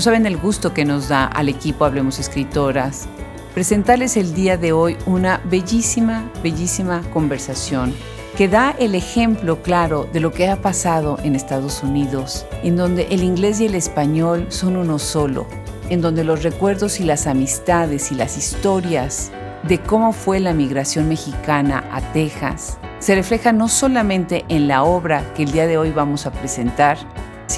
No 0.00 0.04
saben 0.04 0.24
el 0.24 0.38
gusto 0.38 0.72
que 0.72 0.86
nos 0.86 1.08
da 1.10 1.26
al 1.26 1.50
equipo 1.50 1.84
Hablemos 1.84 2.18
Escritoras 2.18 3.06
presentarles 3.52 4.16
el 4.16 4.32
día 4.32 4.56
de 4.56 4.72
hoy 4.72 4.96
una 5.04 5.42
bellísima, 5.44 6.24
bellísima 6.42 7.02
conversación 7.12 7.92
que 8.34 8.48
da 8.48 8.74
el 8.78 8.94
ejemplo 8.94 9.60
claro 9.60 10.08
de 10.10 10.20
lo 10.20 10.32
que 10.32 10.48
ha 10.48 10.62
pasado 10.62 11.18
en 11.22 11.36
Estados 11.36 11.82
Unidos, 11.82 12.46
en 12.62 12.78
donde 12.78 13.08
el 13.10 13.22
inglés 13.22 13.60
y 13.60 13.66
el 13.66 13.74
español 13.74 14.46
son 14.48 14.78
uno 14.78 14.98
solo, 14.98 15.46
en 15.90 16.00
donde 16.00 16.24
los 16.24 16.44
recuerdos 16.44 16.98
y 16.98 17.04
las 17.04 17.26
amistades 17.26 18.10
y 18.10 18.14
las 18.14 18.38
historias 18.38 19.30
de 19.64 19.82
cómo 19.82 20.14
fue 20.14 20.40
la 20.40 20.54
migración 20.54 21.10
mexicana 21.10 21.84
a 21.92 22.00
Texas 22.14 22.78
se 23.00 23.14
reflejan 23.14 23.56
no 23.56 23.66
solamente 23.68 24.44
en 24.48 24.68
la 24.68 24.82
obra 24.82 25.24
que 25.34 25.42
el 25.42 25.52
día 25.52 25.66
de 25.66 25.78
hoy 25.78 25.90
vamos 25.90 26.26
a 26.26 26.32
presentar, 26.32 26.98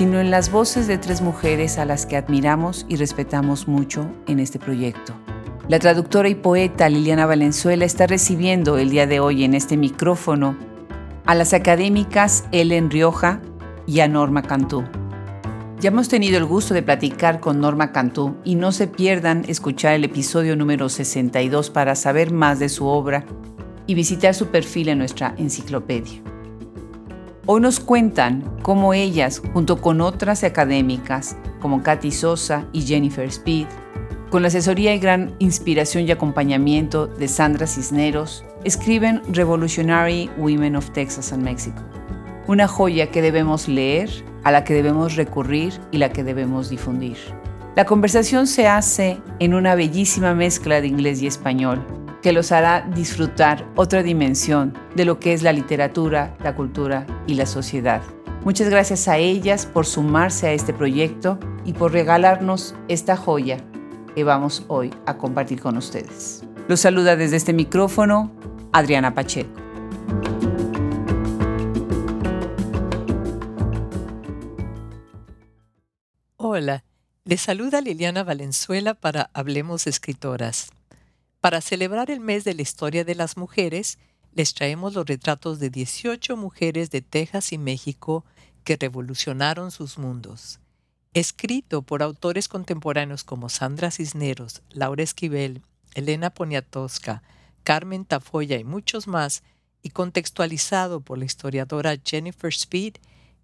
sino 0.03 0.19
en 0.19 0.33
las 0.33 0.51
voces 0.51 0.89
de 0.89 0.99
tres 0.99 1.23
mujeres 1.23 1.79
a 1.79 1.85
las 1.85 2.07
que 2.07 2.17
admiramos 2.17 2.87
y 2.89 2.97
respetamos 2.97 3.69
mucho 3.69 4.13
en 4.27 4.41
este 4.41 4.59
proyecto. 4.59 5.15
La 5.69 5.79
traductora 5.79 6.29
y 6.29 6.35
poeta 6.35 6.89
Liliana 6.89 7.25
Valenzuela 7.25 7.85
está 7.85 8.09
recibiendo 8.09 8.79
el 8.79 8.91
día 8.91 9.07
de 9.07 9.21
hoy 9.21 9.45
en 9.45 9.55
este 9.55 9.77
micrófono 9.77 10.57
a 11.25 11.37
las 11.37 11.53
académicas 11.53 12.47
Ellen 12.51 12.91
Rioja 12.91 13.41
y 13.87 14.01
a 14.01 14.09
Norma 14.09 14.43
Cantú. 14.43 14.83
Ya 15.79 15.91
hemos 15.91 16.09
tenido 16.09 16.37
el 16.37 16.47
gusto 16.47 16.75
de 16.75 16.83
platicar 16.83 17.39
con 17.39 17.61
Norma 17.61 17.93
Cantú 17.93 18.35
y 18.43 18.57
no 18.57 18.73
se 18.73 18.89
pierdan 18.89 19.45
escuchar 19.47 19.95
el 19.95 20.03
episodio 20.03 20.57
número 20.57 20.89
62 20.89 21.71
para 21.71 21.95
saber 21.95 22.33
más 22.33 22.59
de 22.59 22.71
su 22.71 22.87
obra 22.87 23.25
y 23.87 23.95
visitar 23.95 24.35
su 24.35 24.49
perfil 24.49 24.89
en 24.89 24.99
nuestra 24.99 25.37
enciclopedia. 25.39 26.32
Hoy 27.45 27.61
nos 27.61 27.81
cuentan 27.81 28.45
cómo 28.63 28.95
ellas, 28.95 29.43
junto 29.53 29.81
con 29.81 30.01
otras 30.01 30.45
académicas 30.45 31.37
como 31.61 31.83
Katy 31.83 32.13
Sosa 32.13 32.69
y 32.73 32.83
Jennifer 32.83 33.27
Speed, 33.27 33.67
con 34.31 34.43
la 34.43 34.49
asesoría 34.49 34.95
y 34.95 35.01
gran 35.01 35.35
inspiración 35.41 36.05
y 36.07 36.13
acompañamiento 36.13 37.09
de 37.09 37.27
Sandra 37.27 37.67
Cisneros, 37.67 38.45
escriben 38.63 39.23
Revolutionary 39.33 40.31
Women 40.39 40.77
of 40.77 40.91
Texas 40.91 41.33
and 41.33 41.43
Mexico, 41.43 41.83
una 42.47 42.69
joya 42.69 43.11
que 43.11 43.23
debemos 43.23 43.67
leer, 43.67 44.09
a 44.45 44.53
la 44.53 44.63
que 44.63 44.75
debemos 44.75 45.17
recurrir 45.17 45.81
y 45.91 45.99
la 45.99 46.13
que 46.13 46.23
debemos 46.23 46.71
difundir. 46.71 47.17
La 47.75 47.87
conversación 47.87 48.47
se 48.47 48.69
hace 48.69 49.21
en 49.41 49.55
una 49.55 49.75
bellísima 49.75 50.33
mezcla 50.33 50.81
de 50.81 50.87
inglés 50.87 51.21
y 51.23 51.27
español, 51.27 51.85
que 52.23 52.33
los 52.33 52.53
hará 52.53 52.89
disfrutar 52.95 53.67
otra 53.75 54.03
dimensión 54.03 54.73
de 54.95 55.05
lo 55.05 55.19
que 55.19 55.33
es 55.33 55.43
la 55.43 55.53
literatura, 55.53 56.37
la 56.43 56.55
cultura 56.55 57.05
y 57.27 57.35
la 57.35 57.47
sociedad. 57.47 58.01
Muchas 58.45 58.69
gracias 58.69 59.09
a 59.09 59.19
ellas 59.19 59.67
por 59.67 59.87
sumarse 59.87 60.47
a 60.47 60.53
este 60.53 60.73
proyecto 60.73 61.39
y 61.65 61.73
por 61.75 61.93
regalarnos 61.93 62.75
esta 62.89 63.17
joya 63.17 63.59
que 64.15 64.25
vamos 64.25 64.65
hoy 64.69 64.91
a 65.05 65.19
compartir 65.19 65.61
con 65.61 65.77
ustedes. 65.77 66.45
Los 66.69 66.81
saluda 66.81 67.17
desde 67.17 67.37
este 67.37 67.53
micrófono 67.53 68.33
Adriana 68.73 69.15
Pacheco. 69.15 69.61
Hola, 76.37 76.85
les 77.25 77.41
saluda 77.41 77.81
Liliana 77.81 78.25
Valenzuela 78.25 78.95
para 78.95 79.31
Hablemos 79.33 79.87
Escritoras. 79.87 80.71
Para 81.43 81.61
celebrar 81.61 82.09
el 82.13 82.21
mes 82.21 82.45
de 82.45 82.55
la 82.55 82.63
historia 82.63 83.05
de 83.05 83.17
las 83.17 83.37
mujeres, 83.37 83.99
les 84.33 84.55
traemos 84.55 84.95
los 84.95 85.05
retratos 85.05 85.59
de 85.59 85.71
18 85.71 86.37
mujeres 86.37 86.93
de 86.93 87.03
Texas 87.03 87.53
y 87.53 87.59
México 87.59 88.25
que 88.63 88.77
revolucionaron 88.77 89.73
sus 89.73 89.99
mundos. 89.99 90.61
Escrito 91.15 91.83
por 91.83 92.05
autores 92.05 92.47
contemporáneos 92.47 93.25
como 93.25 93.49
Sandra 93.49 93.91
Cisneros, 93.91 94.63
Laura 94.71 95.03
Esquivel, 95.03 95.63
Elena 95.95 96.31
Poniatowska, 96.31 97.25
Carmen 97.65 98.05
Tafoya 98.05 98.57
y 98.59 98.63
muchos 98.63 99.09
más, 99.09 99.43
y 99.83 99.91
contextualizado 99.91 101.01
por 101.01 101.19
la 101.19 101.25
historiadora 101.25 101.97
Jennifer 102.05 102.51
Speed, 102.51 102.99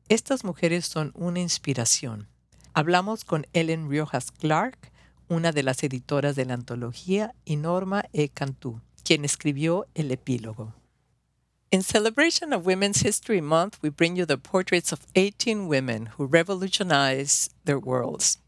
estas 0.09 0.44
mujeres 0.44 0.86
son 0.86 1.10
una 1.16 1.41
inspiración. 1.41 2.28
Hablamos 2.75 3.25
con 3.25 3.48
Ellen 3.54 3.91
Riojas 3.91 4.30
Clark, 4.30 4.92
una 5.28 5.53
de 5.53 5.62
las 5.62 5.83
editoras 5.83 6.37
de 6.37 6.44
la 6.44 6.55
antología, 6.55 7.34
y 7.44 7.56
Norma 7.56 8.05
E. 8.12 8.28
Cantú, 8.28 8.81
quien 9.05 9.25
escribió 9.25 9.87
el 9.94 10.11
epílogo. 10.11 10.75
In 11.71 11.83
celebration 11.83 12.55
of 12.55 12.65
Women's 12.65 13.03
History 13.03 13.43
Month, 13.43 13.78
we 13.83 13.91
bring 13.91 14.16
you 14.16 14.25
the 14.25 14.39
portraits 14.39 14.91
of 14.91 15.06
18 15.15 15.69
women 15.69 16.06
who 16.16 16.25
revolutionized 16.25 17.53
their 17.66 17.78
worlds. 17.78 18.39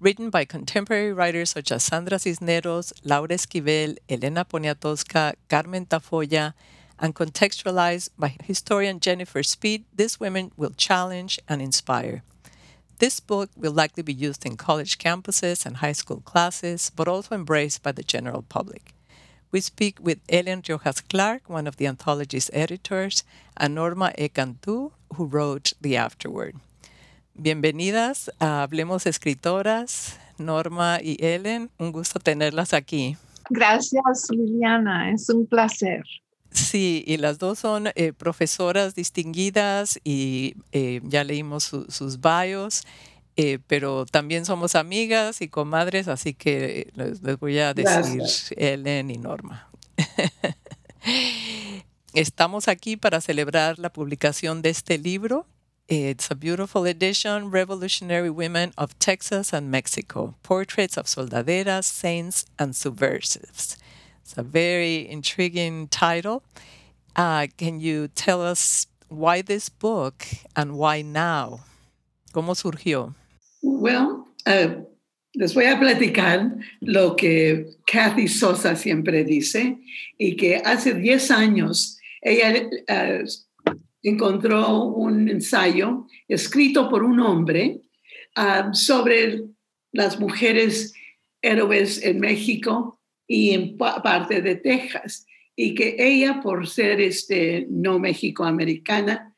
Written 0.00 0.30
by 0.30 0.46
contemporary 0.46 1.12
writers 1.12 1.50
such 1.50 1.70
as 1.70 1.82
Sandra 1.82 2.18
Cisneros, 2.18 2.94
Laura 3.04 3.28
Esquivel, 3.28 3.98
Elena 4.08 4.46
Poniatowska, 4.46 5.34
Carmen 5.50 5.84
Tafoya, 5.84 6.54
and 6.98 7.14
contextualized 7.14 8.08
by 8.18 8.34
historian 8.42 8.98
Jennifer 8.98 9.42
Speed, 9.42 9.84
these 9.94 10.18
women 10.18 10.50
will 10.56 10.72
challenge 10.76 11.38
and 11.46 11.60
inspire. 11.60 12.22
This 12.98 13.18
book 13.18 13.50
will 13.56 13.72
likely 13.72 14.04
be 14.04 14.12
used 14.12 14.46
in 14.46 14.56
college 14.56 14.98
campuses 14.98 15.66
and 15.66 15.78
high 15.78 15.92
school 15.92 16.20
classes, 16.24 16.90
but 16.94 17.08
also 17.08 17.34
embraced 17.34 17.82
by 17.82 17.92
the 17.92 18.04
general 18.04 18.42
public. 18.42 18.94
We 19.50 19.60
speak 19.60 19.98
with 20.00 20.20
Ellen 20.28 20.62
Riojas 20.62 21.02
Clark, 21.08 21.48
one 21.48 21.66
of 21.66 21.76
the 21.76 21.86
anthology's 21.86 22.50
editors, 22.52 23.24
and 23.56 23.74
Norma 23.74 24.12
E. 24.16 24.28
Cantú, 24.28 24.92
who 25.14 25.26
wrote 25.26 25.72
the 25.80 25.96
afterword. 25.96 26.56
Bienvenidas 27.40 28.28
a 28.40 28.62
Hablemos 28.62 29.06
Escritoras, 29.06 30.16
Norma 30.38 31.00
y 31.02 31.16
Ellen. 31.18 31.70
Un 31.80 31.90
gusto 31.90 32.20
tenerlas 32.20 32.72
aquí. 32.72 33.16
Gracias, 33.50 34.28
Liliana. 34.30 35.12
Es 35.12 35.28
un 35.30 35.46
placer. 35.46 36.02
Sí, 36.54 37.02
y 37.04 37.16
las 37.16 37.38
dos 37.38 37.58
son 37.58 37.88
eh, 37.96 38.12
profesoras 38.12 38.94
distinguidas 38.94 39.98
y 40.04 40.54
eh, 40.70 41.00
ya 41.02 41.24
leímos 41.24 41.64
sus 41.64 42.20
bios, 42.20 42.84
eh, 43.36 43.58
pero 43.66 44.06
también 44.06 44.44
somos 44.44 44.76
amigas 44.76 45.40
y 45.40 45.48
comadres, 45.48 46.06
así 46.06 46.32
que 46.32 46.92
les, 46.94 47.20
voy 47.40 47.58
a 47.58 47.74
decir 47.74 48.22
Ellen 48.56 49.10
y 49.10 49.18
Norma. 49.18 49.68
Estamos 52.14 52.68
aquí 52.68 52.96
para 52.96 53.20
celebrar 53.20 53.80
la 53.80 53.92
publicación 53.92 54.62
de 54.62 54.70
este 54.70 54.96
libro. 54.96 55.46
It's 55.88 56.30
a 56.30 56.36
beautiful 56.36 56.86
edition, 56.86 57.50
Revolutionary 57.50 58.30
Women 58.30 58.72
of 58.76 58.94
Texas 59.00 59.52
and 59.52 59.70
Mexico, 59.70 60.36
Portraits 60.42 60.96
of 60.96 61.08
Soldaderas, 61.08 61.84
Saints 61.84 62.46
and 62.58 62.74
Subversives. 62.74 63.76
It's 64.24 64.38
a 64.38 64.42
very 64.42 65.06
intriguing 65.06 65.86
title. 65.88 66.42
Uh, 67.14 67.46
can 67.58 67.78
you 67.78 68.08
tell 68.08 68.40
us 68.40 68.86
why 69.08 69.42
this 69.42 69.68
book 69.68 70.24
and 70.56 70.78
why 70.78 71.02
now? 71.02 71.60
¿Cómo 72.32 72.56
surgió? 72.56 73.14
Well, 73.62 74.26
uh, 74.46 74.80
les 75.34 75.52
voy 75.52 75.66
a 75.66 75.76
platicar 75.76 76.58
lo 76.80 77.16
que 77.16 77.66
Kathy 77.86 78.26
Sosa 78.26 78.76
siempre 78.76 79.24
dice 79.24 79.76
y 80.18 80.36
que 80.36 80.56
hace 80.64 80.94
10 80.94 81.30
años 81.30 81.98
ella 82.22 82.66
uh, 82.88 83.26
encontró 84.02 84.84
un 84.84 85.28
ensayo 85.28 86.06
escrito 86.26 86.88
por 86.88 87.04
un 87.04 87.20
hombre 87.20 87.82
uh, 88.38 88.72
sobre 88.72 89.42
las 89.92 90.18
mujeres 90.18 90.94
héroes 91.42 92.02
en 92.02 92.20
México 92.20 92.93
y 93.26 93.50
en 93.50 93.76
parte 93.76 94.42
de 94.42 94.56
Texas. 94.56 95.26
Y 95.56 95.74
que 95.74 95.96
ella, 95.98 96.40
por 96.42 96.68
ser 96.68 97.00
este, 97.00 97.66
no 97.70 97.98
mexicoamericana, 97.98 99.34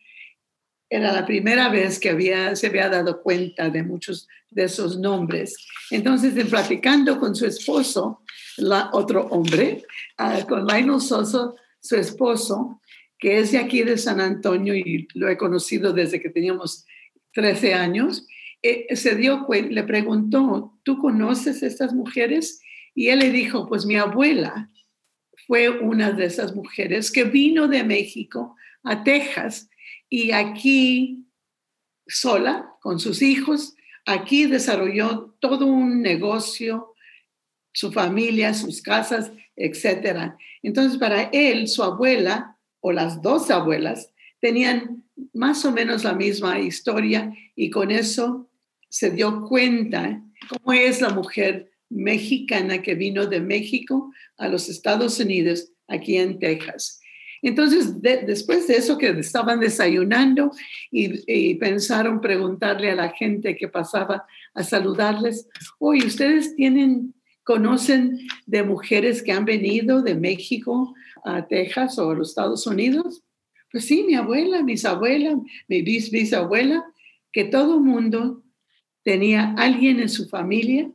era 0.89 1.13
la 1.13 1.27
primera 1.27 1.69
vez 1.69 1.99
que 1.99 2.11
había, 2.11 2.55
se 2.57 2.69
había 2.69 2.89
dado 2.89 3.23
cuenta 3.23 3.71
de 3.71 3.83
muchos 3.83 4.29
de 4.51 4.65
esos 4.65 4.99
nombres. 4.99 5.57
Entonces, 5.91 6.37
en 6.37 6.49
platicando 6.49 7.19
con 7.19 7.35
su 7.35 7.47
esposo, 7.47 8.23
la, 8.57 8.91
otro 8.93 9.27
hombre, 9.27 9.83
ah, 10.17 10.45
con 10.49 10.67
Lionel 10.67 11.01
Sosa, 11.01 11.53
su 11.81 11.97
esposo, 11.97 12.81
que 13.19 13.39
es 13.39 13.53
de 13.53 13.59
aquí 13.59 13.83
de 13.83 13.99
San 13.99 14.21
Antonio 14.21 14.75
y 14.75 15.09
lo 15.15 15.29
he 15.29 15.37
conocido 15.37 15.93
desde 15.93 16.21
que 16.21 16.31
teníamos 16.31 16.87
13 17.35 17.75
años, 17.75 18.27
eh, 18.63 18.95
se 18.97 19.15
dio 19.15 19.47
le 19.49 19.83
preguntó, 19.85 20.79
¿tú 20.83 20.99
conoces 20.99 21.63
estas 21.63 21.93
mujeres? 21.93 22.61
Y 22.97 23.11
él 23.11 23.19
le 23.19 23.31
dijo, 23.31 23.69
pues 23.69 23.85
mi 23.85 23.97
abuela 23.97 24.71
fue 25.47 25.69
una 25.69 26.13
de 26.13 26.25
esas 26.25 26.55
mujeres 26.55 27.13
que 27.13 27.25
vino 27.25 27.69
de 27.69 27.85
México 27.85 28.57
a 28.83 29.05
Texas 29.05 29.69
y 30.09 30.33
aquí 30.33 31.27
sola, 32.07 32.71
con 32.81 32.99
sus 32.99 33.21
hijos, 33.21 33.75
aquí 34.07 34.47
desarrolló 34.47 35.37
todo 35.41 35.67
un 35.67 36.01
negocio, 36.01 36.95
su 37.73 37.93
familia, 37.93 38.55
sus 38.55 38.81
casas, 38.81 39.31
etc. 39.57 40.33
Entonces, 40.63 40.99
para 40.99 41.25
él, 41.25 41.69
su 41.69 41.83
abuela 41.83 42.57
o 42.81 42.93
las 42.93 43.21
dos 43.21 43.51
abuelas 43.51 44.11
tenían 44.41 45.05
más 45.35 45.67
o 45.67 45.71
menos 45.71 46.03
la 46.03 46.15
misma 46.15 46.61
historia 46.61 47.31
y 47.55 47.69
con 47.69 47.91
eso 47.91 48.49
se 48.89 49.11
dio 49.11 49.43
cuenta 49.43 50.23
cómo 50.49 50.73
es 50.73 51.03
la 51.03 51.11
mujer 51.11 51.76
mexicana 51.89 52.83
que 52.83 52.95
vino 52.95 53.27
de 53.27 53.41
México 53.41 54.13
a 54.37 54.49
los 54.49 54.69
Estados 54.69 55.19
Unidos, 55.21 55.73
aquí 55.89 56.17
en 56.17 56.39
Texas. 56.39 57.01
Entonces, 57.43 58.01
después 58.01 58.67
de 58.67 58.77
eso 58.77 58.99
que 58.99 59.11
estaban 59.11 59.61
desayunando 59.61 60.51
y, 60.91 61.55
pensaron 61.57 62.21
preguntarle 62.21 62.91
a 62.91 62.97
la 62.97 63.11
gente 63.11 63.57
que 63.57 63.69
pasaba 63.69 64.27
a 64.55 64.65
saludarles, 64.65 65.49
oye, 65.79 66.07
¿ustedes 66.07 66.57
tienen, 66.57 67.15
conocen 67.45 68.19
de 68.47 68.63
mujeres 68.63 69.23
que 69.23 69.33
han 69.33 69.45
venido 69.45 70.03
de 70.03 70.15
México 70.15 70.95
a 71.25 71.47
Texas 71.47 71.99
o 71.99 72.11
a 72.11 72.15
los 72.15 72.31
Estados 72.31 72.67
Unidos? 72.67 73.23
Pues 73.71 73.85
sí, 73.85 74.03
mi 74.03 74.15
abuela, 74.15 74.63
mis 74.63 74.85
abuelas, 74.85 75.37
mi 75.69 75.83
bis, 75.83 76.11
bisabuela, 76.11 76.85
que 77.33 77.45
todo 77.45 77.79
mundo 77.79 78.43
tenía 79.05 79.55
alguien 79.57 80.01
en 80.01 80.09
su 80.09 80.29
familia 80.29 80.91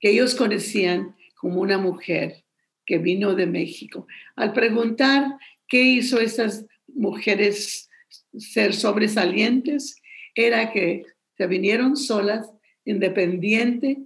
que 0.00 0.10
ellos 0.10 0.34
conocían 0.34 1.14
como 1.36 1.60
una 1.60 1.78
mujer 1.78 2.44
que 2.84 2.98
vino 2.98 3.34
de 3.34 3.46
México. 3.46 4.06
Al 4.34 4.52
preguntar 4.52 5.36
qué 5.68 5.82
hizo 5.82 6.20
esas 6.20 6.66
mujeres 6.88 7.88
ser 8.36 8.74
sobresalientes, 8.74 10.00
era 10.34 10.72
que 10.72 11.04
se 11.36 11.46
vinieron 11.46 11.96
solas, 11.96 12.50
independiente 12.84 13.98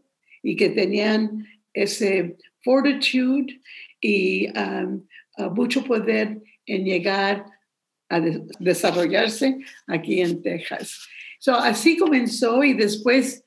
y 0.42 0.56
que 0.56 0.70
tenían 0.70 1.46
ese 1.72 2.36
fortitude 2.62 3.60
y 4.00 4.48
um, 4.58 5.06
mucho 5.54 5.84
poder 5.84 6.42
en 6.66 6.84
llegar 6.84 7.46
a 8.08 8.20
desarrollarse 8.20 9.58
aquí 9.86 10.20
en 10.20 10.42
Texas. 10.42 11.08
So, 11.38 11.54
así 11.54 11.96
comenzó 11.96 12.62
y 12.64 12.74
después 12.74 13.43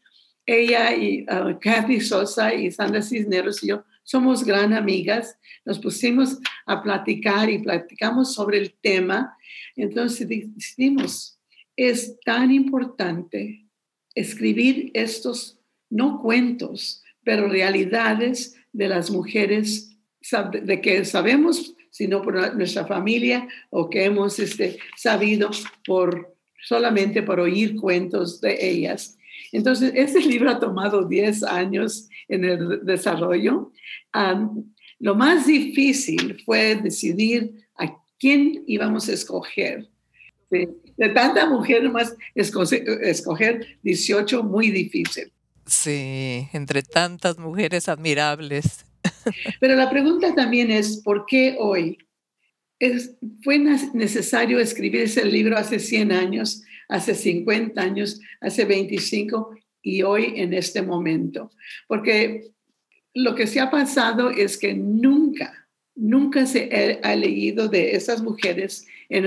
ella 0.47 0.95
y 0.95 1.23
uh, 1.23 1.59
Kathy 1.59 1.99
Sosa 1.99 2.53
y 2.53 2.71
Sandra 2.71 3.01
Cisneros 3.01 3.63
y 3.63 3.67
yo 3.67 3.83
somos 4.07 4.45
gran 4.45 4.73
amigas. 4.73 5.37
Nos 5.65 5.79
pusimos 5.79 6.39
a 6.65 6.81
platicar 6.81 7.49
y 7.49 7.59
platicamos 7.59 8.33
sobre 8.33 8.57
el 8.57 8.73
tema. 8.81 9.37
Entonces 9.75 10.27
decidimos, 10.29 11.37
es 11.75 12.17
tan 12.21 12.51
importante 12.51 13.65
escribir 14.15 14.91
estos, 14.93 15.59
no 15.89 16.21
cuentos, 16.21 17.03
pero 17.23 17.49
realidades 17.49 18.55
de 18.71 18.87
las 18.87 19.11
mujeres, 19.11 19.97
de 20.63 20.81
que 20.81 21.03
sabemos, 21.03 21.75
sino 21.91 22.21
por 22.21 22.55
nuestra 22.55 22.85
familia 22.85 23.47
o 23.69 23.89
que 23.89 24.05
hemos 24.05 24.39
este, 24.39 24.77
sabido 24.95 25.51
por 25.85 26.37
solamente 26.63 27.23
por 27.23 27.39
oír 27.41 27.75
cuentos 27.75 28.39
de 28.39 28.57
ellas. 28.69 29.17
Entonces, 29.51 29.91
este 29.95 30.19
libro 30.21 30.49
ha 30.49 30.59
tomado 30.59 31.07
10 31.07 31.43
años 31.43 32.09
en 32.27 32.45
el 32.45 32.85
desarrollo. 32.85 33.71
lo 34.99 35.15
más 35.15 35.47
difícil 35.47 36.41
fue 36.45 36.75
decidir 36.75 37.67
a 37.77 37.95
quién 38.19 38.63
íbamos 38.67 39.09
a 39.09 39.13
escoger. 39.13 39.87
De, 40.49 40.67
tanta 41.13 41.47
mujer, 41.47 41.89
más 41.91 42.15
escoger 42.33 43.77
18, 43.83 44.43
muy 44.43 44.71
difícil. 44.71 45.31
Sí, 45.67 46.47
entre 46.53 46.81
tantas 46.81 47.37
mujeres 47.37 47.89
admirables. 47.89 48.85
Pero 49.59 49.75
la 49.75 49.89
pregunta 49.89 50.33
también 50.33 50.71
es, 50.71 50.97
¿por 50.97 51.25
qué 51.25 51.57
hoy? 51.59 51.97
Es, 52.79 53.15
fue 53.43 53.59
necesario 53.59 54.59
escribir 54.59 55.01
ese 55.01 55.25
libro 55.25 55.57
hace 55.57 55.79
100 55.79 56.11
años, 56.11 56.63
hace 56.87 57.15
50 57.15 57.81
años, 57.81 58.19
hace 58.41 58.65
25 58.65 59.55
y 59.81 60.03
hoy 60.03 60.33
en 60.35 60.53
este 60.53 60.81
momento. 60.81 61.51
Porque 61.87 62.51
lo 63.13 63.35
que 63.35 63.47
se 63.47 63.59
ha 63.59 63.71
pasado 63.71 64.29
es 64.29 64.57
que 64.57 64.73
nunca, 64.73 65.67
nunca 65.95 66.45
se 66.45 66.99
ha, 67.03 67.15
leído 67.15 67.67
de 67.67 67.95
esas 67.95 68.21
mujeres 68.21 68.85
en, 69.09 69.23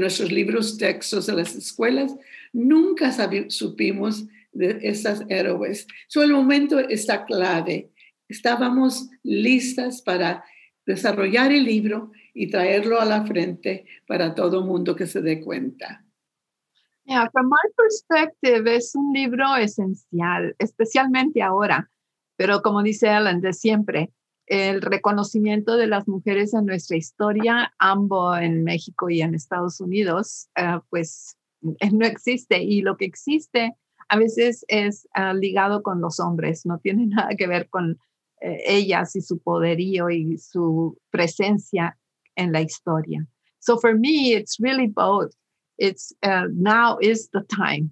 nuestros 0.00 0.30
libros, 0.30 0.76
textos 0.76 1.26
de 1.26 1.34
las 1.34 1.54
escuelas, 1.54 2.14
nunca 2.52 3.12
supimos 3.48 4.26
de 4.52 4.78
esas 4.82 5.22
héroes. 5.28 5.86
So, 6.08 6.22
el 6.22 6.32
momento 6.32 6.78
está 6.80 7.24
clave. 7.24 7.90
Estábamos 8.28 9.08
listas 9.22 10.02
para 10.02 10.44
desarrollar 10.86 11.52
el 11.52 11.64
libro 11.64 12.12
y 12.34 12.48
traerlo 12.48 13.00
a 13.00 13.04
la 13.04 13.24
frente 13.24 13.86
para 14.06 14.34
todo 14.34 14.64
mundo 14.64 14.96
que 14.96 15.06
se 15.06 15.20
dé 15.20 15.40
cuenta. 15.40 16.04
Yeah, 17.10 17.28
from 17.32 17.48
my 17.48 17.56
perspective, 17.76 18.72
es 18.72 18.94
un 18.94 19.12
libro 19.12 19.56
esencial, 19.56 20.54
especialmente 20.60 21.42
ahora, 21.42 21.90
pero 22.36 22.62
como 22.62 22.84
dice 22.84 23.08
Alan, 23.08 23.40
de 23.40 23.52
siempre, 23.52 24.12
el 24.46 24.80
reconocimiento 24.80 25.76
de 25.76 25.88
las 25.88 26.06
mujeres 26.06 26.54
en 26.54 26.66
nuestra 26.66 26.96
historia, 26.96 27.74
ambos 27.80 28.38
en 28.38 28.62
México 28.62 29.10
y 29.10 29.22
en 29.22 29.34
Estados 29.34 29.80
Unidos, 29.80 30.50
uh, 30.56 30.82
pues 30.88 31.36
no 31.92 32.06
existe. 32.06 32.62
Y 32.62 32.82
lo 32.82 32.96
que 32.96 33.06
existe 33.06 33.74
a 34.08 34.16
veces 34.16 34.64
es 34.68 35.08
uh, 35.18 35.34
ligado 35.34 35.82
con 35.82 36.00
los 36.00 36.20
hombres, 36.20 36.64
no 36.64 36.78
tiene 36.78 37.06
nada 37.08 37.30
que 37.36 37.48
ver 37.48 37.68
con 37.70 37.90
uh, 37.90 37.96
ellas 38.40 39.16
y 39.16 39.20
su 39.20 39.40
poderío 39.40 40.10
y 40.10 40.38
su 40.38 40.96
presencia 41.10 41.98
en 42.36 42.52
la 42.52 42.60
historia. 42.60 43.26
So 43.58 43.78
for 43.78 43.98
me, 43.98 44.32
it's 44.32 44.60
really 44.60 44.86
both. 44.86 45.34
It's 45.80 46.12
uh, 46.22 46.46
now 46.52 46.98
is 47.00 47.28
the 47.32 47.40
time. 47.40 47.90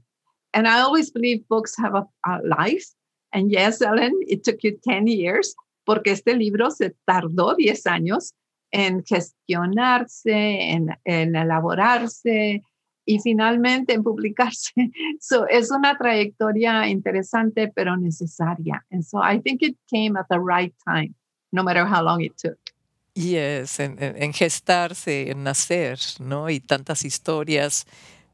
And 0.53 0.69
I 0.69 0.81
always 0.81 1.11
believe 1.11 1.49
books 1.49 1.75
have 1.79 1.95
a, 1.95 2.05
a 2.27 2.39
life. 2.45 2.87
And 3.33 3.51
yes, 3.51 3.83
Ellen, 3.83 4.13
it 4.27 4.45
took 4.45 4.63
you 4.63 4.79
10 4.85 5.07
years, 5.09 5.55
porque 5.87 6.13
este 6.13 6.35
libro 6.37 6.71
se 6.71 6.95
tardó 7.07 7.57
10 7.57 7.87
años 7.87 8.33
en 8.71 9.03
gestionarse, 9.05 10.31
en, 10.31 10.97
en 11.05 11.35
elaborarse 11.35 12.63
y 13.07 13.19
finalmente 13.21 13.95
en 13.95 14.03
publicarse. 14.03 14.73
So 15.21 15.47
es 15.49 15.71
una 15.71 15.97
trayectoria 15.97 16.87
interesante, 16.89 17.73
pero 17.75 17.97
necesaria. 17.97 18.85
And 18.91 19.03
so 19.03 19.19
I 19.23 19.41
think 19.41 19.63
it 19.63 19.77
came 19.91 20.19
at 20.19 20.27
the 20.29 20.41
right 20.41 20.75
time, 20.85 21.15
no 21.53 21.63
matter 21.63 21.87
how 21.87 22.03
long 22.03 22.23
it 22.23 22.37
took. 22.37 22.59
Yes, 23.19 23.81
en, 23.81 23.97
en, 23.99 24.33
gestarse, 24.33 25.33
en 25.33 25.43
nacer, 25.43 25.99
¿no? 26.21 26.51
Y 26.51 26.61
tantas 26.61 27.05
historias 27.05 27.85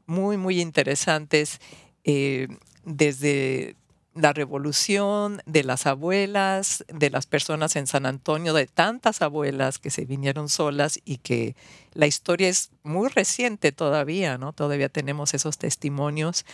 muy, 0.05 0.37
muy 0.37 0.61
interesantes 0.61 1.59
eh, 2.03 2.47
desde 2.83 3.77
la 4.13 4.31
revolución, 4.31 5.41
de 5.47 5.63
las 5.63 5.87
abuelas, 5.87 6.85
de 6.87 7.09
las 7.09 7.25
personas 7.25 7.75
en 7.75 7.87
San 7.87 8.05
Antonio, 8.05 8.53
de 8.53 8.67
tantas 8.67 9.23
abuelas 9.23 9.79
que 9.79 9.89
se 9.89 10.05
vinieron 10.05 10.49
solas 10.49 10.99
y 11.03 11.17
que 11.17 11.55
la 11.95 12.05
historia 12.05 12.47
es 12.47 12.69
muy 12.83 13.09
reciente 13.09 13.71
todavía, 13.71 14.37
¿no? 14.37 14.53
Todavía 14.53 14.89
tenemos 14.89 15.33
esos 15.33 15.57
testimonios 15.57 16.45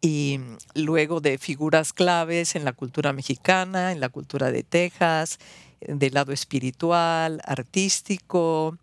y 0.00 0.38
luego 0.76 1.20
de 1.20 1.36
figuras 1.36 1.92
claves 1.92 2.54
en 2.54 2.64
la 2.64 2.74
cultura 2.74 3.12
mexicana, 3.12 3.90
en 3.90 3.98
la 3.98 4.08
cultura 4.08 4.52
de 4.52 4.62
Texas, 4.62 5.40
del 5.88 6.14
lado 6.14 6.32
espiritual, 6.32 7.40
artístico, 7.44 8.78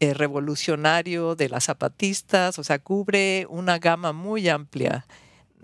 eh, 0.00 0.14
revolucionario 0.14 1.34
de 1.34 1.48
las 1.48 1.64
zapatistas, 1.64 2.58
o 2.58 2.64
sea, 2.64 2.78
cubre 2.78 3.46
una 3.48 3.78
gama 3.78 4.12
muy 4.12 4.48
amplia 4.48 5.06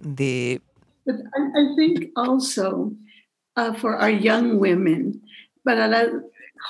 de... 0.00 0.60
But 1.04 1.16
I, 1.16 1.60
I 1.60 1.76
think 1.76 2.12
also 2.14 2.92
uh, 3.56 3.74
for 3.74 3.94
our 3.94 4.10
young 4.10 4.58
women, 4.60 5.20
para 5.64 5.88
las 5.88 6.08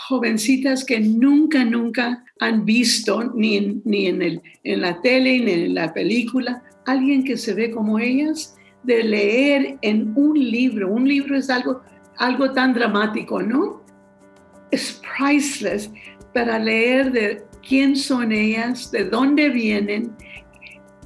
jovencitas 0.08 0.84
que 0.84 1.00
nunca, 1.00 1.64
nunca 1.64 2.24
han 2.40 2.64
visto 2.64 3.24
ni 3.34 3.56
en, 3.56 3.82
ni 3.84 4.06
en, 4.06 4.22
el, 4.22 4.42
en 4.64 4.80
la 4.80 5.00
tele 5.00 5.38
ni 5.40 5.52
en 5.52 5.74
la 5.74 5.92
película, 5.92 6.62
alguien 6.86 7.24
que 7.24 7.36
se 7.36 7.54
ve 7.54 7.70
como 7.70 7.98
ellas, 7.98 8.56
de 8.82 9.04
leer 9.04 9.78
en 9.82 10.12
un 10.16 10.38
libro. 10.38 10.90
Un 10.90 11.06
libro 11.06 11.36
es 11.36 11.50
algo, 11.50 11.82
algo 12.16 12.52
tan 12.52 12.72
dramático, 12.72 13.42
¿no? 13.42 13.79
Es 14.70 15.00
priceless 15.18 15.90
para 16.32 16.58
leer 16.58 17.12
de 17.12 17.44
quién 17.66 17.96
son 17.96 18.32
ellas, 18.32 18.90
de 18.90 19.04
dónde 19.04 19.48
vienen 19.48 20.14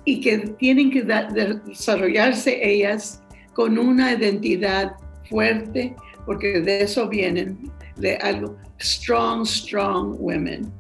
y 0.04 0.21
que 0.21 0.38
tienen 0.59 0.90
que 0.90 1.02
desarrollarse 1.02 2.61
ellas 2.62 3.23
con 3.54 3.78
una 3.78 4.12
identidad 4.12 4.97
fuerte, 5.28 5.94
porque 6.26 6.61
de 6.61 6.83
eso 6.83 7.09
vienen, 7.09 7.71
de 7.97 8.16
algo 8.16 8.56
strong, 8.80 9.47
strong 9.47 10.16
women. 10.18 10.71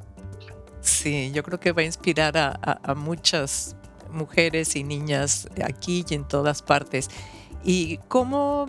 Sí, 0.80 1.30
yo 1.32 1.42
creo 1.42 1.58
que 1.58 1.72
va 1.72 1.82
a 1.82 1.84
inspirar 1.86 2.36
a, 2.36 2.94
muchas 2.94 3.74
mujeres 4.10 4.76
y 4.76 4.84
niñas 4.84 5.48
aquí 5.64 6.04
y 6.08 6.14
en 6.14 6.28
todas 6.28 6.60
partes. 6.60 7.08
¿Y 7.64 7.98
cómo 8.08 8.68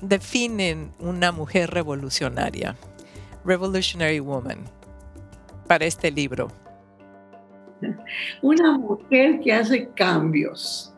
definen 0.00 0.92
una 1.00 1.32
mujer 1.32 1.70
revolucionaria? 1.70 2.76
Revolutionary 3.46 4.20
Woman 4.20 4.64
para 5.66 5.86
este 5.86 6.10
libro? 6.10 6.48
Una 8.42 8.78
mujer 8.78 9.40
que 9.40 9.52
hace 9.52 9.88
cambios 9.94 10.92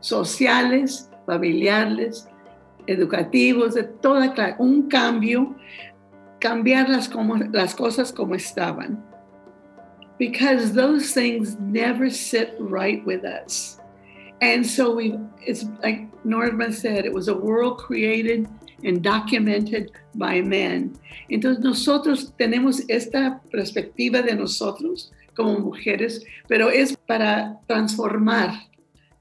sociales, 0.00 1.10
familiares 1.26 2.28
educativos, 2.86 3.74
de 3.74 3.84
toda 3.84 4.32
clase, 4.34 4.56
un 4.58 4.88
cambio, 4.88 5.54
cambiar 6.40 6.88
las, 6.88 7.08
como, 7.08 7.36
las 7.36 7.74
cosas 7.74 8.12
como 8.12 8.34
estaban. 8.34 9.02
Because 10.18 10.72
those 10.72 11.12
things 11.12 11.56
never 11.58 12.10
sit 12.10 12.54
right 12.58 13.04
with 13.04 13.24
us. 13.24 13.80
And 14.40 14.66
so 14.66 14.94
we, 14.94 15.18
it's 15.40 15.64
like 15.82 16.08
Norma 16.24 16.72
said, 16.72 17.04
it 17.04 17.12
was 17.12 17.28
a 17.28 17.34
world 17.34 17.78
created 17.78 18.48
and 18.84 19.02
documented 19.02 19.90
by 20.14 20.40
men. 20.40 20.98
Entonces 21.30 21.62
nosotros 21.62 22.32
tenemos 22.38 22.82
esta 22.88 23.40
perspectiva 23.50 24.22
de 24.22 24.34
nosotros 24.34 25.12
como 25.34 25.58
mujeres, 25.58 26.24
pero 26.48 26.68
es 26.68 26.96
para 27.06 27.58
transformar 27.66 28.52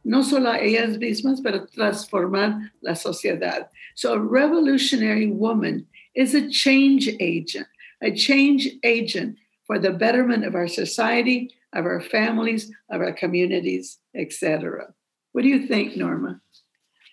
no 0.03 0.23
solo 0.23 0.49
a 0.49 0.59
ellas 0.59 0.97
mismas, 0.97 1.41
pero 1.41 1.67
transformar 1.67 2.71
la 2.81 2.95
sociedad. 2.95 3.69
So 3.95 4.13
a 4.13 4.19
revolutionary 4.19 5.27
woman 5.27 5.85
is 6.15 6.33
a 6.33 6.49
change 6.49 7.07
agent, 7.19 7.67
a 8.01 8.11
change 8.11 8.67
agent 8.83 9.37
for 9.65 9.79
the 9.79 9.91
betterment 9.91 10.43
of 10.43 10.55
our 10.55 10.67
society, 10.67 11.53
of 11.73 11.85
our 11.85 12.01
families, 12.01 12.71
of 12.89 13.01
our 13.01 13.13
communities, 13.13 13.99
etc. 14.15 14.93
What 15.33 15.43
do 15.43 15.47
you 15.47 15.67
think, 15.67 15.95
Norma? 15.95 16.41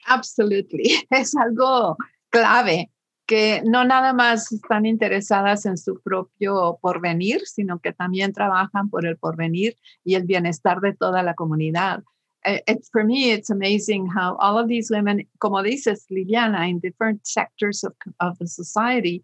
Absolutely. 0.09 0.95
Es 1.13 1.35
algo 1.35 1.97
clave 2.31 2.91
que 3.27 3.61
no 3.65 3.85
nada 3.85 4.15
más 4.15 4.51
están 4.51 4.87
interesadas 4.87 5.67
en 5.67 5.77
su 5.77 6.01
propio 6.01 6.79
porvenir, 6.81 7.43
sino 7.47 7.79
que 7.79 7.93
también 7.93 8.33
trabajan 8.33 8.89
por 8.89 9.07
el 9.07 9.19
porvenir 9.19 9.77
y 10.03 10.15
el 10.15 10.25
bienestar 10.25 10.81
de 10.81 10.95
toda 10.95 11.23
la 11.23 11.35
comunidad. 11.35 12.03
Eh, 12.45 12.63
it's 12.67 12.89
for 12.91 13.05
me, 13.05 13.33
it's 13.33 13.51
amazing 13.51 14.07
how 14.07 14.37
all 14.41 14.59
of 14.59 14.69
these 14.69 14.91
women, 14.91 15.29
como 15.39 15.63
dices 15.63 16.07
Liliana, 16.11 16.69
in 16.69 16.79
different 16.79 17.27
sectors 17.27 17.85
of, 17.85 17.93
of 18.21 18.39
the 18.39 18.47
society, 18.47 19.23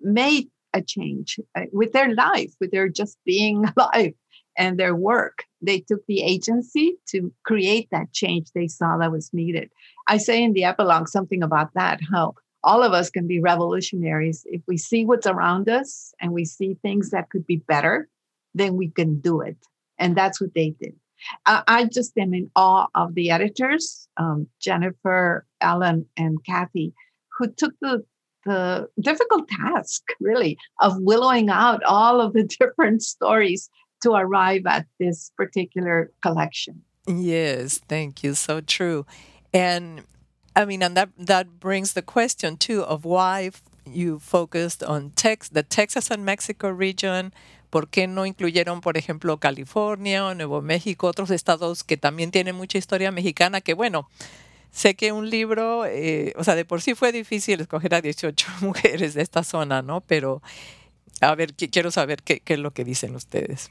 made 0.00 0.48
a 0.72 0.80
change 0.80 1.40
uh, 1.56 1.64
with 1.72 1.92
their 1.92 2.14
life, 2.14 2.52
with 2.60 2.70
their 2.70 2.88
just 2.88 3.18
being 3.24 3.64
alive 3.76 4.14
and 4.60 4.78
their 4.78 4.94
work. 4.94 5.44
They 5.62 5.80
took 5.80 6.06
the 6.06 6.22
agency 6.22 6.98
to 7.08 7.32
create 7.44 7.88
that 7.90 8.12
change 8.12 8.52
they 8.52 8.68
saw 8.68 8.98
that 8.98 9.10
was 9.10 9.32
needed. 9.32 9.70
I 10.06 10.18
say 10.18 10.42
in 10.42 10.52
the 10.52 10.64
epilogue 10.64 11.08
something 11.08 11.42
about 11.42 11.72
that, 11.74 12.00
how 12.12 12.34
all 12.62 12.82
of 12.82 12.92
us 12.92 13.08
can 13.08 13.26
be 13.26 13.40
revolutionaries. 13.40 14.42
If 14.44 14.60
we 14.68 14.76
see 14.76 15.06
what's 15.06 15.26
around 15.26 15.70
us 15.70 16.12
and 16.20 16.32
we 16.32 16.44
see 16.44 16.74
things 16.74 17.08
that 17.10 17.30
could 17.30 17.46
be 17.46 17.56
better, 17.56 18.06
then 18.54 18.76
we 18.76 18.90
can 18.90 19.18
do 19.20 19.40
it. 19.40 19.56
And 19.98 20.14
that's 20.14 20.42
what 20.42 20.52
they 20.54 20.74
did. 20.78 20.94
I, 21.46 21.62
I 21.66 21.84
just 21.86 22.16
am 22.18 22.34
in 22.34 22.50
awe 22.54 22.86
of 22.94 23.14
the 23.14 23.30
editors, 23.30 24.08
um, 24.18 24.46
Jennifer, 24.60 25.46
Ellen, 25.62 26.04
and 26.18 26.44
Kathy, 26.44 26.92
who 27.38 27.50
took 27.50 27.72
the 27.80 28.04
the 28.46 28.88
difficult 28.98 29.48
task, 29.48 30.02
really, 30.18 30.56
of 30.80 30.94
willowing 30.98 31.50
out 31.50 31.82
all 31.84 32.22
of 32.22 32.32
the 32.32 32.44
different 32.58 33.02
stories 33.02 33.68
to 34.02 34.14
arrive 34.14 34.62
at 34.66 34.86
this 34.98 35.30
particular 35.36 36.10
collection. 36.22 36.82
Yes, 37.06 37.78
thank 37.88 38.22
you. 38.22 38.34
So 38.34 38.60
true. 38.60 39.06
And 39.52 40.02
I 40.54 40.64
mean, 40.64 40.82
and 40.82 40.96
that 40.96 41.10
that 41.18 41.60
brings 41.60 41.94
the 41.94 42.02
question 42.02 42.56
too 42.56 42.82
of 42.82 43.04
why 43.04 43.50
you 43.86 44.18
focused 44.18 44.82
on 44.82 45.10
Tex, 45.16 45.48
the 45.48 45.62
Texas 45.62 46.10
and 46.10 46.24
Mexico 46.24 46.68
region, 46.68 47.32
¿Por 47.70 47.88
qué 47.88 48.08
no 48.08 48.26
incluyeron, 48.26 48.80
por 48.80 48.96
ejemplo, 48.96 49.38
California 49.38 50.26
o 50.26 50.34
Nuevo 50.34 50.60
México, 50.60 51.06
otros 51.06 51.30
estados 51.30 51.84
que 51.84 51.96
también 51.96 52.32
tienen 52.32 52.56
mucha 52.56 52.78
historia 52.78 53.12
mexicana? 53.12 53.60
Que 53.60 53.74
bueno, 53.74 54.08
sé 54.72 54.96
que 54.96 55.12
un 55.12 55.30
libro, 55.30 55.86
eh, 55.86 56.34
o 56.36 56.42
sea, 56.42 56.56
de 56.56 56.64
por 56.64 56.82
sí 56.82 56.94
fue 56.94 57.12
difícil 57.12 57.60
escoger 57.60 57.94
a 57.94 58.00
18 58.00 58.46
mujeres 58.60 59.14
de 59.14 59.22
esta 59.22 59.44
zona, 59.44 59.82
¿no? 59.82 60.00
Pero 60.00 60.42
a 61.20 61.34
ver, 61.36 61.54
quiero 61.54 61.92
saber 61.92 62.22
qué, 62.24 62.40
qué 62.40 62.54
es 62.54 62.58
lo 62.58 62.72
que 62.72 62.84
dicen 62.84 63.14
ustedes. 63.14 63.70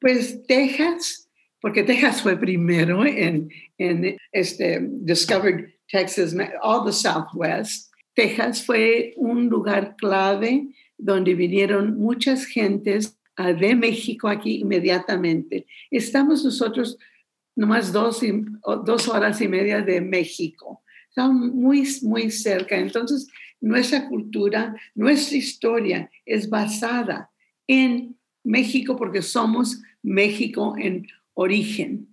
Pues 0.00 0.46
Texas, 0.46 1.28
porque 1.60 1.82
Texas 1.82 2.22
fue 2.22 2.36
primero 2.36 3.04
en, 3.04 3.50
en 3.78 4.16
este 4.32 4.80
Discovered 4.82 5.74
Texas, 5.88 6.34
all 6.62 6.84
the 6.84 6.92
Southwest. 6.92 7.92
Texas 8.14 8.64
fue 8.64 9.14
un 9.16 9.48
lugar 9.48 9.94
clave 9.96 10.68
donde 10.96 11.34
vinieron 11.34 11.98
muchas 11.98 12.46
gentes 12.46 13.18
de 13.36 13.74
México 13.74 14.28
aquí 14.28 14.60
inmediatamente. 14.60 15.66
Estamos 15.90 16.44
nosotros 16.44 16.98
nomás 17.54 17.92
dos, 17.92 18.22
dos 18.84 19.08
horas 19.08 19.40
y 19.40 19.48
media 19.48 19.82
de 19.82 20.00
México. 20.00 20.82
Estamos 21.08 21.52
muy, 21.54 21.86
muy 22.02 22.30
cerca. 22.30 22.76
Entonces, 22.76 23.28
nuestra 23.60 24.08
cultura, 24.08 24.74
nuestra 24.94 25.36
historia 25.36 26.10
es 26.24 26.48
basada 26.48 27.30
en 27.66 28.16
México 28.46 28.96
porque 28.96 29.20
somos 29.22 29.76
México 30.02 30.76
en 30.78 31.06
origen. 31.34 32.06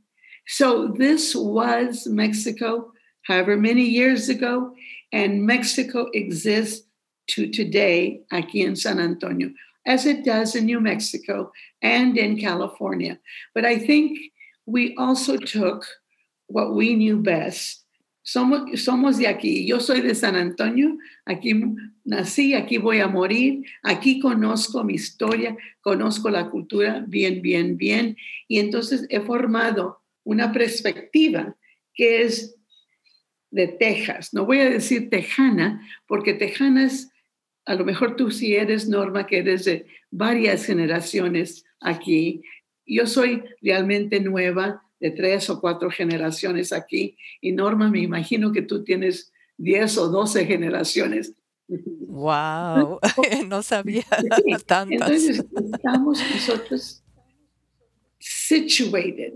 So 0.46 0.90
this 0.90 1.36
was 1.36 2.08
Mexico 2.08 2.92
however 3.28 3.56
many 3.56 3.84
years 3.84 4.28
ago, 4.28 4.74
and 5.14 5.46
Mexico 5.46 6.10
exists 6.14 6.86
to 7.28 7.48
today 7.50 8.22
aquí 8.32 8.66
en 8.66 8.76
San 8.76 9.00
Antonio 9.00 9.50
as 9.86 10.06
it 10.06 10.24
does 10.24 10.56
in 10.56 10.66
New 10.66 10.80
Mexico 10.80 11.52
and 11.82 12.18
in 12.18 12.38
California. 12.38 13.20
But 13.54 13.66
I 13.66 13.78
think 13.78 14.18
we 14.66 14.96
also 14.98 15.38
took 15.38 15.86
what 16.48 16.74
we 16.74 16.96
knew 16.96 17.18
best. 17.18 17.83
Somos, 18.24 18.82
somos 18.82 19.18
de 19.18 19.28
aquí. 19.28 19.68
Yo 19.68 19.80
soy 19.80 20.02
de 20.02 20.16
San 20.16 20.36
Antonio. 20.36 20.98
Aquí 21.26 21.54
nací, 22.04 22.54
aquí 22.54 22.78
voy 22.78 23.00
a 23.00 23.08
morir. 23.08 23.64
Aquí 23.84 24.20
conozco 24.20 24.84
mi 24.84 24.96
historia, 24.96 25.56
conozco 25.82 26.30
la 26.30 26.50
cultura 26.50 27.04
bien, 27.08 27.42
bien, 27.42 27.78
bien. 27.78 28.18
Y 28.48 28.60
entonces 28.60 29.06
he 29.10 29.20
formado 29.20 30.02
una 30.24 30.52
perspectiva 30.52 31.56
que 31.94 32.24
es 32.24 32.56
de 33.52 33.68
Texas. 33.68 34.34
No 34.34 34.46
voy 34.46 34.60
a 34.60 34.70
decir 34.70 35.10
tejana, 35.10 35.88
porque 36.08 36.34
tejana 36.34 36.86
es 36.86 37.14
a 37.66 37.76
lo 37.76 37.86
mejor 37.86 38.16
tú 38.16 38.32
sí 38.32 38.56
eres, 38.56 38.88
Norma, 38.88 39.26
que 39.26 39.38
eres 39.38 39.66
de 39.66 39.86
varias 40.12 40.66
generaciones 40.66 41.66
aquí. 41.80 42.42
Yo 42.86 43.08
soy 43.08 43.44
realmente 43.62 44.20
nueva, 44.20 44.84
de 45.04 45.12
tres 45.12 45.50
o 45.50 45.60
cuatro 45.60 45.92
generaciones 45.92 46.72
aquí. 46.72 47.18
Y 47.42 47.52
Norma, 47.52 47.90
me 47.90 48.00
imagino 48.00 48.54
que 48.54 48.62
tú 48.62 48.86
tienes 48.86 49.34
diez 49.58 49.98
o 49.98 50.08
doce 50.08 50.46
generaciones. 50.46 51.34
¡Wow! 51.68 53.00
no 53.48 53.62
sabía 53.62 54.06
tantas. 54.66 55.10
Entonces, 55.10 55.46
estamos 55.74 56.20
nosotros 56.34 57.04
situated, 58.18 59.34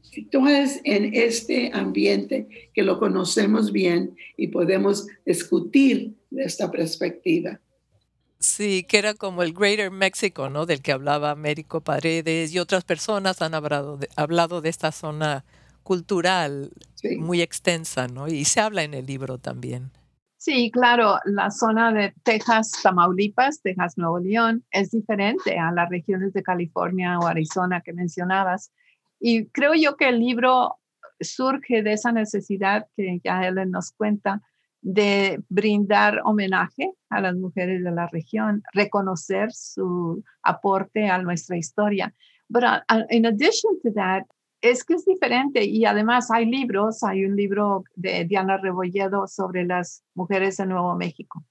situadas 0.00 0.80
en 0.84 1.12
este 1.12 1.70
ambiente 1.74 2.70
que 2.72 2.82
lo 2.82 2.98
conocemos 2.98 3.72
bien 3.72 4.16
y 4.38 4.48
podemos 4.48 5.06
discutir 5.26 6.14
de 6.30 6.44
esta 6.44 6.70
perspectiva. 6.70 7.60
Sí, 8.44 8.84
que 8.84 8.98
era 8.98 9.14
como 9.14 9.42
el 9.42 9.54
Greater 9.54 9.90
Mexico, 9.90 10.50
¿no? 10.50 10.66
Del 10.66 10.82
que 10.82 10.92
hablaba 10.92 11.30
Américo 11.30 11.80
Paredes 11.80 12.52
y 12.52 12.58
otras 12.58 12.84
personas 12.84 13.40
han 13.40 13.54
hablado 13.54 13.96
de, 13.96 14.08
hablado 14.16 14.60
de 14.60 14.68
esta 14.68 14.92
zona 14.92 15.46
cultural 15.82 16.70
muy 17.18 17.40
extensa, 17.40 18.06
¿no? 18.06 18.28
Y 18.28 18.44
se 18.44 18.60
habla 18.60 18.82
en 18.82 18.92
el 18.92 19.06
libro 19.06 19.38
también. 19.38 19.92
Sí, 20.36 20.70
claro, 20.70 21.18
la 21.24 21.50
zona 21.50 21.90
de 21.90 22.12
Texas, 22.22 22.70
Tamaulipas, 22.82 23.62
Texas, 23.62 23.96
Nuevo 23.96 24.18
León 24.18 24.62
es 24.70 24.90
diferente 24.90 25.58
a 25.58 25.72
las 25.72 25.88
regiones 25.88 26.34
de 26.34 26.42
California 26.42 27.18
o 27.18 27.26
Arizona 27.26 27.80
que 27.80 27.94
mencionabas. 27.94 28.70
Y 29.18 29.46
creo 29.46 29.72
yo 29.74 29.96
que 29.96 30.10
el 30.10 30.20
libro 30.20 30.76
surge 31.18 31.82
de 31.82 31.94
esa 31.94 32.12
necesidad 32.12 32.86
que 32.94 33.20
ya 33.24 33.46
Ellen 33.46 33.70
nos 33.70 33.92
cuenta 33.92 34.42
de 34.84 35.42
brindar 35.48 36.20
homenaje 36.24 36.92
a 37.08 37.22
las 37.22 37.34
mujeres 37.36 37.82
de 37.82 37.90
la 37.90 38.06
región, 38.06 38.62
reconocer 38.74 39.50
su 39.50 40.22
aporte 40.42 41.08
a 41.08 41.18
nuestra 41.22 41.56
historia. 41.56 42.14
But 42.50 42.64
uh, 42.64 42.94
uh, 42.94 43.04
in 43.08 43.24
addition 43.24 43.80
to 43.82 43.92
that, 43.94 44.24
es 44.60 44.84
que 44.84 44.94
es 44.94 45.06
diferente 45.06 45.64
y 45.64 45.86
además 45.86 46.30
hay 46.30 46.44
libros, 46.46 47.02
hay 47.02 47.24
un 47.24 47.34
libro 47.34 47.84
de 47.96 48.26
Diana 48.26 48.58
Rebolledo 48.58 49.26
sobre 49.26 49.64
las 49.64 50.04
mujeres 50.14 50.60
en 50.60 50.68
Nuevo 50.68 50.94
México. 50.96 51.42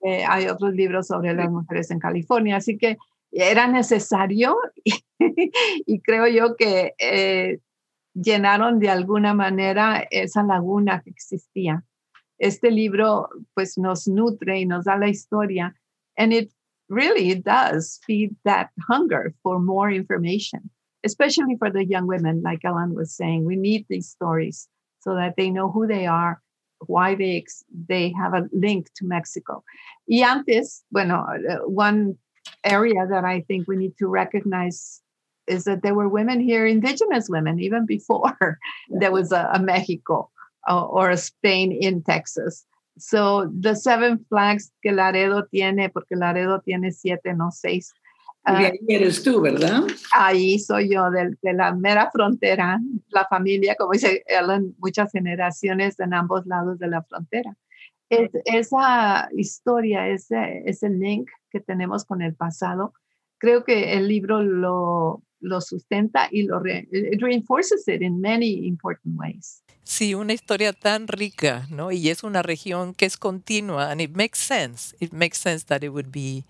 Eh, 0.00 0.24
hay 0.28 0.48
otros 0.48 0.74
libros 0.74 1.06
sobre 1.06 1.34
las 1.34 1.48
mujeres 1.48 1.92
en 1.92 2.00
California, 2.00 2.56
así 2.56 2.76
que 2.76 2.96
era 3.30 3.68
necesario 3.68 4.56
y, 5.86 6.00
creo 6.00 6.26
yo 6.26 6.56
que 6.56 6.94
eh, 6.98 7.60
llenaron 8.14 8.80
de 8.80 8.90
alguna 8.90 9.32
manera 9.32 10.04
esa 10.10 10.42
laguna 10.42 11.02
que 11.02 11.10
existía 11.10 11.84
este 12.42 12.70
libro 12.70 13.28
pues 13.54 13.78
nos 13.78 14.08
nutre 14.08 14.60
y 14.60 14.64
nos 14.64 14.84
da 14.84 14.96
la 14.96 15.06
historia. 15.06 15.74
And 16.18 16.32
it 16.32 16.52
really 16.88 17.30
it 17.30 17.44
does 17.44 18.00
feed 18.04 18.34
that 18.44 18.70
hunger 18.88 19.32
for 19.42 19.60
more 19.60 19.90
information, 19.90 20.68
especially 21.04 21.56
for 21.58 21.70
the 21.70 21.84
young 21.84 22.06
women, 22.06 22.42
like 22.42 22.64
Alan 22.64 22.94
was 22.94 23.14
saying. 23.14 23.44
We 23.44 23.56
need 23.56 23.86
these 23.88 24.08
stories 24.08 24.68
so 25.00 25.14
that 25.14 25.36
they 25.36 25.50
know 25.50 25.70
who 25.70 25.86
they 25.86 26.06
are, 26.06 26.42
why 26.86 27.14
they, 27.14 27.44
they 27.88 28.12
have 28.18 28.34
a 28.34 28.48
link 28.52 28.88
to 28.96 29.06
Mexico. 29.06 29.62
Y 30.08 30.22
antes, 30.22 30.82
bueno, 30.90 31.24
uh, 31.48 31.58
one 31.66 32.18
area 32.64 33.06
that 33.08 33.24
I 33.24 33.42
think 33.42 33.68
we 33.68 33.76
need 33.76 33.96
to 33.98 34.08
recognize 34.08 35.00
is 35.46 35.64
that 35.64 35.82
there 35.82 35.94
were 35.94 36.08
women 36.08 36.40
here, 36.40 36.66
indigenous 36.66 37.28
women, 37.28 37.60
even 37.60 37.86
before 37.86 38.58
there 38.90 39.12
was 39.12 39.30
a, 39.30 39.48
a 39.54 39.60
Mexico 39.60 40.28
uh, 40.68 40.84
or 40.84 41.12
Spain 41.12 41.72
in 41.72 42.02
Texas. 42.02 42.66
So 42.98 43.50
the 43.60 43.74
seven 43.74 44.24
flags 44.28 44.70
que 44.82 44.92
Laredo 44.92 45.46
tiene, 45.50 45.88
porque 45.88 46.14
Laredo 46.14 46.60
tiene 46.60 46.92
siete, 46.92 47.34
no 47.34 47.50
seis. 47.50 47.92
Uh, 48.44 48.56
ahí 48.56 48.78
eres 48.88 49.22
tú, 49.22 49.40
¿verdad? 49.40 49.82
Ahí 50.12 50.58
soy 50.58 50.92
yo, 50.92 51.10
de, 51.10 51.36
de, 51.42 51.52
la 51.52 51.74
mera 51.74 52.10
frontera, 52.10 52.80
la 53.08 53.26
familia, 53.26 53.76
como 53.76 53.92
dice 53.92 54.24
Ellen, 54.26 54.74
muchas 54.78 55.12
generaciones 55.12 55.98
en 56.00 56.12
ambos 56.12 56.44
lados 56.46 56.78
de 56.78 56.88
la 56.88 57.02
frontera. 57.02 57.56
Es, 58.10 58.30
esa 58.44 59.28
historia, 59.36 60.08
ese, 60.08 60.64
ese 60.66 60.90
link 60.90 61.30
que 61.50 61.60
tenemos 61.60 62.04
con 62.04 62.20
el 62.20 62.34
pasado, 62.34 62.94
creo 63.38 63.64
que 63.64 63.94
el 63.94 64.08
libro 64.08 64.42
lo, 64.42 65.22
lo 65.42 65.60
sustenta 65.60 66.28
y 66.30 66.44
lo 66.44 66.58
re, 66.60 66.88
it 66.90 67.20
reinforces 67.20 67.86
it 67.88 68.00
in 68.00 68.20
many 68.20 68.66
important 68.66 69.18
ways. 69.18 69.62
Sí, 69.84 70.14
una 70.14 70.32
historia 70.32 70.72
tan 70.72 71.08
rica, 71.08 71.66
¿no? 71.68 71.90
Y 71.90 72.08
es 72.08 72.22
una 72.22 72.42
región 72.42 72.94
que 72.94 73.04
es 73.06 73.16
continua, 73.16 73.90
and 73.90 74.00
it 74.00 74.14
makes 74.14 74.38
sense. 74.38 74.94
It 75.00 75.12
makes 75.12 75.38
sense 75.38 75.66
that 75.66 75.82
it 75.82 75.90
would 75.90 76.12
be 76.12 76.44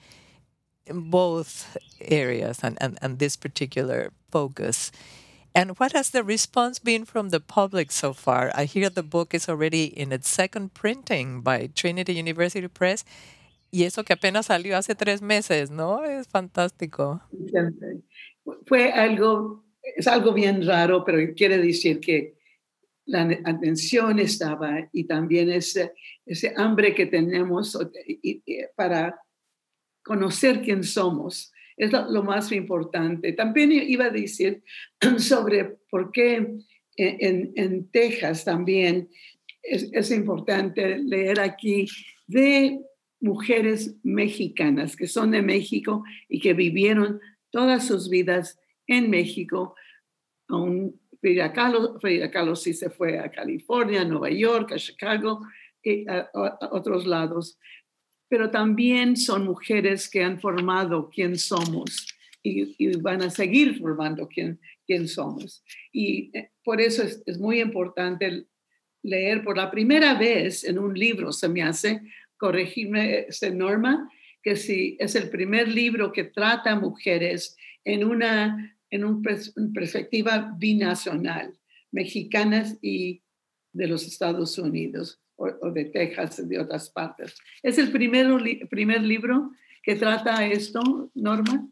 in 0.86 1.10
both 1.10 1.76
areas 2.00 2.62
and, 2.62 2.76
and, 2.80 2.98
and 3.00 3.18
this 3.18 3.36
particular 3.36 4.12
focus. 4.30 4.92
And 5.54 5.78
what 5.78 5.92
has 5.92 6.10
the 6.10 6.22
response 6.22 6.78
been 6.78 7.04
from 7.04 7.30
the 7.30 7.40
public 7.40 7.90
so 7.90 8.12
far? 8.12 8.50
I 8.54 8.64
hear 8.64 8.88
the 8.88 9.02
book 9.02 9.34
is 9.34 9.48
already 9.48 9.84
in 9.84 10.12
its 10.12 10.28
second 10.28 10.72
printing 10.74 11.42
by 11.42 11.68
Trinity 11.74 12.14
University 12.14 12.68
Press. 12.68 13.04
Y 13.70 13.84
eso 13.84 14.02
que 14.02 14.14
apenas 14.14 14.46
salió 14.46 14.76
hace 14.76 14.94
tres 14.94 15.22
meses, 15.22 15.70
¿no? 15.70 16.04
Es 16.04 16.26
fantástico. 16.26 17.22
Fue 18.66 18.90
algo, 18.92 19.64
es 19.82 20.06
algo 20.06 20.32
bien 20.32 20.66
raro, 20.66 21.04
pero 21.04 21.34
quiere 21.34 21.58
decir 21.58 22.00
que 22.00 22.34
la 23.06 23.22
atención 23.44 24.18
estaba 24.18 24.88
y 24.92 25.04
también 25.04 25.50
ese, 25.50 25.92
ese 26.24 26.52
hambre 26.56 26.94
que 26.94 27.06
tenemos 27.06 27.76
para 28.76 29.20
conocer 30.02 30.62
quién 30.62 30.84
somos. 30.84 31.52
Es 31.76 31.90
lo, 31.90 32.22
más 32.22 32.52
importante. 32.52 33.32
También 33.32 33.72
iba 33.72 34.06
a 34.06 34.10
decir 34.10 34.62
sobre 35.18 35.76
por 35.90 36.12
qué 36.12 36.46
en, 36.96 37.52
en 37.56 37.90
Texas 37.90 38.44
también 38.44 39.08
es, 39.62 39.88
es, 39.92 40.10
importante 40.10 40.98
leer 40.98 41.40
aquí 41.40 41.86
de 42.26 42.80
mujeres 43.20 43.96
mexicanas 44.02 44.96
que 44.96 45.06
son 45.06 45.30
de 45.30 45.42
México 45.42 46.04
y 46.28 46.40
que 46.40 46.52
vivieron 46.52 47.20
todas 47.52 47.86
sus 47.86 48.08
vidas 48.08 48.58
en 48.88 49.08
México. 49.10 49.76
Aún 50.48 51.00
Frida 51.20 51.52
Kahlo, 51.52 52.00
Frida 52.00 52.30
Kahlo 52.32 52.56
sí 52.56 52.74
se 52.74 52.90
fue 52.90 53.20
a 53.20 53.30
California, 53.30 54.00
a 54.00 54.04
Nueva 54.04 54.30
York, 54.30 54.72
a 54.72 54.76
Chicago 54.76 55.42
y 55.82 56.08
a, 56.08 56.28
otros 56.72 57.06
lados. 57.06 57.58
Pero 58.28 58.50
también 58.50 59.16
son 59.16 59.44
mujeres 59.44 60.10
que 60.10 60.24
han 60.24 60.40
formado 60.40 61.10
quién 61.14 61.38
somos 61.38 62.08
y, 62.42 62.96
van 62.96 63.22
a 63.22 63.30
seguir 63.30 63.78
formando 63.78 64.26
quién, 64.26 64.58
quién 64.84 65.06
somos. 65.06 65.62
Y 65.92 66.36
eh, 66.36 66.50
por 66.64 66.80
eso 66.80 67.04
es, 67.04 67.22
es 67.26 67.38
muy 67.38 67.60
importante 67.60 68.46
leer 69.02 69.44
por 69.44 69.56
la 69.56 69.70
primera 69.70 70.14
vez 70.14 70.64
en 70.64 70.78
un 70.78 70.94
libro, 70.94 71.32
se 71.32 71.48
me 71.48 71.62
hace, 71.62 72.02
corregirme, 72.36 73.26
esta 73.28 73.50
norma, 73.50 74.08
que 74.42 74.56
si 74.56 74.96
es 74.98 75.14
el 75.14 75.30
primer 75.30 75.68
libro 75.68 76.12
que 76.12 76.24
trata 76.24 76.78
mujeres 76.78 77.56
en 77.84 78.04
una, 78.04 78.76
en 78.90 79.04
una 79.04 79.22
perspectiva 79.74 80.54
binacional, 80.58 81.54
mexicanas 81.90 82.78
y 82.82 83.22
de 83.72 83.86
los 83.86 84.06
Estados 84.06 84.58
Unidos 84.58 85.20
o, 85.36 85.70
de 85.70 85.86
Texas, 85.86 86.48
de 86.48 86.58
otras 86.58 86.90
partes. 86.90 87.36
¿Es 87.62 87.78
el 87.78 87.90
primer, 87.90 88.28
primer 88.68 89.02
libro 89.02 89.50
que 89.82 89.96
trata 89.96 90.46
esto, 90.46 91.10
Norma? 91.14 91.68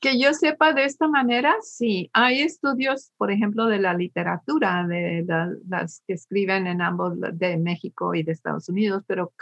Que 0.00 0.18
yo 0.18 0.32
sepa 0.32 0.72
de 0.72 0.84
esta 0.84 1.08
manera, 1.08 1.54
sí. 1.62 2.10
Hay 2.12 2.40
estudios, 2.40 3.12
por 3.16 3.30
ejemplo, 3.30 3.66
de 3.66 3.78
la 3.78 3.94
literatura, 3.94 4.86
de, 4.86 5.24
las 5.68 6.02
que 6.06 6.14
escriben 6.14 6.66
en 6.66 6.82
ambos, 6.82 7.14
de 7.32 7.56
México 7.56 8.14
y 8.14 8.22
de 8.22 8.32
Estados 8.32 8.68
Unidos, 8.68 9.02
pero 9.06 9.32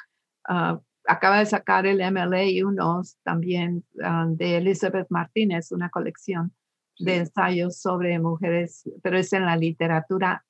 Ah, 0.45 0.81
acaba 1.07 1.39
de 1.39 1.47
sacar 1.47 1.87
el 1.87 1.99
MLA 1.99 2.67
unos 2.67 3.17
también 3.23 3.85
ah, 4.03 4.27
de 4.29 4.59
Elizabeth 4.59 5.07
Martínez, 5.11 5.73
una 5.73 5.91
colección 5.91 6.53
de 6.99 7.17
ensayos 7.17 7.79
sobre 7.79 8.19
mujeres, 8.19 8.89
pero 9.03 9.19
es 9.19 9.33
en 9.33 9.47
la 9.47 9.57
literatura 9.57 10.45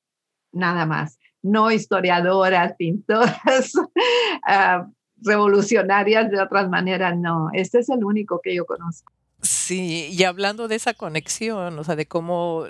nada 0.52 0.84
más, 0.86 1.18
no 1.42 1.70
historiadoras, 1.70 2.74
pintoras, 2.76 3.72
ah, 4.46 4.86
revolucionarias 5.24 6.30
de 6.30 6.40
otras 6.40 6.68
maneras, 6.68 7.16
no, 7.16 7.48
este 7.52 7.78
es 7.78 7.88
el 7.88 8.04
único 8.04 8.40
que 8.42 8.54
yo 8.54 8.66
conozco. 8.66 9.12
Sí, 9.40 10.08
y 10.12 10.24
hablando 10.24 10.68
de 10.68 10.76
esa 10.76 10.94
conexión, 10.94 11.78
o 11.78 11.84
sea, 11.84 11.96
de 11.96 12.06
cómo 12.06 12.66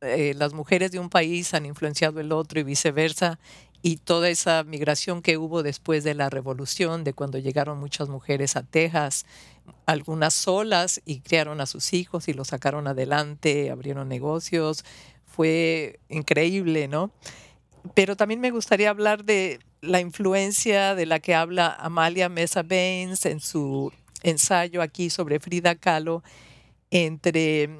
eh, 0.00 0.34
las 0.36 0.54
mujeres 0.54 0.90
de 0.92 0.98
un 0.98 1.08
país 1.08 1.54
han 1.54 1.66
influenciado 1.66 2.20
el 2.20 2.32
otro 2.32 2.60
y 2.60 2.64
viceversa, 2.64 3.38
y 3.82 3.98
toda 3.98 4.28
esa 4.28 4.62
migración 4.64 5.22
que 5.22 5.36
hubo 5.38 5.62
después 5.62 6.04
de 6.04 6.14
la 6.14 6.30
revolución, 6.30 7.04
de 7.04 7.12
cuando 7.12 7.38
llegaron 7.38 7.78
muchas 7.78 8.08
mujeres 8.08 8.56
a 8.56 8.62
Texas, 8.62 9.26
algunas 9.84 10.34
solas 10.34 11.00
y 11.04 11.20
criaron 11.20 11.60
a 11.60 11.66
sus 11.66 11.92
hijos 11.92 12.28
y 12.28 12.32
los 12.32 12.48
sacaron 12.48 12.86
adelante, 12.86 13.70
abrieron 13.70 14.08
negocios, 14.08 14.84
fue 15.24 16.00
increíble, 16.08 16.88
¿no? 16.88 17.10
Pero 17.94 18.16
también 18.16 18.40
me 18.40 18.50
gustaría 18.50 18.90
hablar 18.90 19.24
de 19.24 19.60
la 19.80 20.00
influencia 20.00 20.94
de 20.94 21.06
la 21.06 21.20
que 21.20 21.34
habla 21.34 21.76
Amalia 21.78 22.28
Mesa 22.28 22.62
Baines 22.62 23.26
en 23.26 23.40
su 23.40 23.92
ensayo 24.22 24.82
aquí 24.82 25.10
sobre 25.10 25.38
Frida 25.38 25.76
Kahlo 25.76 26.22
entre 26.90 27.70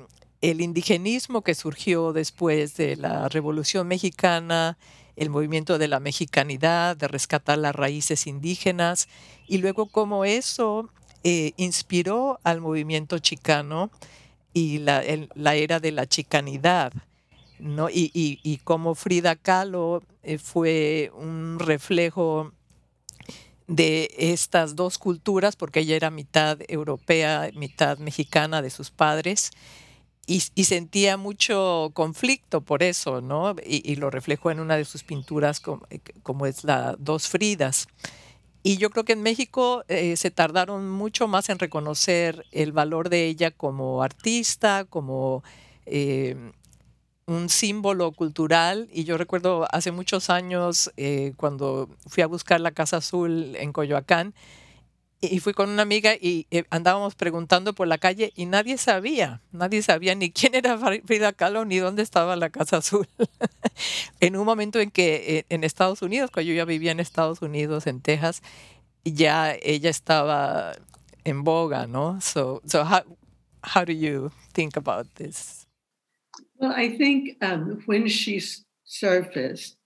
el 0.40 0.60
indigenismo 0.60 1.42
que 1.42 1.54
surgió 1.54 2.12
después 2.12 2.76
de 2.76 2.96
la 2.96 3.28
Revolución 3.28 3.88
Mexicana, 3.88 4.78
el 5.16 5.30
movimiento 5.30 5.78
de 5.78 5.88
la 5.88 6.00
mexicanidad, 6.00 6.96
de 6.96 7.08
rescatar 7.08 7.58
las 7.58 7.74
raíces 7.74 8.26
indígenas, 8.26 9.08
y 9.46 9.58
luego 9.58 9.86
cómo 9.86 10.24
eso 10.24 10.90
eh, 11.24 11.52
inspiró 11.56 12.38
al 12.44 12.60
movimiento 12.60 13.18
chicano 13.18 13.90
y 14.52 14.78
la, 14.78 15.02
era 15.02 15.80
de 15.80 15.92
la 15.92 16.06
chicanidad. 16.06 16.92
¿no? 17.58 17.88
Y, 17.88 18.10
y, 18.12 18.56
cómo 18.58 18.94
Frida 18.94 19.34
Kahlo 19.34 20.02
eh, 20.22 20.38
fue 20.38 21.10
un 21.14 21.58
reflejo 21.58 22.52
de 23.66 24.14
estas 24.18 24.76
dos 24.76 24.98
culturas, 24.98 25.56
porque 25.56 25.80
ella 25.80 25.96
era 25.96 26.10
mitad 26.10 26.58
europea, 26.68 27.50
mitad 27.54 27.98
mexicana 27.98 28.62
de 28.62 28.70
sus 28.70 28.90
padres, 28.90 29.50
y, 30.26 30.40
sentía 30.64 31.16
mucho 31.16 31.92
conflicto 31.94 32.60
por 32.60 32.82
eso, 32.82 33.20
¿no? 33.20 33.54
Y, 33.64 33.94
lo 33.94 34.10
reflejó 34.10 34.50
en 34.50 34.58
una 34.58 34.76
de 34.76 34.84
sus 34.84 35.04
pinturas 35.04 35.62
eh, 35.90 36.00
como, 36.24 36.46
es 36.46 36.64
la 36.64 36.96
Dos 36.98 37.28
Fridas. 37.28 37.86
Y 38.64 38.78
yo 38.78 38.90
creo 38.90 39.04
que 39.04 39.12
en 39.12 39.22
México 39.22 39.84
eh, 39.86 40.16
se 40.16 40.32
tardaron 40.32 40.90
mucho 40.90 41.28
más 41.28 41.48
en 41.48 41.60
reconocer 41.60 42.44
el 42.50 42.72
valor 42.72 43.08
de 43.08 43.26
ella 43.26 43.52
como 43.52 44.02
artista, 44.02 44.84
como 44.84 45.44
eh, 45.86 46.34
un 47.26 47.48
símbolo 47.48 48.10
cultural. 48.10 48.88
Y 48.92 49.04
yo 49.04 49.18
recuerdo 49.18 49.68
hace 49.70 49.92
muchos 49.92 50.28
años, 50.28 50.90
cuando 51.36 51.88
fui 52.08 52.24
a 52.24 52.26
buscar 52.26 52.60
la 52.60 52.72
Casa 52.72 52.96
Azul 52.96 53.54
en 53.54 53.72
Coyoacán, 53.72 54.34
y 55.20 55.40
fui 55.40 55.54
con 55.54 55.70
una 55.70 55.82
amiga 55.82 56.14
y 56.14 56.46
eh, 56.50 56.64
andábamos 56.70 57.14
preguntando 57.14 57.74
por 57.74 57.88
la 57.88 57.98
calle 57.98 58.32
y 58.36 58.46
nadie 58.46 58.76
sabía, 58.76 59.40
nadie 59.50 59.82
sabía 59.82 60.14
ni 60.14 60.30
quién 60.30 60.54
era 60.54 60.78
Frida 60.78 61.32
Kahlo 61.32 61.64
ni 61.64 61.78
dónde 61.78 62.02
estaba 62.02 62.36
la 62.36 62.50
Casa 62.50 62.78
Azul. 62.78 63.06
en 64.20 64.36
un 64.36 64.44
momento 64.44 64.78
en 64.78 64.90
que 64.90 65.38
eh, 65.38 65.46
en 65.48 65.64
Estados 65.64 66.02
Unidos, 66.02 66.30
cuando 66.30 66.50
yo 66.50 66.56
ya 66.56 66.64
vivía 66.64 66.92
en 66.92 67.00
Estados 67.00 67.40
Unidos, 67.40 67.86
en 67.86 68.00
Texas, 68.00 68.42
ya 69.04 69.56
ella 69.62 69.90
estaba 69.90 70.74
en 71.24 71.44
boga, 71.44 71.86
¿no? 71.86 72.20
So, 72.20 72.60
so 72.66 72.84
how, 72.84 73.02
how 73.62 73.84
do 73.84 73.92
you 73.92 74.30
think 74.52 74.76
about 74.76 75.06
this? 75.14 75.66
Well, 76.58 76.72
I 76.72 76.96
think 76.96 77.36
um, 77.42 77.82
when 77.86 78.08
she 78.08 78.40
surfaced, 78.84 79.76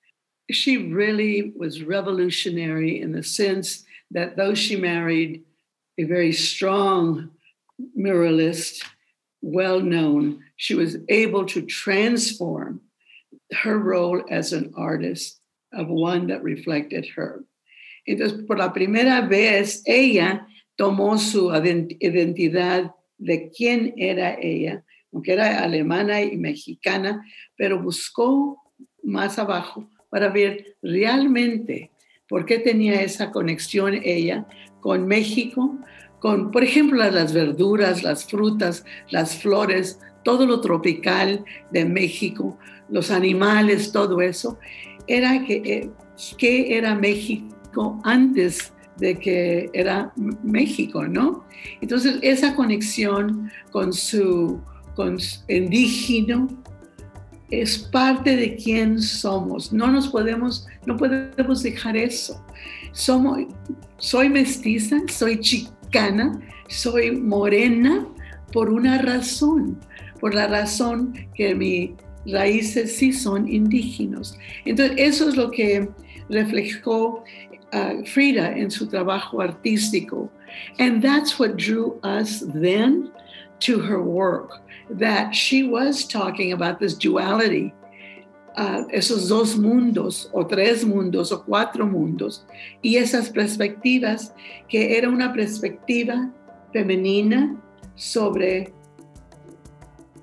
she 0.51 0.77
really 0.77 1.53
was 1.57 1.83
revolutionary 1.83 3.01
in 3.01 3.13
the 3.13 3.23
sense 3.23 3.85
that 4.11 4.37
though 4.37 4.55
she 4.55 4.77
married 4.77 5.45
a 5.99 6.05
very 6.05 6.33
strong 6.33 7.31
muralist, 7.97 8.83
well 9.43 9.81
known, 9.81 10.43
she 10.57 10.75
was 10.75 10.97
able 11.09 11.47
to 11.47 11.63
transform 11.63 12.81
her 13.63 13.79
role 13.79 14.23
as 14.31 14.53
an 14.53 14.73
artist 14.77 15.41
of 15.73 15.89
one 15.89 16.29
that 16.29 16.43
reflected 16.43 17.07
her. 17.17 17.45
Entonces, 18.09 18.47
por 18.47 18.57
la 18.57 18.73
primera 18.73 19.29
vez, 19.29 19.83
ella 19.87 20.47
tomó 20.79 21.19
su 21.19 21.51
identidad 21.51 22.93
de 23.19 23.51
quién 23.51 23.95
era 23.99 24.37
ella, 24.41 24.83
aunque 25.13 25.33
era 25.33 25.63
alemana 25.63 26.23
y 26.23 26.37
mexicana, 26.37 27.23
pero 27.57 27.83
buscó 27.83 28.57
más 29.03 29.39
abajo 29.39 29.89
para 30.11 30.29
ver 30.29 30.77
realmente 30.83 31.91
por 32.31 32.47
qué 32.47 32.59
tenía 32.61 33.03
esa 33.03 33.33
conexión 33.33 34.01
ella 34.05 34.47
con 34.81 35.07
México, 35.07 35.77
con, 36.21 36.53
por 36.53 36.63
ejemplo, 36.63 36.99
las 37.11 37.35
verduras, 37.35 38.05
las 38.05 38.25
frutas, 38.25 38.85
las 39.11 39.37
flores, 39.37 39.99
todo 40.23 40.47
lo 40.47 40.61
tropical 40.61 41.45
de 41.73 41.85
México, 41.85 42.57
los 42.89 43.11
animales, 43.11 43.91
todo 43.91 44.21
eso, 44.21 44.59
era 45.09 45.45
que, 45.45 45.57
eh, 45.65 45.91
era 46.41 46.95
México 46.95 48.01
antes 48.05 48.73
de 48.99 49.19
que 49.19 49.69
era 49.73 50.13
México, 50.45 51.09
¿no? 51.09 51.45
Entonces, 51.81 52.19
esa 52.23 52.55
conexión 52.55 53.51
con 53.73 53.93
su, 53.93 54.61
con 54.95 55.19
indígena 55.49 56.47
es 57.51 57.79
parte 57.79 58.37
de 58.37 58.57
quién 58.57 59.01
somos. 59.01 59.73
No 59.73 59.89
nos 59.89 60.09
podemos, 60.09 60.67
no 60.87 60.97
podemos 60.97 61.63
dejar 61.63 61.97
eso. 61.97 62.45
Soy 62.93 64.29
mestiza, 64.29 64.97
soy 65.09 65.41
chicana, 65.41 66.41
soy 66.69 67.13
morena 67.13 68.07
por 68.53 68.71
una 68.71 68.99
razón, 68.99 69.79
por 70.21 70.35
la 70.35 70.47
razón 70.47 71.13
que 71.35 71.55
mis 71.55 71.91
raíces 72.27 72.97
sí 72.97 73.13
son 73.13 73.49
indígenas. 73.49 74.39
Entonces, 74.65 74.97
eso 74.99 75.29
es 75.29 75.37
lo 75.37 75.51
que 75.51 75.89
reflejó 76.29 77.25
uh, 77.73 78.05
Frida 78.05 78.57
en 78.57 78.71
su 78.71 78.87
trabajo 78.87 79.41
artístico. 79.41 80.31
And 80.79 81.03
that's 81.03 81.39
what 81.39 81.57
drew 81.57 82.01
us 82.03 82.45
then 82.53 83.11
to 83.61 83.79
her 83.79 84.01
work, 84.01 84.63
that 84.99 85.35
she 85.35 85.63
was 85.63 86.07
talking 86.07 86.53
about 86.53 86.79
this 86.79 86.95
duality, 86.95 87.73
uh, 88.57 88.85
esos 88.93 89.29
dos 89.29 89.57
mundos, 89.57 90.29
o 90.33 90.45
tres 90.45 90.85
mundos, 90.85 91.33
o 91.33 91.39
cuatro 91.39 91.87
mundos, 91.87 92.45
y 92.83 92.97
esas 92.97 93.31
perspectivas, 93.31 94.33
que 94.69 94.97
era 94.97 95.09
una 95.09 95.33
perspectiva 95.33 96.31
femenina 96.73 97.57
sobre 97.97 98.73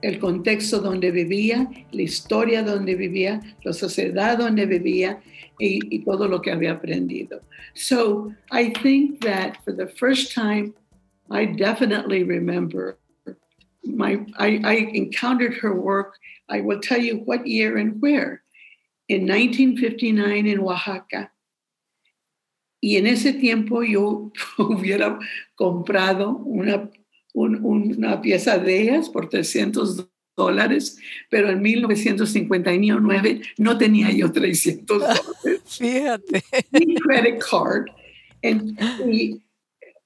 el 0.02 0.20
contexto 0.20 0.80
donde 0.80 1.12
vivía, 1.12 1.68
la 1.92 2.02
historia 2.02 2.64
donde 2.64 2.96
vivía, 2.96 3.40
la 3.64 3.74
sociedad 3.74 4.38
donde 4.38 4.66
vivía 4.66 5.22
y, 5.60 5.80
y 5.96 6.00
todo 6.04 6.28
lo 6.28 6.42
que 6.42 6.52
había 6.52 6.74
aprendido. 6.74 7.42
So 7.74 8.32
I 8.52 8.72
think 8.84 9.22
that 9.22 9.58
for 9.64 9.74
the 9.74 9.88
first 9.88 10.34
time, 10.34 10.74
I 11.30 11.46
definitely 11.46 12.24
remember 12.24 12.98
my 13.98 14.20
I, 14.38 14.62
I 14.64 14.74
encountered 14.94 15.56
her 15.56 15.74
work. 15.74 16.16
I 16.48 16.62
will 16.62 16.80
tell 16.80 17.00
you 17.00 17.18
what 17.18 17.48
year 17.48 17.78
and 17.78 18.02
where. 18.02 18.44
In 19.10 19.26
1959 19.26 20.48
in 20.48 20.60
Oaxaca. 20.62 21.32
Y 22.82 22.96
en 22.98 23.08
ese 23.08 23.34
tiempo 23.34 23.82
yo 23.82 24.32
hubiera 24.58 25.20
comprado 25.56 26.38
una 26.46 26.90
una 27.34 28.20
pieza 28.20 28.58
de 28.58 28.82
ellas 28.82 29.10
por 29.10 29.30
300 29.30 30.08
dólares, 30.36 30.98
pero 31.30 31.50
en 31.50 31.62
1959 31.62 33.42
no 33.58 33.78
tenía 33.78 34.12
yo 34.12 34.32
300 34.32 35.00
dólares. 35.00 35.24
Fíjate. 35.66 36.44
Mi 36.72 36.96
credit 36.96 37.40
card. 37.40 37.86
y 39.08 39.42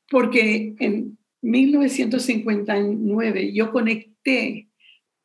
porque 0.09 0.75
en 0.79 1.17
1959 1.41 3.53
yo 3.53 3.71
conecté 3.71 4.67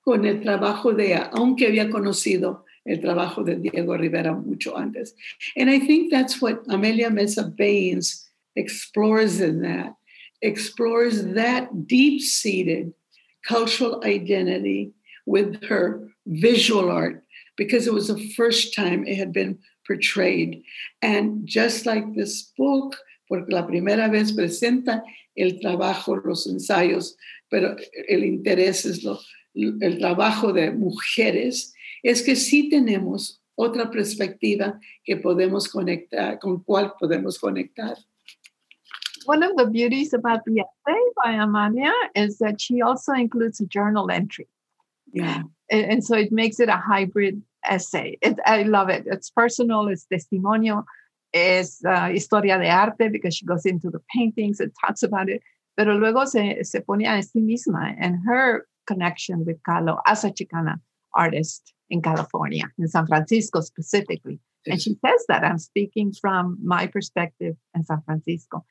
con 0.01 0.25
el 0.25 0.41
trabajo 0.41 0.93
de 0.93 1.15
aunque 1.15 1.67
había 1.67 1.91
conocido 1.91 2.65
el 2.85 3.01
trabajo 3.01 3.43
de 3.43 3.57
Diego 3.57 3.97
Rivera 3.97 4.33
mucho 4.33 4.77
antes. 4.77 5.17
And 5.57 5.69
I 5.69 5.81
think 5.81 6.11
that's 6.11 6.41
what 6.41 6.63
Amelia 6.69 7.11
Mesa 7.11 7.43
Baines 7.43 8.31
explores 8.55 9.41
in 9.41 9.63
that. 9.63 9.97
explores 10.43 11.35
that 11.35 11.87
deep 11.87 12.21
seated 12.21 12.93
cultural 13.45 14.03
identity 14.05 14.93
with 15.25 15.63
her 15.65 16.09
visual 16.27 16.91
art 16.91 17.25
because 17.57 17.87
it 17.87 17.95
was 17.95 18.09
the 18.09 18.33
first 18.35 18.75
time 18.75 19.07
it 19.07 19.17
had 19.17 19.33
been 19.33 19.59
portrayed. 19.87 20.63
And 21.01 21.47
just 21.47 21.87
like 21.87 22.15
this 22.15 22.53
book, 22.57 22.97
porque 23.29 23.51
la 23.51 23.67
primera 23.67 24.11
vez 24.11 24.33
presenta 24.33 25.03
el 25.37 25.61
trabajo, 25.61 26.17
los 26.17 26.47
ensayos, 26.47 27.17
pero 27.49 27.77
el 28.09 28.25
interés 28.25 28.85
es 28.85 29.05
lo, 29.05 29.21
el 29.55 29.99
trabajo 29.99 30.53
de 30.53 30.73
mujeres, 30.73 31.75
es 32.03 32.23
que 32.23 32.35
sí 32.37 32.69
tenemos 32.69 33.41
otra 33.55 33.91
perspectiva 33.91 34.81
que 35.05 35.17
podemos 35.17 35.69
conectar, 35.69 36.39
con 36.39 36.63
cual 36.63 36.95
podemos 36.99 37.39
conectar. 37.39 37.97
one 39.27 39.43
of 39.43 39.57
the 39.57 39.67
beauties 39.67 40.13
about 40.13 40.45
the 40.45 40.61
essay 40.61 41.01
by 41.23 41.33
Amalia 41.33 41.93
is 42.15 42.39
that 42.39 42.61
she 42.61 42.81
also 42.81 43.13
includes 43.13 43.61
a 43.61 43.67
journal 43.67 44.11
entry. 44.11 44.49
Yeah. 45.13 45.43
And, 45.71 45.85
and 45.93 46.05
so 46.05 46.17
it 46.17 46.33
makes 46.33 46.61
it 46.61 46.69
a 46.69 46.77
hybrid 46.77 47.43
essay. 47.65 48.19
It, 48.23 48.39
I 48.47 48.63
love 48.63 48.89
it. 48.89 49.05
It's 49.07 49.31
personal, 49.31 49.89
it's 49.89 50.07
testimonio, 50.13 50.85
it's 51.33 51.85
uh, 51.85 52.09
historia 52.09 52.59
de 52.59 52.69
arte 52.69 53.09
because 53.11 53.35
she 53.35 53.45
goes 53.45 53.67
into 53.67 53.91
the 53.91 54.01
paintings 54.15 54.61
and 54.61 54.73
talks 54.85 55.03
about 55.03 55.29
it. 55.29 55.43
Pero 55.77 55.95
luego 55.99 56.25
se, 56.25 56.63
se 56.63 56.81
pone 56.81 57.07
a 57.07 57.23
sí 57.23 57.43
misma 57.43 57.95
and 58.01 58.17
her 58.27 58.67
connection 58.87 59.45
with 59.45 59.63
Carlo 59.63 60.01
as 60.07 60.25
a 60.25 60.31
Chicana 60.31 60.77
artist 61.15 61.75
in 61.91 62.01
California, 62.01 62.65
in 62.79 62.89
San 62.89 63.07
Francisco 63.07 63.61
specifically. 63.61 64.41
And 64.67 64.81
she 64.81 64.97
says 65.05 65.25
that 65.29 65.45
I'm 65.45 65.59
speaking 65.59 66.13
from 66.13 66.59
my 66.63 66.87
perspective 66.87 67.55
in 67.75 67.85
San 67.85 68.03
Francisco. 68.03 68.65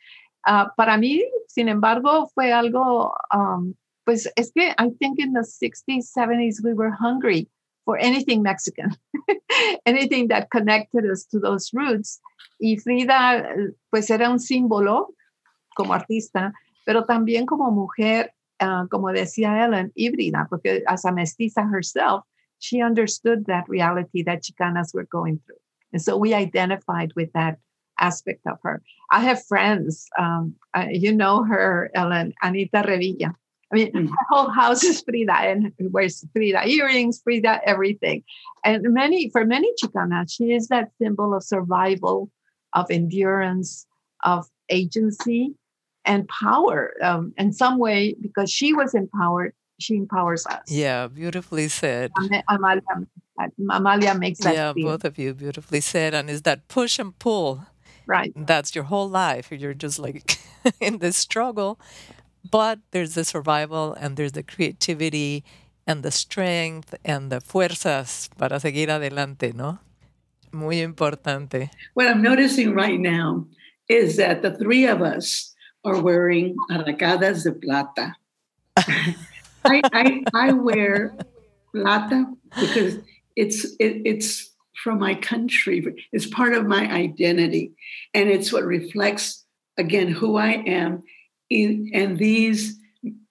Uh, 0.45 0.65
para 0.77 0.97
mí, 0.97 1.21
sin 1.47 1.69
embargo, 1.69 2.27
fue 2.35 2.51
algo, 2.51 3.13
um, 3.31 3.75
pues 4.05 4.27
es 4.37 4.51
que 4.51 4.73
I 4.77 4.89
think 4.99 5.19
in 5.19 5.33
the 5.33 5.41
60s, 5.41 6.11
70s, 6.15 6.63
we 6.63 6.73
were 6.73 6.91
hungry 6.91 7.47
for 7.85 7.97
anything 7.97 8.41
Mexican, 8.41 8.95
anything 9.85 10.27
that 10.29 10.49
connected 10.49 11.09
us 11.09 11.25
to 11.25 11.39
those 11.39 11.69
roots. 11.73 12.19
Y 12.59 12.77
Frida, 12.77 13.47
pues 13.91 14.09
era 14.09 14.29
un 14.29 14.39
símbolo 14.39 15.13
como 15.75 15.93
artista, 15.93 16.53
pero 16.85 17.05
también 17.05 17.45
como 17.45 17.71
mujer, 17.71 18.33
uh, 18.59 18.87
como 18.87 19.11
decía 19.11 19.63
Ellen, 19.63 19.91
híbrida, 19.95 20.47
porque 20.49 20.83
as 20.87 21.05
a 21.05 21.11
mestiza 21.11 21.69
herself, 21.69 22.23
she 22.59 22.81
understood 22.81 23.45
that 23.45 23.67
reality 23.67 24.23
that 24.23 24.41
Chicanas 24.41 24.93
were 24.93 25.07
going 25.11 25.39
through. 25.45 25.59
And 25.93 26.01
so 26.01 26.17
we 26.17 26.33
identified 26.33 27.13
with 27.15 27.31
that 27.33 27.59
aspect 27.99 28.45
of 28.47 28.59
her. 28.63 28.81
I 29.11 29.21
have 29.21 29.45
friends, 29.45 30.07
um, 30.17 30.55
uh, 30.73 30.87
you 30.89 31.13
know 31.13 31.43
her, 31.43 31.91
Ellen, 31.93 32.33
Anita 32.41 32.83
Revilla. 32.83 33.35
I 33.71 33.75
mean, 33.75 33.91
mm. 33.91 34.07
her 34.09 34.15
whole 34.29 34.49
house 34.49 34.83
is 34.83 35.01
Frida 35.01 35.33
and 35.33 35.73
wears 35.79 36.25
Frida 36.33 36.67
earrings, 36.67 37.21
Frida 37.23 37.61
everything. 37.65 38.23
And 38.63 38.93
many, 38.93 39.29
for 39.29 39.45
many 39.45 39.71
Chicanas, 39.81 40.31
she 40.31 40.53
is 40.53 40.67
that 40.67 40.89
symbol 41.01 41.33
of 41.33 41.43
survival, 41.43 42.31
of 42.73 42.87
endurance, 42.89 43.85
of 44.23 44.47
agency 44.69 45.53
and 46.05 46.27
power. 46.27 46.93
Um, 47.01 47.33
in 47.37 47.51
some 47.53 47.79
way, 47.79 48.15
because 48.21 48.51
she 48.51 48.73
was 48.73 48.93
empowered, 48.93 49.53
she 49.79 49.95
empowers 49.95 50.45
us. 50.45 50.71
Yeah, 50.71 51.07
beautifully 51.07 51.67
said. 51.67 52.11
Amalia, 52.47 52.81
Amalia 53.69 54.13
makes 54.15 54.39
that. 54.39 54.55
Yeah, 54.55 54.73
clear. 54.73 54.85
both 54.85 55.05
of 55.05 55.17
you 55.17 55.33
beautifully 55.33 55.81
said. 55.81 56.13
And 56.13 56.29
is 56.29 56.43
that 56.43 56.67
push 56.67 56.97
and 56.99 57.17
pull 57.19 57.65
Right. 58.07 58.33
That's 58.35 58.75
your 58.75 58.85
whole 58.85 59.09
life. 59.09 59.51
You're 59.51 59.73
just 59.73 59.99
like 59.99 60.39
in 60.79 60.99
this 60.99 61.17
struggle. 61.17 61.79
But 62.49 62.79
there's 62.91 63.15
the 63.15 63.25
survival 63.25 63.93
and 63.93 64.17
there's 64.17 64.33
the 64.33 64.43
creativity 64.43 65.43
and 65.87 66.03
the 66.03 66.11
strength 66.11 66.95
and 67.03 67.31
the 67.31 67.41
fuerzas 67.41 68.29
para 68.37 68.59
seguir 68.59 68.89
adelante, 68.89 69.53
¿no? 69.53 69.79
Muy 70.51 70.81
importante. 70.81 71.69
What 71.93 72.07
I'm 72.07 72.21
noticing 72.21 72.73
right 72.73 72.99
now 72.99 73.45
is 73.89 74.17
that 74.17 74.41
the 74.41 74.55
three 74.55 74.85
of 74.85 75.01
us 75.01 75.53
are 75.83 76.01
wearing 76.01 76.55
arracadas 76.71 77.43
de 77.43 77.51
plata. 77.51 78.15
I, 78.77 79.81
I, 79.93 80.23
I 80.33 80.51
wear 80.53 81.15
plata 81.73 82.25
because 82.59 82.99
it's 83.35 83.65
it, 83.79 84.01
it's 84.05 84.55
from 84.83 84.99
my 84.99 85.15
country. 85.15 85.83
It's 86.11 86.27
part 86.27 86.53
of 86.53 86.65
my 86.65 86.91
identity. 86.91 87.73
And 88.13 88.29
it's 88.29 88.53
what 88.53 88.63
reflects, 88.63 89.43
again, 89.77 90.07
who 90.07 90.37
I 90.37 90.63
am. 90.67 91.03
And 91.51 92.17
these 92.17 92.79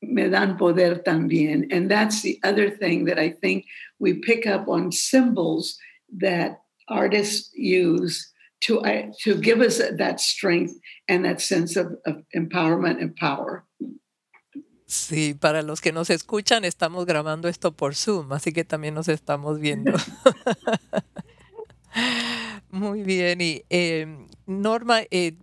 me 0.01 0.29
dan 0.29 0.57
poder 0.57 1.03
también. 1.03 1.67
And 1.73 1.91
that's 1.91 2.23
the 2.23 2.39
other 2.45 2.71
thing 2.71 3.07
that 3.07 3.19
I 3.19 3.31
think 3.31 3.67
we 3.99 4.15
pick 4.15 4.47
up 4.47 4.69
on 4.69 4.93
symbols 4.93 5.79
that 6.19 6.61
artists 6.89 7.51
use 7.55 8.33
to, 8.63 8.81
uh, 8.81 9.11
to 9.25 9.35
give 9.37 9.61
us 9.61 9.79
that 9.79 10.21
strength 10.21 10.79
and 11.09 11.25
that 11.25 11.41
sense 11.41 11.77
of, 11.77 11.97
of 12.07 12.23
empowerment 12.35 13.01
and 13.01 13.17
power. 13.17 13.65
Sí, 14.87 15.35
para 15.35 15.63
los 15.63 15.81
que 15.81 15.93
nos 15.93 16.09
escuchan, 16.11 16.65
estamos 16.65 17.05
grabando 17.07 17.49
esto 17.49 17.73
por 17.73 17.95
Zoom, 17.95 18.33
así 18.33 18.53
que 18.53 18.65
también 18.65 18.95
nos 18.95 19.09
estamos 19.09 19.59
viendo. 19.59 19.93
Muy 22.71 23.03
bien. 23.03 23.41
Y 23.41 23.65
eh, 23.71 24.07
Norma, 24.47 25.03
eh, 25.11 25.37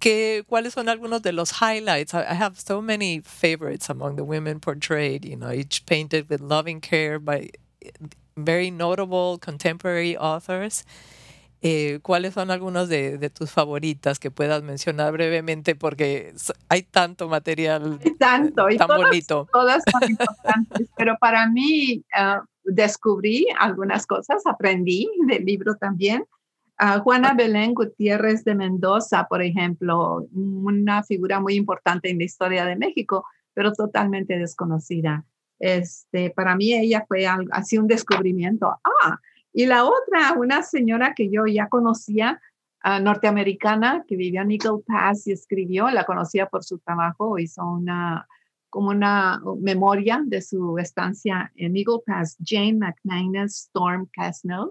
¿qué, 0.00 0.42
¿cuáles 0.46 0.72
son 0.72 0.88
algunos 0.88 1.22
de 1.22 1.32
los 1.32 1.52
highlights? 1.52 2.14
I 2.14 2.34
have 2.34 2.58
so 2.58 2.82
many 2.82 3.20
favorites 3.20 3.88
among 3.90 4.16
the 4.16 4.24
women 4.24 4.58
portrayed, 4.58 5.24
you 5.24 5.36
know, 5.36 5.52
each 5.52 5.84
painted 5.86 6.28
with 6.28 6.40
loving 6.40 6.80
care 6.80 7.18
by 7.18 7.50
very 8.36 8.70
notable 8.70 9.38
contemporary 9.38 10.16
authors. 10.16 10.84
Eh, 11.62 11.98
¿Cuáles 12.00 12.32
son 12.32 12.50
algunos 12.50 12.88
de, 12.88 13.18
de, 13.18 13.28
tus 13.28 13.50
favoritas 13.50 14.18
que 14.18 14.30
puedas 14.30 14.62
mencionar 14.62 15.12
brevemente? 15.12 15.74
Porque 15.74 16.32
hay 16.70 16.82
tanto 16.82 17.28
material 17.28 18.00
hay 18.02 18.14
tanto, 18.14 18.70
y 18.70 18.78
tan 18.78 18.88
todas, 18.88 19.02
bonito. 19.02 19.48
Todas 19.52 19.82
son 19.92 20.00
importantes, 20.10 20.88
pero 20.96 21.18
para 21.20 21.46
mí 21.48 22.02
uh, 22.18 22.42
descubrí 22.64 23.46
algunas 23.58 24.06
cosas, 24.06 24.42
aprendí 24.46 25.10
del 25.26 25.44
libro 25.44 25.74
también. 25.76 26.24
Uh, 26.82 26.98
Juana 27.02 27.34
Belén 27.34 27.74
Gutiérrez 27.74 28.42
de 28.42 28.54
Mendoza, 28.54 29.26
por 29.28 29.42
ejemplo, 29.42 30.26
una 30.32 31.02
figura 31.02 31.38
muy 31.38 31.54
importante 31.54 32.08
en 32.08 32.16
la 32.16 32.24
historia 32.24 32.64
de 32.64 32.74
México, 32.74 33.26
pero 33.52 33.72
totalmente 33.72 34.38
desconocida. 34.38 35.26
Este, 35.58 36.30
para 36.30 36.56
mí 36.56 36.72
ella 36.72 37.04
fue 37.06 37.26
así 37.50 37.76
un 37.76 37.86
descubrimiento. 37.86 38.66
Ah, 39.02 39.18
y 39.52 39.66
la 39.66 39.84
otra, 39.84 40.32
una 40.38 40.62
señora 40.62 41.12
que 41.14 41.28
yo 41.30 41.44
ya 41.44 41.68
conocía, 41.68 42.40
uh, 42.82 43.02
norteamericana, 43.02 44.04
que 44.08 44.16
vivió 44.16 44.40
en 44.40 44.52
Eagle 44.52 44.82
Pass 44.86 45.26
y 45.26 45.32
escribió, 45.32 45.90
la 45.90 46.04
conocía 46.04 46.46
por 46.46 46.64
su 46.64 46.78
trabajo, 46.78 47.38
hizo 47.38 47.62
una, 47.62 48.26
como 48.70 48.88
una 48.88 49.42
memoria 49.60 50.22
de 50.24 50.40
su 50.40 50.78
estancia 50.78 51.52
en 51.56 51.76
Eagle 51.76 52.00
Pass, 52.06 52.38
Jane 52.42 52.78
McManus 52.78 53.66
Storm 53.66 54.08
Casnell, 54.14 54.70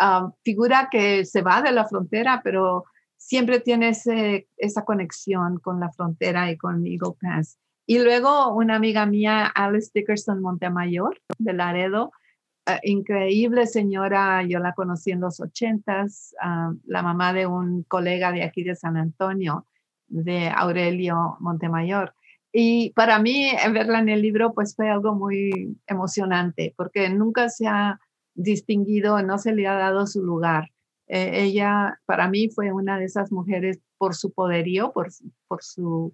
uh, 0.00 0.30
figura 0.42 0.88
que 0.90 1.24
se 1.24 1.42
va 1.42 1.62
de 1.62 1.72
la 1.72 1.86
frontera, 1.86 2.40
pero 2.42 2.84
siempre 3.16 3.60
tiene 3.60 3.92
esa 4.56 4.84
conexión 4.84 5.58
con 5.58 5.80
la 5.80 5.90
frontera 5.90 6.50
y 6.50 6.56
con 6.56 6.86
Eagle 6.86 7.14
Pass. 7.20 7.58
Y 7.86 7.98
luego 7.98 8.54
una 8.54 8.76
amiga 8.76 9.06
mía, 9.06 9.46
Alice 9.46 9.90
Dickerson 9.94 10.40
Montemayor, 10.40 11.20
de 11.38 11.52
Laredo, 11.52 12.12
Uh, 12.64 12.78
increíble 12.84 13.66
señora, 13.66 14.44
yo 14.44 14.60
la 14.60 14.72
conocí 14.72 15.10
en 15.10 15.20
los 15.20 15.40
ochentas, 15.40 16.32
uh, 16.40 16.78
la 16.86 17.02
mamá 17.02 17.32
de 17.32 17.44
un 17.44 17.82
colega 17.82 18.30
de 18.30 18.44
aquí 18.44 18.62
de 18.62 18.76
San 18.76 18.96
Antonio, 18.96 19.66
de 20.06 20.48
Aurelio 20.48 21.38
Montemayor. 21.40 22.14
Y 22.52 22.90
para 22.90 23.18
mí, 23.18 23.50
verla 23.72 23.98
en 23.98 24.10
el 24.10 24.22
libro, 24.22 24.52
pues 24.54 24.76
fue 24.76 24.88
algo 24.88 25.16
muy 25.16 25.76
emocionante, 25.88 26.72
porque 26.76 27.08
nunca 27.10 27.48
se 27.48 27.66
ha 27.66 27.98
distinguido, 28.34 29.22
no 29.22 29.38
se 29.38 29.52
le 29.52 29.66
ha 29.66 29.74
dado 29.74 30.06
su 30.06 30.22
lugar. 30.22 30.70
Eh, 31.06 31.42
ella, 31.42 32.00
para 32.06 32.28
mí, 32.28 32.48
fue 32.48 32.72
una 32.72 32.98
de 32.98 33.04
esas 33.04 33.32
mujeres 33.32 33.80
por 33.98 34.14
su 34.14 34.32
poderío, 34.32 34.92
por, 34.92 35.08
por 35.48 35.62
su, 35.62 36.12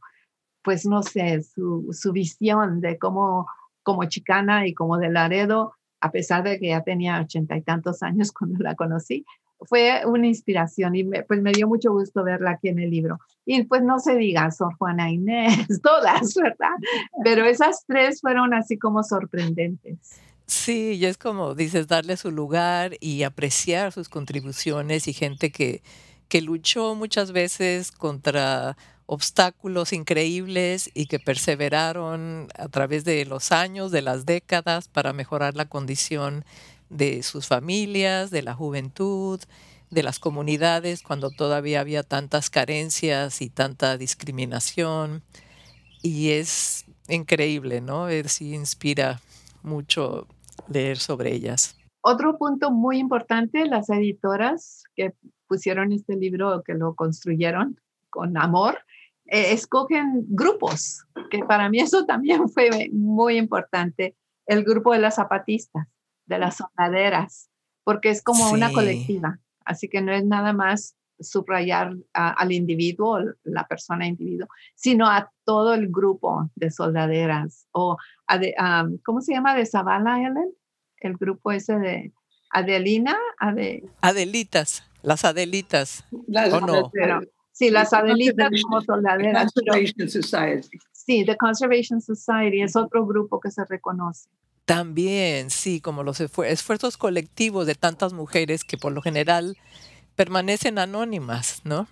pues 0.62 0.86
no 0.86 1.02
sé, 1.02 1.42
su, 1.42 1.88
su 1.92 2.12
visión 2.12 2.80
de 2.80 2.98
cómo, 2.98 3.46
como 3.82 4.04
chicana 4.04 4.66
y 4.66 4.74
como 4.74 4.98
de 4.98 5.10
Laredo, 5.10 5.74
a 6.00 6.10
pesar 6.10 6.42
de 6.42 6.58
que 6.58 6.68
ya 6.68 6.82
tenía 6.82 7.20
ochenta 7.20 7.56
y 7.56 7.62
tantos 7.62 8.02
años 8.02 8.32
cuando 8.38 8.62
la 8.62 8.74
conocí, 8.74 9.24
fue 9.60 10.02
una 10.06 10.26
inspiración 10.26 10.94
y 10.94 11.04
me, 11.04 11.22
pues 11.24 11.42
me 11.42 11.52
dio 11.52 11.66
mucho 11.66 11.92
gusto 11.92 12.22
verla 12.22 12.52
aquí 12.52 12.68
en 12.68 12.78
el 12.78 12.90
libro. 12.90 13.18
Y 13.44 13.64
pues 13.64 13.82
no 13.82 13.98
se 13.98 14.16
diga, 14.16 14.50
Sor 14.50 14.74
Juana 14.76 15.10
Inés, 15.10 15.66
todas, 15.82 16.34
¿verdad? 16.34 16.76
Pero 17.24 17.44
esas 17.44 17.84
tres 17.86 18.20
fueron 18.20 18.54
así 18.54 18.78
como 18.78 19.02
sorprendentes. 19.02 20.20
Sí, 20.50 20.92
y 20.94 21.04
es 21.04 21.18
como 21.18 21.54
dices, 21.54 21.88
darle 21.88 22.16
su 22.16 22.30
lugar 22.30 22.96
y 23.00 23.22
apreciar 23.22 23.92
sus 23.92 24.08
contribuciones 24.08 25.06
y 25.06 25.12
gente 25.12 25.50
que, 25.52 25.82
que 26.28 26.40
luchó 26.40 26.94
muchas 26.94 27.32
veces 27.32 27.92
contra 27.92 28.76
obstáculos 29.04 29.92
increíbles 29.92 30.90
y 30.94 31.06
que 31.06 31.18
perseveraron 31.18 32.48
a 32.58 32.68
través 32.68 33.04
de 33.04 33.26
los 33.26 33.52
años, 33.52 33.90
de 33.92 34.00
las 34.02 34.24
décadas, 34.24 34.88
para 34.88 35.12
mejorar 35.12 35.54
la 35.54 35.66
condición 35.68 36.44
de 36.88 37.22
sus 37.22 37.46
familias, 37.46 38.30
de 38.30 38.42
la 38.42 38.54
juventud, 38.54 39.40
de 39.90 40.02
las 40.02 40.18
comunidades, 40.18 41.02
cuando 41.02 41.30
todavía 41.30 41.80
había 41.80 42.02
tantas 42.02 42.48
carencias 42.48 43.42
y 43.42 43.50
tanta 43.50 43.98
discriminación. 43.98 45.22
Y 46.02 46.30
es 46.30 46.86
increíble, 47.08 47.80
¿no? 47.82 48.06
Sí 48.28 48.54
inspira 48.54 49.20
mucho 49.62 50.26
leer 50.68 50.98
sobre 50.98 51.34
ellas. 51.34 51.76
Otro 52.00 52.38
punto 52.38 52.70
muy 52.70 52.98
importante, 52.98 53.66
las 53.66 53.90
editoras 53.90 54.84
que 54.94 55.14
pusieron 55.46 55.92
este 55.92 56.16
libro, 56.16 56.62
que 56.64 56.74
lo 56.74 56.94
construyeron 56.94 57.80
con 58.10 58.36
amor, 58.36 58.78
eh, 59.26 59.52
escogen 59.52 60.24
grupos, 60.28 61.04
que 61.30 61.44
para 61.44 61.68
mí 61.68 61.80
eso 61.80 62.06
también 62.06 62.48
fue 62.48 62.88
muy 62.92 63.36
importante, 63.36 64.16
el 64.46 64.64
grupo 64.64 64.92
de 64.92 65.00
las 65.00 65.16
zapatistas, 65.16 65.86
de 66.26 66.38
las 66.38 66.56
soldaderas, 66.56 67.50
porque 67.84 68.10
es 68.10 68.22
como 68.22 68.48
sí. 68.48 68.54
una 68.54 68.72
colectiva, 68.72 69.40
así 69.64 69.88
que 69.88 70.00
no 70.00 70.12
es 70.12 70.24
nada 70.24 70.52
más 70.52 70.96
subrayar 71.20 71.94
a, 72.12 72.30
al 72.30 72.52
individuo, 72.52 73.20
la 73.44 73.66
persona 73.66 74.06
individuo, 74.06 74.48
sino 74.74 75.06
a 75.06 75.30
todo 75.44 75.74
el 75.74 75.88
grupo 75.88 76.50
de 76.54 76.70
soldaderas, 76.70 77.66
o, 77.72 77.96
a 78.26 78.38
de, 78.38 78.54
um, 78.58 78.98
¿cómo 79.04 79.20
se 79.20 79.32
llama? 79.32 79.54
De 79.54 79.66
Zavala, 79.66 80.18
Ellen, 80.20 80.52
el 81.00 81.16
grupo 81.16 81.52
ese 81.52 81.78
de 81.78 82.12
Adelina, 82.50 83.16
Ade... 83.38 83.84
Adelitas, 84.00 84.84
las 85.02 85.24
Adelitas, 85.24 86.04
Las, 86.26 86.52
¿o 86.52 86.60
no? 86.60 86.90
Pero, 86.92 87.20
Sí, 87.58 87.70
las 87.70 87.92
Adelitas 87.92 88.50
como 88.62 88.80
soldaderas. 88.82 89.52
The 89.52 89.64
Conservation 89.64 90.08
Society. 90.08 90.78
Sí, 90.92 91.24
The 91.24 91.36
Conservation 91.36 92.00
Society 92.00 92.62
es 92.62 92.76
otro 92.76 93.04
grupo 93.04 93.40
que 93.40 93.50
se 93.50 93.64
reconoce. 93.64 94.28
También, 94.64 95.50
sí, 95.50 95.80
como 95.80 96.04
los 96.04 96.20
esfuerzos 96.20 96.96
colectivos 96.96 97.66
de 97.66 97.74
tantas 97.74 98.12
mujeres 98.12 98.62
que 98.62 98.78
por 98.78 98.92
lo 98.92 99.02
general 99.02 99.56
permanecen 100.18 100.80
anónimas, 100.80 101.60
¿no? 101.62 101.86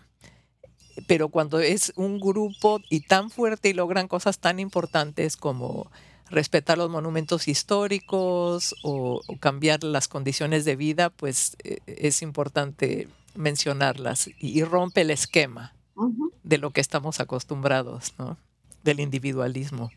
Pero 1.07 1.29
cuando 1.29 1.61
es 1.61 1.93
un 1.95 2.19
grupo 2.19 2.81
y 2.91 2.99
tan 3.01 3.31
fuerte 3.31 3.69
y 3.69 3.73
logran 3.73 4.09
cosas 4.09 4.41
tan 4.41 4.59
importantes 4.59 5.37
como 5.37 5.89
respetar 6.29 6.77
los 6.77 6.91
monumentos 6.91 7.47
históricos 7.47 8.75
o, 8.83 9.21
o 9.29 9.37
cambiar 9.39 9.85
las 9.85 10.09
condiciones 10.09 10.65
de 10.65 10.75
vida, 10.75 11.11
pues 11.11 11.57
eh, 11.63 11.79
es 11.87 12.21
importante 12.21 13.07
mencionarlas 13.37 14.27
y, 14.27 14.35
y 14.41 14.65
rompe 14.65 15.03
el 15.03 15.13
esquema 15.13 15.73
uh 15.95 16.07
-huh. 16.07 16.33
de 16.43 16.59
lo 16.59 16.71
que 16.73 16.81
estamos 16.81 17.21
acostumbrados, 17.21 18.13
¿no? 18.19 18.37
Del 18.83 18.99
individualismo. 18.99 19.93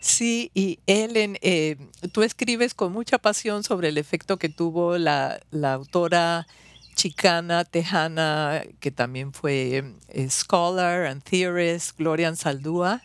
Sí, 0.00 0.50
y 0.54 0.80
Ellen, 0.86 1.38
eh, 1.40 1.76
tú 2.12 2.24
escribes 2.24 2.74
con 2.74 2.92
mucha 2.92 3.18
pasión 3.18 3.62
sobre 3.62 3.90
el 3.90 3.98
efecto 3.98 4.38
que 4.38 4.48
tuvo 4.48 4.98
la, 4.98 5.38
la 5.52 5.74
autora 5.74 6.48
chicana, 6.94 7.64
tejana, 7.64 8.62
que 8.80 8.90
también 8.90 9.32
fue 9.32 9.96
eh, 10.08 10.30
scholar 10.30 11.06
and 11.06 11.22
theorist, 11.22 11.96
Gloria 11.98 12.28
Ansaldúa. 12.28 13.02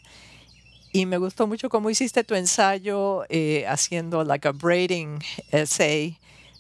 Y 0.91 1.06
me 1.06 1.17
gustó 1.17 1.47
mucho 1.47 1.69
cómo 1.69 1.89
hiciste 1.89 2.23
tu 2.23 2.36
ensayo 2.36 3.23
eh, 3.30 3.65
haciendo 3.67 4.23
like 4.23 4.47
a 4.47 4.52
braiding 4.52 5.19
essay 5.52 6.17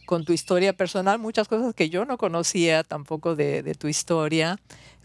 con 0.07 0.23
tu 0.23 0.31
historia 0.31 0.71
personal, 0.71 1.19
muchas 1.19 1.49
cosas 1.49 1.75
que 1.75 1.89
yo 1.89 2.05
no 2.05 2.17
conocía 2.17 2.83
tampoco 2.83 3.35
de, 3.35 3.75
tu 3.77 3.89
historia, 3.89 4.57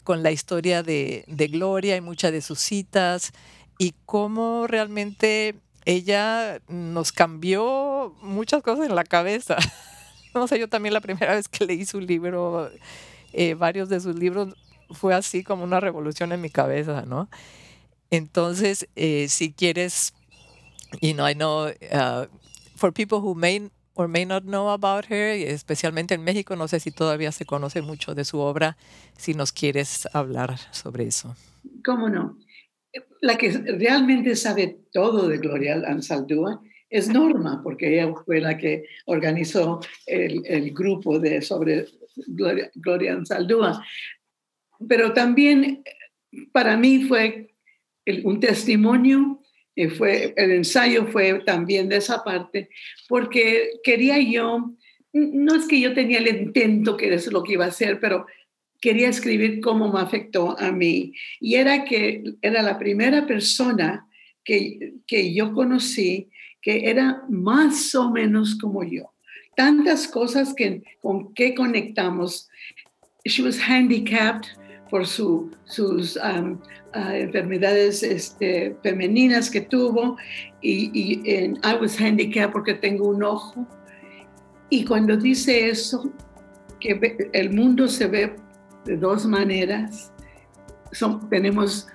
con 0.04 0.22
la 0.22 0.30
historia 0.30 0.84
de, 0.84 1.24
Gloria 1.50 1.96
y 1.96 2.00
muchas 2.00 2.30
de 2.30 2.40
sus 2.40 2.60
citas, 2.60 3.32
y 3.78 3.94
cómo 4.06 4.68
realmente 4.68 5.56
ella 5.84 6.60
nos 6.68 7.10
cambió 7.10 8.14
muchas 8.22 8.62
cosas 8.62 8.88
en 8.88 8.94
la 8.94 9.02
cabeza. 9.02 9.56
no 10.40 10.46
sé, 10.46 10.58
yo 10.58 10.68
también 10.68 10.94
la 10.94 11.00
primera 11.00 11.34
vez 11.34 11.48
que 11.48 11.66
leí 11.66 11.84
su 11.84 12.00
libro, 12.00 12.70
eh, 13.32 13.54
varios 13.54 13.88
de 13.88 14.00
sus 14.00 14.16
libros, 14.16 14.54
fue 14.90 15.14
así 15.14 15.42
como 15.42 15.64
una 15.64 15.80
revolución 15.80 16.32
en 16.32 16.40
mi 16.40 16.50
cabeza, 16.50 17.04
¿no? 17.06 17.28
Entonces, 18.10 18.88
eh, 18.94 19.26
si 19.28 19.52
quieres, 19.52 20.12
you 21.00 21.14
know, 21.14 21.26
I 21.26 21.34
know 21.34 21.68
uh, 21.68 22.26
for 22.76 22.92
people 22.92 23.18
who 23.18 23.34
may 23.34 23.70
or 23.94 24.08
may 24.08 24.24
not 24.24 24.44
know 24.44 24.70
about 24.70 25.06
her, 25.10 25.30
especialmente 25.48 26.14
en 26.14 26.24
México, 26.24 26.56
no 26.56 26.68
sé 26.68 26.80
si 26.80 26.90
todavía 26.90 27.32
se 27.32 27.44
conoce 27.44 27.82
mucho 27.82 28.14
de 28.14 28.24
su 28.24 28.38
obra, 28.38 28.76
si 29.16 29.34
nos 29.34 29.52
quieres 29.52 30.08
hablar 30.14 30.58
sobre 30.70 31.06
eso. 31.06 31.36
¿Cómo 31.84 32.08
no? 32.08 32.38
La 33.20 33.36
que 33.36 33.50
realmente 33.50 34.36
sabe 34.36 34.78
todo 34.92 35.28
de 35.28 35.38
Gloria 35.38 35.82
Ansaldúa 35.86 36.60
es 36.92 37.08
Norma, 37.08 37.62
porque 37.62 37.94
ella 37.94 38.12
fue 38.26 38.40
la 38.40 38.58
que 38.58 38.84
organizó 39.06 39.80
el, 40.06 40.42
el 40.44 40.72
grupo 40.72 41.18
de 41.18 41.40
sobre 41.40 41.86
Gloria, 42.26 42.70
Gloria 42.74 43.14
Ansaldúa. 43.14 43.82
Pero 44.86 45.14
también 45.14 45.82
para 46.52 46.76
mí 46.76 47.04
fue 47.04 47.54
un 48.24 48.40
testimonio, 48.40 49.40
y 49.74 49.88
fue, 49.88 50.34
el 50.36 50.50
ensayo 50.50 51.06
fue 51.06 51.40
también 51.46 51.88
de 51.88 51.96
esa 51.96 52.22
parte, 52.22 52.68
porque 53.08 53.70
quería 53.82 54.18
yo, 54.18 54.74
no 55.14 55.54
es 55.54 55.66
que 55.66 55.80
yo 55.80 55.94
tenía 55.94 56.18
el 56.18 56.28
intento 56.28 56.98
que 56.98 57.14
es 57.14 57.32
lo 57.32 57.42
que 57.42 57.54
iba 57.54 57.64
a 57.64 57.68
hacer, 57.68 58.00
pero 58.00 58.26
quería 58.82 59.08
escribir 59.08 59.60
cómo 59.62 59.90
me 59.90 60.00
afectó 60.00 60.58
a 60.58 60.72
mí. 60.72 61.14
Y 61.40 61.54
era 61.54 61.84
que 61.84 62.22
era 62.42 62.60
la 62.60 62.78
primera 62.78 63.26
persona 63.26 64.06
que, 64.44 64.94
que 65.06 65.32
yo 65.32 65.54
conocí 65.54 66.28
que 66.62 66.88
era 66.88 67.24
más 67.28 67.94
o 67.94 68.10
menos 68.10 68.54
como 68.54 68.84
yo. 68.84 69.12
Tantas 69.56 70.08
cosas 70.08 70.54
que, 70.54 70.82
con 71.02 71.34
que 71.34 71.54
conectamos. 71.54 72.48
She 73.26 73.42
was 73.42 73.58
handicapped 73.58 74.48
por 74.88 75.06
su, 75.06 75.50
sus 75.64 76.16
um, 76.16 76.58
uh, 76.94 77.12
enfermedades 77.12 78.02
este, 78.02 78.76
femeninas 78.82 79.50
que 79.50 79.60
tuvo 79.60 80.16
y, 80.60 80.90
y 80.94 81.22
en, 81.24 81.56
I 81.64 81.74
was 81.80 82.00
handicapped 82.00 82.52
porque 82.52 82.74
tengo 82.74 83.08
un 83.08 83.22
ojo. 83.22 83.66
Y 84.70 84.84
cuando 84.84 85.16
dice 85.16 85.68
eso, 85.68 86.10
que 86.80 87.28
el 87.32 87.52
mundo 87.52 87.88
se 87.88 88.06
ve 88.06 88.36
de 88.84 88.96
dos 88.96 89.26
maneras, 89.26 90.12
Son, 90.92 91.28
tenemos 91.30 91.86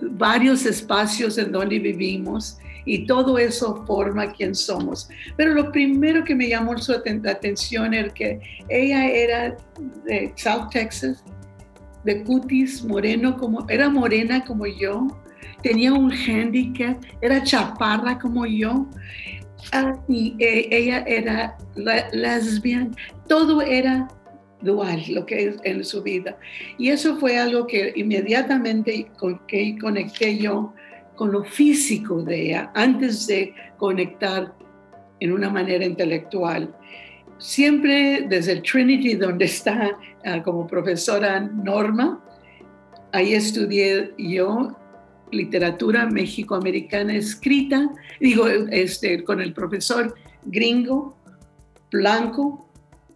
varios 0.00 0.64
espacios 0.66 1.38
en 1.38 1.52
donde 1.52 1.78
vivimos 1.78 2.58
y 2.84 3.06
todo 3.06 3.38
eso 3.38 3.84
forma 3.86 4.32
quién 4.32 4.54
somos. 4.54 5.08
Pero 5.36 5.54
lo 5.54 5.70
primero 5.72 6.24
que 6.24 6.34
me 6.34 6.48
llamó 6.48 6.76
su 6.78 6.92
atención 6.92 7.94
era 7.94 8.08
que 8.12 8.40
ella 8.68 9.08
era 9.08 9.56
de 10.04 10.32
South 10.36 10.70
Texas, 10.70 11.22
de 12.04 12.22
cutis 12.24 12.84
moreno, 12.84 13.36
como, 13.36 13.68
era 13.68 13.88
morena 13.88 14.44
como 14.44 14.66
yo, 14.66 15.06
tenía 15.62 15.92
un 15.92 16.12
handicap, 16.12 17.00
era 17.20 17.42
chaparra 17.42 18.18
como 18.18 18.46
yo, 18.46 18.86
ah, 19.72 19.94
y 20.08 20.34
eh, 20.38 20.68
ella 20.70 21.04
era 21.06 21.56
lesbian, 22.12 22.94
todo 23.28 23.62
era 23.62 24.08
dual, 24.62 25.02
lo 25.08 25.26
que 25.26 25.48
es 25.48 25.56
en 25.64 25.84
su 25.84 26.02
vida. 26.02 26.36
Y 26.78 26.90
eso 26.90 27.16
fue 27.16 27.38
algo 27.38 27.66
que 27.66 27.92
inmediatamente 27.96 29.06
con 29.18 29.40
que 29.46 29.76
conecté 29.80 30.38
yo 30.38 30.72
con 31.22 31.30
lo 31.30 31.44
físico 31.44 32.20
de 32.20 32.46
ella, 32.46 32.72
antes 32.74 33.28
de 33.28 33.54
conectar 33.78 34.52
en 35.20 35.32
una 35.32 35.48
manera 35.48 35.84
intelectual 35.84 36.74
siempre 37.38 38.26
desde 38.28 38.50
el 38.54 38.62
Trinity, 38.62 39.14
donde 39.14 39.44
está 39.44 39.96
uh, 40.26 40.42
como 40.42 40.66
profesora 40.66 41.38
Norma, 41.38 42.20
ahí 43.12 43.34
estudié 43.34 44.12
yo 44.18 44.76
literatura 45.30 46.06
mexicoamericana 46.06 47.14
escrita, 47.14 47.88
digo, 48.18 48.48
este, 48.72 49.22
con 49.22 49.40
el 49.40 49.52
profesor 49.52 50.16
gringo, 50.46 51.16
blanco, 51.92 52.68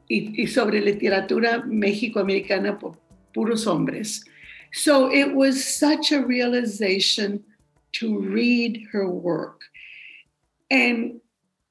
y, 0.06 0.44
y 0.44 0.46
sobre 0.46 0.80
literatura 0.80 1.64
mexicoamericana 1.66 2.78
por 2.78 3.00
puros 3.34 3.66
hombres. 3.66 4.24
So 4.70 5.10
it 5.10 5.34
was 5.34 5.60
such 5.64 6.12
a 6.12 6.24
realization 6.24 7.42
to 7.94 8.18
read 8.18 8.86
her 8.92 9.08
work. 9.08 9.62
And 10.70 11.20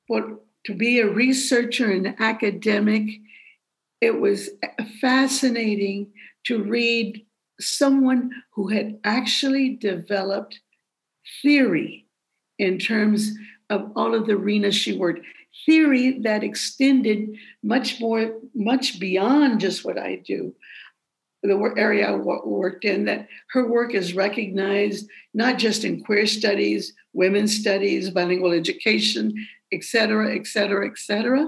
por, 0.08 0.40
to 0.66 0.74
be 0.74 1.00
a 1.00 1.08
researcher 1.08 1.92
and 1.92 2.16
academic, 2.20 3.10
it 4.02 4.20
was 4.20 4.50
fascinating 5.02 6.12
to 6.46 6.64
read 6.64 7.26
someone 7.60 8.32
who 8.54 8.70
had 8.70 9.00
actually 9.04 9.76
developed 9.76 10.60
theory 11.42 12.06
in 12.58 12.78
terms 12.78 13.32
of 13.70 13.92
all 13.96 14.14
of 14.14 14.28
the 14.28 14.34
arenas 14.34 14.76
she 14.76 14.98
worked 14.98 15.26
theory 15.66 16.20
that 16.20 16.44
extended 16.44 17.36
much 17.64 18.00
more 18.00 18.34
much 18.54 19.00
beyond 19.00 19.60
just 19.60 19.86
what 19.86 19.98
i 19.98 20.16
do 20.16 20.54
the 21.46 21.74
area 21.78 22.10
I 22.10 22.16
worked 22.16 22.86
in 22.86 23.06
that 23.06 23.28
her 23.52 23.68
work 23.68 23.94
is 23.94 24.16
recognized 24.16 25.10
not 25.34 25.58
just 25.58 25.84
in 25.84 26.04
queer 26.04 26.26
studies, 26.26 26.94
women's 27.14 27.56
studies, 27.56 28.10
bilingual 28.10 28.52
education, 28.52 29.34
et 29.72 29.84
cetera, 29.84 30.36
et 30.36 30.48
cetera, 30.48 30.88
et 30.88 30.98
cetera. 30.98 31.48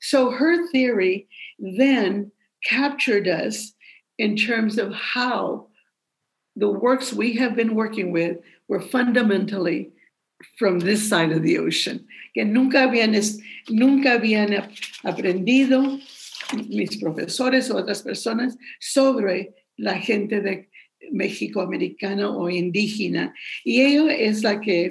So 0.00 0.30
her 0.30 0.70
theory 0.70 1.28
then 1.58 2.32
captured 2.64 3.28
us 3.28 3.72
in 4.18 4.36
terms 4.36 4.78
of 4.78 4.92
how 4.92 5.68
the 6.56 6.70
works 6.70 7.12
we 7.12 7.34
have 7.34 7.54
been 7.54 7.74
working 7.74 8.10
with 8.12 8.38
were 8.66 8.80
fundamentally 8.80 9.92
from 10.58 10.78
this 10.80 11.08
side 11.08 11.32
of 11.32 11.42
the 11.42 11.58
ocean, 11.58 12.06
que 12.34 12.44
nunca 12.44 12.78
habían, 12.78 13.14
nunca 13.70 14.18
habían 14.18 14.72
aprendido 15.04 16.00
mis 16.68 16.98
profesores 16.98 17.70
o 17.70 17.76
otras 17.76 18.02
personas 18.02 18.56
sobre 18.80 19.54
la 19.76 19.98
gente 19.98 20.40
de 20.40 20.68
México 21.10 21.60
americano 21.60 22.36
o 22.36 22.50
indígena. 22.50 23.34
Y 23.64 23.82
ello 23.82 24.08
es 24.08 24.42
la 24.42 24.60
que 24.60 24.90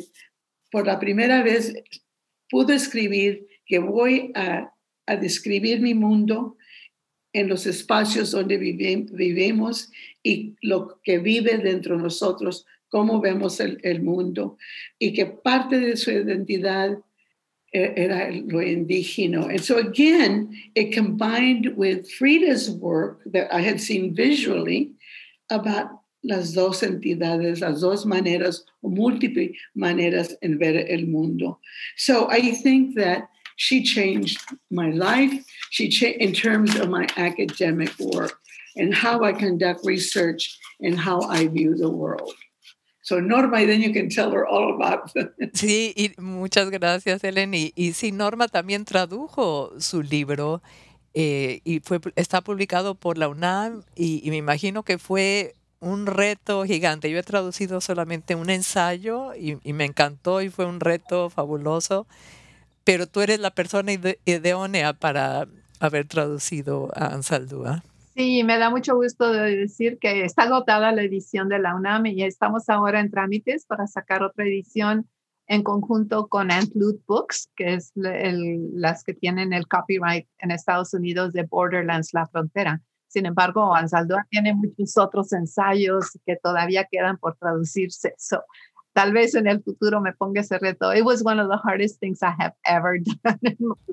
por 0.72 0.86
la 0.86 1.00
primera 1.00 1.44
vez 1.44 1.74
pudo 2.50 2.74
escribir 2.74 3.48
que 3.66 3.80
voy 3.80 4.32
a, 4.36 4.72
a 5.06 5.16
describir 5.16 5.82
mi 5.82 5.94
mundo 5.94 6.58
en 7.34 7.50
los 7.50 7.68
espacios 7.68 8.32
donde 8.32 8.58
vivimos 8.58 9.92
y 10.24 10.56
lo 10.62 11.00
que 11.04 11.20
vive 11.20 11.58
dentro 11.58 11.98
de 11.98 12.04
nosotros, 12.04 12.66
cómo 12.90 13.20
vemos 13.22 13.60
el, 13.60 13.80
el 13.84 14.02
mundo 14.02 14.58
y 14.98 15.14
que 15.14 15.26
parte 15.26 15.80
de 15.80 15.98
su 15.98 16.10
identidad 16.10 16.98
era 17.74 18.32
lo 18.32 18.60
indígena. 18.60 19.50
And 19.50 19.64
so 19.64 19.78
again, 19.78 20.56
it 20.76 20.94
combined 20.94 21.74
with 21.76 22.10
Frida's 22.12 22.70
work 22.70 23.22
that 23.26 23.54
I 23.54 23.62
had 23.62 23.82
seen 23.82 24.16
visually 24.16 24.92
about 25.50 25.90
las 26.24 26.54
dos 26.54 26.82
entidades, 26.82 27.62
las 27.62 27.82
dos 27.82 28.06
maneras 28.06 28.64
o 28.84 28.90
múltiples 28.90 29.56
maneras 29.76 30.34
en 30.42 30.58
ver 30.58 30.86
el 30.90 31.06
mundo. 31.06 31.60
So 31.96 32.30
I 32.30 32.52
think 32.52 32.96
that 32.96 33.30
she 33.56 33.84
changed 33.84 34.40
my 34.70 34.92
life. 34.92 35.46
She 35.72 35.90
changed 35.90 36.22
in 36.22 36.34
terms 36.34 36.76
of 36.76 36.90
my 36.90 37.08
academic 37.18 37.92
work 38.00 38.40
and 38.76 38.94
how 38.94 39.24
I 39.24 39.34
conduct 39.34 39.86
research 39.86 40.58
and 40.80 41.00
how 41.00 41.22
I 41.22 41.48
view 41.48 41.76
the 41.76 41.90
world. 41.90 42.34
So 43.08 43.22
Norma, 43.22 43.66
then 43.66 43.82
you 43.82 43.94
can 43.94 44.10
tell 44.10 44.34
her 44.34 44.46
all 44.46 44.76
about 44.76 45.14
Sí, 45.54 45.94
y 45.96 46.12
muchas 46.22 46.70
gracias, 46.70 47.24
Helen. 47.24 47.54
Y, 47.54 47.72
y 47.74 47.94
sí, 47.94 48.12
Norma 48.12 48.50
también 48.50 48.84
tradujo 48.84 49.72
su 49.80 50.04
libro 50.04 50.62
eh, 51.14 51.62
y 51.64 51.80
fue, 51.80 52.02
está 52.18 52.42
publicado 52.42 52.96
por 52.96 53.18
la 53.18 53.30
UNAM 53.30 53.84
y, 53.96 54.30
me 54.30 54.36
imagino 54.36 54.84
que 54.84 54.98
fue 54.98 55.56
un 55.80 56.06
reto 56.06 56.66
gigante. 56.66 57.10
Yo 57.10 57.18
he 57.18 57.24
traducido 57.24 57.80
solamente 57.80 58.36
un 58.36 58.50
ensayo 58.50 59.34
y, 59.36 59.58
y, 59.64 59.72
me 59.72 59.86
encantó 59.86 60.42
y 60.42 60.50
fue 60.50 60.66
un 60.66 60.82
reto 60.82 61.30
fabuloso, 61.30 62.08
pero 62.84 63.08
tú 63.08 63.22
eres 63.22 63.40
la 63.40 63.52
persona 63.52 63.94
idónea 64.26 64.92
para 64.92 65.48
haber 65.80 66.10
traducido 66.10 66.92
a 66.94 67.14
Ansaldúa. 67.14 67.86
Sí, 68.18 68.44
me 68.44 68.58
da 68.58 68.72
mucho 68.72 68.96
gusto 68.96 69.32
de 69.32 69.56
decir 69.56 70.00
que 70.00 70.26
está 70.26 70.44
agotada 70.44 70.92
la 70.92 71.04
edición 71.04 71.50
de 71.50 71.60
la 71.60 71.76
UNAM 71.76 72.08
y 72.08 72.24
estamos 72.24 72.68
ahora 72.68 73.00
en 73.00 73.12
trámites 73.12 73.68
para 73.68 73.86
sacar 73.86 74.24
otra 74.24 74.44
edición 74.46 75.08
en 75.46 75.62
conjunto 75.62 76.28
con 76.28 76.50
Antlut 76.50 77.00
Books, 77.06 77.52
que 77.56 77.76
es 77.76 77.92
las 77.94 79.04
que 79.04 79.14
tienen 79.14 79.54
el 79.54 79.68
copyright 79.68 80.28
en 80.40 80.50
Estados 80.50 80.96
Unidos 80.96 81.32
de 81.32 81.44
Borderlands, 81.44 82.12
la 82.12 82.26
frontera. 82.26 82.82
Sin 83.08 83.28
embargo, 83.28 83.76
Ansaldúa 83.76 84.26
tiene 84.32 84.56
muchos 84.56 84.98
otros 84.98 85.32
ensayos 85.34 86.20
que 86.26 86.38
todavía 86.38 86.88
quedan 86.92 87.20
por 87.20 87.38
traducirse. 87.38 88.16
Tal 88.98 89.14
vez 89.14 89.36
en 89.36 89.46
el 89.46 89.62
futuro 89.62 90.02
me 90.02 90.12
ponga 90.12 90.42
ese 90.42 90.58
reto. 90.58 90.92
It 90.92 91.04
was 91.04 91.24
one 91.24 91.40
of 91.40 91.50
the 91.50 91.58
hardest 91.58 92.00
things 92.00 92.24
I 92.24 92.34
have 92.40 92.56
ever 92.66 92.98
done. 93.24 93.40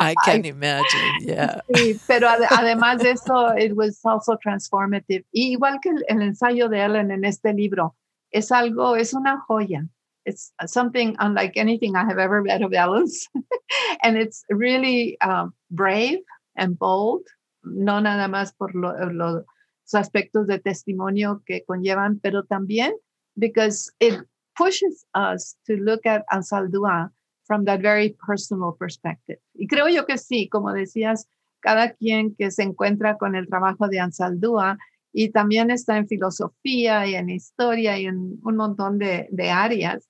I 0.00 0.14
can 0.24 0.46
imagine, 0.46 1.10
yeah. 1.20 1.60
Sí, 1.74 2.00
pero 2.06 2.26
ad 2.26 2.40
además 2.48 3.00
de 3.02 3.10
eso, 3.10 3.54
it 3.54 3.76
was 3.76 4.00
also 4.02 4.38
transformative. 4.38 5.22
Y 5.30 5.54
igual 5.54 5.80
que 5.82 5.90
el, 5.90 6.04
el, 6.08 6.22
ensayo 6.22 6.70
de 6.70 6.80
Ellen 6.80 7.10
en 7.10 7.26
este 7.26 7.52
libro, 7.52 7.94
es 8.30 8.50
algo, 8.50 8.96
es 8.96 9.12
una 9.12 9.40
joya. 9.46 9.86
It's 10.24 10.54
something 10.64 11.16
unlike 11.18 11.58
anything 11.58 11.96
I 11.96 12.04
have 12.06 12.18
ever 12.18 12.40
read 12.40 12.62
of 12.62 12.72
Ellen's. 12.72 13.28
and 14.02 14.16
it's 14.16 14.42
really 14.48 15.20
um, 15.20 15.52
brave 15.70 16.20
and 16.56 16.78
bold, 16.78 17.26
no 17.62 18.00
nada 18.00 18.26
más 18.26 18.54
por 18.56 18.74
lo, 18.74 18.94
lo, 19.12 19.44
los 19.84 19.94
aspectos 19.94 20.46
de 20.46 20.60
testimonio 20.60 21.42
que 21.44 21.62
conllevan, 21.68 22.20
pero 22.22 22.44
también 22.44 22.92
because 23.36 23.92
it 24.00 24.14
pushes 24.56 25.04
us 25.14 25.56
to 25.66 25.76
look 25.76 26.06
at 26.06 26.24
Ansaldúa 26.32 27.10
from 27.46 27.64
that 27.64 27.80
very 27.80 28.16
personal 28.26 28.72
perspective. 28.78 29.38
Y 29.54 29.66
creo 29.66 29.88
yo 29.88 30.06
que 30.06 30.18
sí, 30.18 30.48
como 30.48 30.72
decías, 30.72 31.28
cada 31.60 31.92
quien 31.94 32.34
que 32.34 32.50
se 32.50 32.62
encuentra 32.62 33.16
con 33.16 33.34
el 33.34 33.48
trabajo 33.48 33.88
de 33.88 34.00
Ansaldúa 34.00 34.78
y 35.12 35.30
también 35.30 35.70
está 35.70 35.96
en 35.96 36.08
filosofía 36.08 37.06
y 37.06 37.14
en 37.14 37.30
historia 37.30 37.98
y 37.98 38.06
en 38.06 38.38
un 38.42 38.56
montón 38.56 38.98
de, 38.98 39.28
de 39.30 39.50
áreas, 39.50 40.08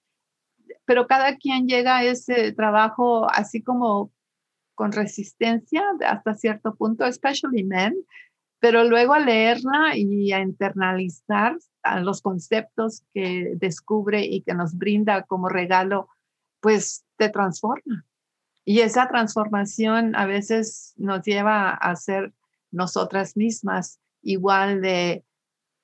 pero 0.84 1.06
cada 1.06 1.36
quien 1.36 1.66
llega 1.66 1.98
a 1.98 2.04
ese 2.04 2.52
trabajo 2.52 3.30
así 3.30 3.62
como 3.62 4.12
con 4.74 4.92
resistencia 4.92 5.84
hasta 6.06 6.34
cierto 6.34 6.74
punto, 6.74 7.04
especially 7.04 7.64
men, 7.64 7.94
pero 8.64 8.82
luego 8.82 9.12
a 9.12 9.18
leerla 9.18 9.94
y 9.94 10.32
a 10.32 10.40
internalizar 10.40 11.58
los 12.00 12.22
conceptos 12.22 13.02
que 13.12 13.52
descubre 13.56 14.24
y 14.24 14.40
que 14.40 14.54
nos 14.54 14.78
brinda 14.78 15.24
como 15.24 15.50
regalo, 15.50 16.08
pues 16.60 17.04
te 17.18 17.28
transforma. 17.28 18.06
Y 18.64 18.80
esa 18.80 19.06
transformación 19.06 20.16
a 20.16 20.24
veces 20.24 20.94
nos 20.96 21.20
lleva 21.24 21.72
a 21.72 21.94
ser 21.94 22.32
nosotras 22.70 23.36
mismas 23.36 24.00
igual 24.22 24.80
de 24.80 25.26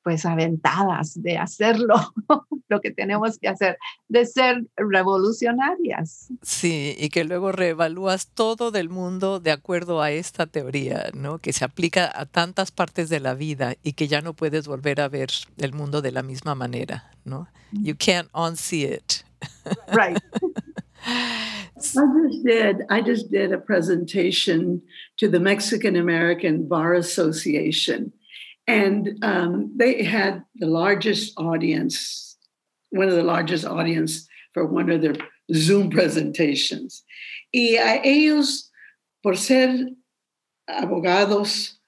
pues 0.03 0.25
aventadas 0.25 1.21
de 1.23 1.37
hacerlo, 1.37 1.95
lo 2.69 2.81
que 2.81 2.91
tenemos 2.91 3.39
que 3.39 3.49
hacer, 3.49 3.79
de 4.09 4.25
ser 4.25 4.65
revolucionarias. 4.77 6.29
Sí, 6.43 6.95
y 6.99 7.11
que 7.11 7.25
luego 7.25 7.53
reevalúas 7.53 8.29
todo 8.29 8.71
del 8.71 8.89
mundo 8.89 9.41
de 9.41 9.51
acuerdo 9.51 10.01
a 10.01 10.11
esta 10.11 10.47
teoría, 10.47 11.11
¿no? 11.15 11.39
Que 11.39 11.53
se 11.53 11.65
aplica 11.65 12.11
a 12.13 12.27
tantas 12.27 12.71
partes 12.71 13.09
de 13.09 13.21
la 13.21 13.35
vida 13.35 13.75
y 13.83 13.93
que 13.93 14.09
ya 14.09 14.21
no 14.21 14.35
puedes 14.35 14.67
volver 14.67 15.01
a 15.01 15.09
ver 15.09 15.31
el 15.59 15.73
mundo 15.73 16.03
de 16.03 16.13
la 16.13 16.23
misma 16.23 16.55
manera, 16.55 17.11
¿no? 17.25 17.49
You 17.73 17.95
can't 17.97 18.29
unsee 18.33 18.85
it. 18.85 19.25
Right. 19.93 20.19
I 21.07 22.05
just 22.05 22.45
did. 22.45 22.83
I 22.91 23.01
just 23.01 23.31
did 23.31 23.53
a 23.53 23.59
presentation 23.59 24.83
to 25.17 25.29
the 25.29 25.41
Mexican 25.41 25.97
American 25.97 26.69
Bar 26.69 26.95
Association 26.95 28.13
and 28.71 29.19
um, 29.23 29.73
they 29.77 30.05
had 30.05 30.45
the 30.55 30.67
largest 30.67 31.35
audience, 31.37 32.37
one 32.91 33.09
of 33.09 33.17
the 33.17 33.25
largest 33.25 33.65
audience 33.65 34.29
for 34.55 34.65
one 34.65 34.91
of 34.91 35.03
their 35.03 35.17
Zoom 35.53 35.91
presentations. 35.91 37.03
Y 37.53 37.77
a 37.79 38.01
ellos, 38.05 38.71
por 39.25 39.35
ser 39.35 39.89
abogados, 40.69 41.79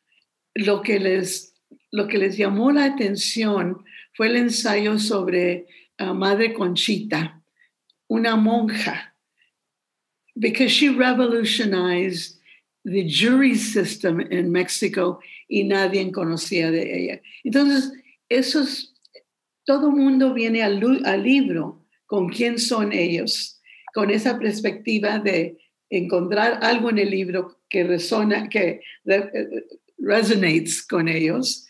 lo 0.59 0.83
que 0.83 0.99
les, 0.99 1.53
lo 1.93 2.09
que 2.09 2.18
les 2.18 2.37
llamó 2.37 2.74
la 2.74 2.89
atención 2.91 3.76
fue 4.16 4.26
el 4.26 4.37
ensayo 4.37 4.99
sobre 4.99 5.66
uh, 6.01 6.12
Madre 6.12 6.53
Conchita, 6.53 7.33
una 8.11 8.37
monja, 8.37 8.99
because 10.37 10.72
she 10.72 10.89
revolutionized 10.89 12.39
the 12.85 13.05
jury 13.05 13.55
system 13.55 14.20
in 14.20 14.51
Mexico 14.51 15.20
y 15.53 15.64
nadie 15.64 16.11
conocía 16.11 16.70
de 16.70 16.98
ella. 16.98 17.22
Entonces, 17.44 17.92
eso 18.30 18.62
es, 18.62 18.94
todo 19.66 19.90
mundo 19.90 20.32
viene 20.32 20.62
al, 20.62 21.03
al 21.05 21.22
libro 21.22 21.84
con 22.07 22.30
quién 22.30 22.59
son 22.59 22.90
ellos, 22.94 23.61
con 23.92 24.11
esa 24.11 24.38
perspectiva 24.38 25.18
de 25.18 25.59
encontrar 25.90 26.61
algo 26.62 26.88
en 26.88 26.96
el 26.96 27.11
libro 27.11 27.61
que 27.68 27.84
resona, 27.84 28.48
que 28.48 28.80
resonates 29.98 30.86
con 30.86 31.07
ellos. 31.07 31.66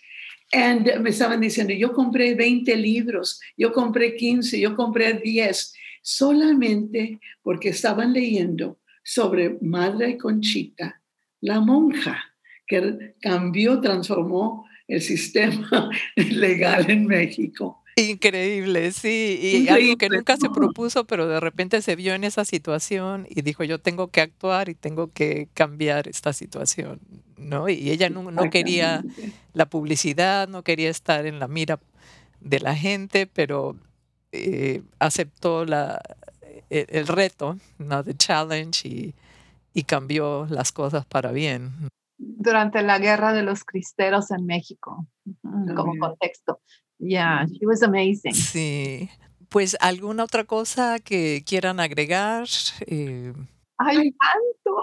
Y 0.52 1.00
me 1.00 1.10
estaban 1.10 1.40
diciendo, 1.40 1.74
yo 1.74 1.92
compré 1.92 2.36
20 2.36 2.76
libros, 2.76 3.40
yo 3.56 3.72
compré 3.72 4.14
15, 4.14 4.60
yo 4.60 4.76
compré 4.76 5.14
10, 5.14 5.74
solamente 6.02 7.18
porque 7.42 7.70
estaban 7.70 8.12
leyendo 8.12 8.78
sobre 9.02 9.58
Madre 9.60 10.16
Conchita, 10.18 11.02
la 11.40 11.58
monja 11.58 12.31
que 12.72 13.14
cambió, 13.20 13.80
transformó 13.80 14.66
el 14.88 15.02
sistema 15.02 15.90
legal 16.16 16.90
en 16.90 17.06
México. 17.06 17.82
Increíble, 17.96 18.90
sí, 18.92 19.38
y 19.42 19.68
algo 19.68 19.98
que 19.98 20.08
nunca 20.08 20.38
se 20.38 20.48
propuso, 20.48 21.04
pero 21.04 21.28
de 21.28 21.40
repente 21.40 21.82
se 21.82 21.94
vio 21.94 22.14
en 22.14 22.24
esa 22.24 22.46
situación 22.46 23.26
y 23.28 23.42
dijo, 23.42 23.64
yo 23.64 23.80
tengo 23.80 24.08
que 24.08 24.22
actuar 24.22 24.70
y 24.70 24.74
tengo 24.74 25.12
que 25.12 25.48
cambiar 25.52 26.08
esta 26.08 26.32
situación, 26.32 27.00
¿no? 27.36 27.68
Y 27.68 27.90
ella 27.90 28.08
no, 28.08 28.30
no 28.30 28.48
quería 28.48 29.04
la 29.52 29.66
publicidad, 29.66 30.48
no 30.48 30.62
quería 30.62 30.88
estar 30.88 31.26
en 31.26 31.38
la 31.38 31.48
mira 31.48 31.80
de 32.40 32.60
la 32.60 32.74
gente, 32.74 33.26
pero 33.26 33.76
eh, 34.32 34.80
aceptó 34.98 35.66
la, 35.66 36.00
el, 36.70 36.86
el, 36.88 37.06
reto, 37.06 37.58
¿no? 37.76 38.02
The 38.02 38.14
challenge 38.14 38.88
y, 38.88 39.14
y 39.74 39.82
cambió 39.82 40.46
las 40.48 40.72
cosas 40.72 41.04
para 41.04 41.30
bien 41.30 41.90
durante 42.22 42.82
la 42.82 42.98
guerra 42.98 43.32
de 43.32 43.42
los 43.42 43.64
cristeros 43.64 44.30
en 44.30 44.46
México, 44.46 45.06
como 45.42 45.98
contexto. 45.98 46.60
Yeah, 46.98 47.46
she 47.46 47.66
was 47.66 47.82
amazing. 47.82 48.34
Sí. 48.34 49.10
Pues, 49.48 49.76
¿alguna 49.80 50.24
otra 50.24 50.44
cosa 50.44 50.98
que 51.00 51.42
quieran 51.44 51.80
agregar? 51.80 52.46
Eh... 52.86 53.32
¡Ay, 53.78 54.12
tanto! 54.12 54.82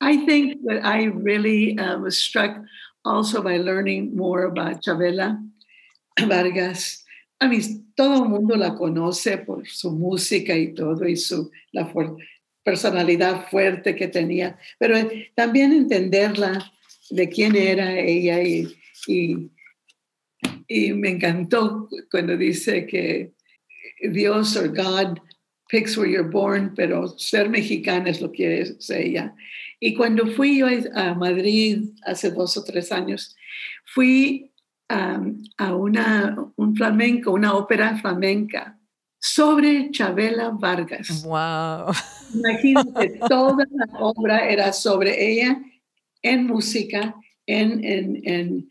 I 0.00 0.24
think 0.26 0.62
that 0.66 0.84
I 0.84 1.06
really 1.06 1.78
uh, 1.78 1.98
was 1.98 2.18
struck 2.18 2.56
also 3.04 3.42
by 3.42 3.58
learning 3.58 4.16
more 4.16 4.44
about 4.44 4.82
Chabela 4.82 5.38
Vargas. 6.26 7.04
I 7.40 7.48
mean, 7.48 7.92
todo 7.94 8.24
el 8.24 8.28
mundo 8.28 8.56
la 8.56 8.74
conoce 8.74 9.38
por 9.38 9.66
su 9.68 9.92
música 9.92 10.56
y 10.56 10.74
todo, 10.74 11.06
y 11.06 11.16
su, 11.16 11.50
la, 11.72 11.86
personalidad 12.66 13.48
fuerte 13.48 13.94
que 13.94 14.08
tenía, 14.08 14.58
pero 14.76 14.96
también 15.36 15.72
entenderla 15.72 16.72
de 17.10 17.28
quién 17.28 17.54
era 17.54 17.96
ella 17.96 18.42
y, 18.42 18.66
y, 19.06 19.52
y 20.66 20.92
me 20.92 21.10
encantó 21.10 21.88
cuando 22.10 22.36
dice 22.36 22.84
que 22.84 23.34
Dios 24.02 24.56
o 24.56 24.68
God 24.68 25.20
picks 25.68 25.96
where 25.96 26.10
you're 26.10 26.28
born, 26.28 26.74
pero 26.74 27.06
ser 27.06 27.48
mexicana 27.48 28.10
es 28.10 28.20
lo 28.20 28.32
que 28.32 28.60
es 28.60 28.90
ella. 28.90 29.32
Y 29.78 29.94
cuando 29.94 30.26
fui 30.26 30.58
yo 30.58 30.66
a 30.94 31.14
Madrid 31.14 31.84
hace 32.04 32.32
dos 32.32 32.56
o 32.56 32.64
tres 32.64 32.90
años, 32.90 33.36
fui 33.84 34.50
um, 34.90 35.40
a 35.56 35.72
una, 35.72 36.36
un 36.56 36.74
flamenco, 36.74 37.30
una 37.30 37.54
ópera 37.54 37.96
flamenca 37.98 38.75
sobre 39.26 39.90
Chabela 39.90 40.50
Vargas. 40.50 41.24
¡Wow! 41.24 41.92
Imagínate, 42.34 43.18
toda 43.28 43.64
la 43.70 43.98
obra 43.98 44.48
era 44.48 44.72
sobre 44.72 45.32
ella 45.32 45.60
en 46.22 46.46
música, 46.46 47.14
en, 47.44 47.84
en, 47.84 48.20
en 48.24 48.68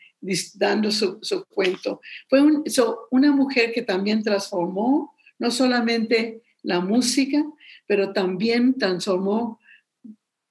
dando 0.55 0.91
su, 0.91 1.19
su, 1.21 1.45
cuento. 1.45 1.99
Fue 2.29 2.41
un, 2.41 2.63
una 3.11 3.31
mujer 3.31 3.73
que 3.73 3.81
también 3.81 4.23
transformó 4.23 5.13
no 5.37 5.51
solamente 5.51 6.41
la 6.63 6.79
música, 6.79 7.43
pero 7.85 8.13
también 8.13 8.77
transformó 8.77 9.59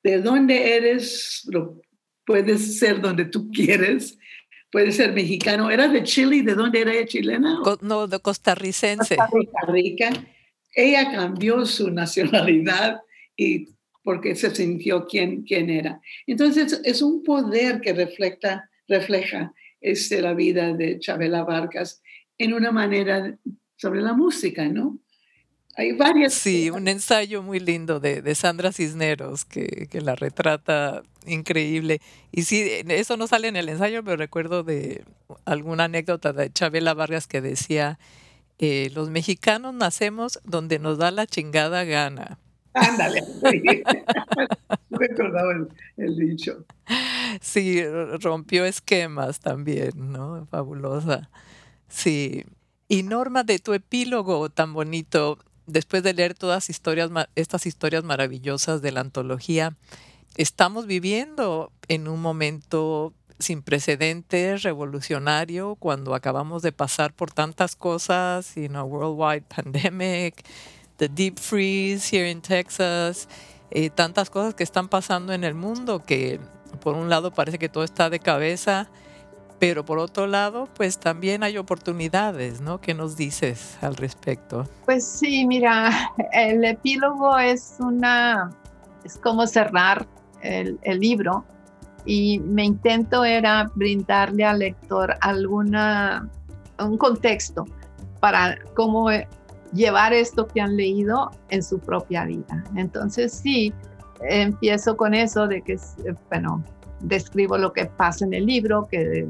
de 0.03 0.21
dónde 0.21 0.77
eres, 0.77 1.43
lo, 1.51 1.81
puedes 2.27 2.79
ser 2.79 3.01
donde 3.01 3.25
tú 3.25 3.51
quieres, 3.51 4.19
puede 4.75 4.91
ser 4.91 5.13
mexicano. 5.13 5.71
¿Era 5.71 5.87
de 5.87 6.03
Chile? 6.03 6.43
¿De 6.43 6.57
dónde 6.57 6.81
era 6.81 6.93
ella 6.93 7.07
chilena? 7.07 7.61
No, 7.81 8.09
de 8.09 8.19
costarricense. 8.19 9.15
Costa 9.15 9.61
Rica. 9.69 10.11
Ella 10.75 11.13
cambió 11.13 11.65
su 11.65 11.93
nacionalidad 11.93 13.01
y 13.37 13.69
porque 14.03 14.35
se 14.35 14.53
sintió 14.53 15.07
quién, 15.07 15.45
quién 15.45 15.71
era. 15.71 16.01
Entonces 16.27 16.81
es 16.83 17.03
un 17.03 17.23
poder 17.23 17.81
que 17.83 17.93
refleja, 17.93 18.69
refleja 18.89 19.55
este, 19.81 20.21
la 20.21 20.35
vida 20.35 20.73
de 20.73 20.99
Chabela 20.99 21.45
Vargas 21.45 22.03
en 22.37 22.53
una 22.53 22.73
manera 22.73 23.39
sobre 23.77 24.01
la 24.03 24.13
música, 24.13 24.69
¿no? 24.69 24.99
Hay 25.77 25.93
varias. 25.93 26.35
Sí, 26.35 26.71
un 26.71 26.87
ensayo 26.87 27.43
muy 27.43 27.59
lindo 27.59 27.99
de, 27.99 28.23
de 28.23 28.35
Sandra 28.35 28.73
Cisneros 28.73 29.45
que, 29.45 29.89
que, 29.91 30.01
la 30.01 30.15
retrata 30.15 31.03
increíble. 31.27 32.01
Y 32.31 32.43
sí, 32.43 32.65
eso 32.89 33.17
no 33.17 33.27
sale 33.27 33.49
en 33.49 33.57
el 33.57 33.69
ensayo, 33.69 34.05
pero 34.05 34.17
recuerdo 34.17 34.63
de 34.63 35.05
alguna 35.45 35.85
anécdota 35.85 36.33
de 36.33 36.53
Chabela 36.53 36.95
Vargas 36.95 37.27
que 37.27 37.41
decía, 37.41 37.99
eh, 38.59 38.91
los 38.95 39.11
mexicanos 39.11 39.75
nacemos 39.75 40.39
donde 40.45 40.79
nos 40.79 40.99
da 40.99 41.11
la 41.11 41.27
chingada 41.27 41.85
gana. 41.85 42.39
Ándale, 42.75 43.23
no 44.91 44.99
recordaba 44.99 45.53
el, 45.53 45.69
el 45.97 46.17
dicho. 46.17 46.65
Sí, 47.41 47.83
rompió 48.21 48.65
esquemas 48.65 49.41
también, 49.41 49.91
¿no? 50.13 50.47
Fabulosa. 50.51 51.31
Sí. 51.89 52.45
Y 52.87 53.03
Norma, 53.03 53.43
de 53.45 53.59
tu 53.59 53.73
epílogo 53.73 54.51
tan 54.51 54.73
bonito, 54.73 55.39
después 55.67 56.03
de 56.03 56.15
leer 56.15 56.35
todas 56.35 56.71
historias, 56.71 57.11
estas 57.35 57.67
historias 57.67 58.05
maravillosas 58.05 58.83
de 58.83 58.93
la 58.93 59.01
antología, 59.01 59.77
estamos 60.37 60.87
viviendo 60.87 61.73
en 61.89 62.09
un 62.09 62.21
momento 62.21 63.13
sin 63.39 63.63
precedentes, 63.63 64.63
revolucionario, 64.63 65.77
cuando 65.77 66.15
acabamos 66.15 66.63
de 66.63 66.73
pasar 66.73 67.13
por 67.13 67.33
tantas 67.33 67.77
cosas, 67.77 68.55
you 68.55 68.69
know, 68.69 68.85
worldwide 68.87 69.45
pandemic, 69.49 70.45
the 70.99 71.09
deep 71.09 71.39
freeze 71.39 72.15
here 72.15 72.31
in 72.31 72.41
Texas, 72.41 73.29
eh, 73.71 73.91
tantas 73.91 74.31
cosas 74.31 74.55
que 74.55 74.63
están 74.63 74.89
pasando 74.89 75.33
en 75.33 75.45
el 75.45 75.55
mundo 75.55 76.03
que 76.05 76.41
por 76.81 76.95
un 76.95 77.09
lado 77.09 77.33
parece 77.33 77.59
que 77.59 77.69
todo 77.69 77.85
está 77.85 78.11
de 78.11 78.21
cabeza, 78.21 78.89
pero 79.67 79.83
por 79.83 79.99
otro 79.99 80.27
lado, 80.27 80.69
pues 80.75 80.99
también 80.99 81.43
hay 81.43 81.57
oportunidades, 81.57 82.61
¿no? 82.61 82.83
¿Qué 82.83 82.93
nos 82.93 83.17
dices 83.17 83.79
al 83.81 83.97
respecto? 83.97 84.69
Pues 84.85 85.07
sí, 85.07 85.47
mira, 85.47 85.91
el 86.33 86.63
epílogo 86.67 87.39
es 87.39 87.77
una, 87.79 88.51
es 89.05 89.17
como 89.17 89.47
cerrar 89.47 90.07
el, 90.43 90.79
el 90.83 91.01
libro 91.01 91.47
y 92.05 92.41
mi 92.41 92.67
intento 92.67 93.25
era 93.25 93.71
brindarle 93.75 94.45
al 94.45 94.59
lector 94.59 95.15
alguna, 95.23 96.29
un 96.79 96.99
contexto 96.99 97.65
para 98.21 98.59
cómo 98.75 99.09
llevar 99.73 100.13
esto 100.13 100.47
que 100.47 100.61
han 100.61 100.77
leído 100.77 101.31
en 101.49 101.63
su 101.63 101.79
propia 101.79 102.27
vida. 102.27 102.63
Entonces 102.77 103.33
sí, 103.33 103.73
empiezo 104.29 104.95
con 104.95 105.15
eso 105.15 105.47
de 105.47 105.63
que, 105.63 105.79
bueno, 106.29 106.63
describo 107.01 107.57
lo 107.57 107.73
que 107.73 107.87
pasa 107.87 108.27
en 108.27 108.35
el 108.35 108.45
libro, 108.45 108.87
que 108.91 109.27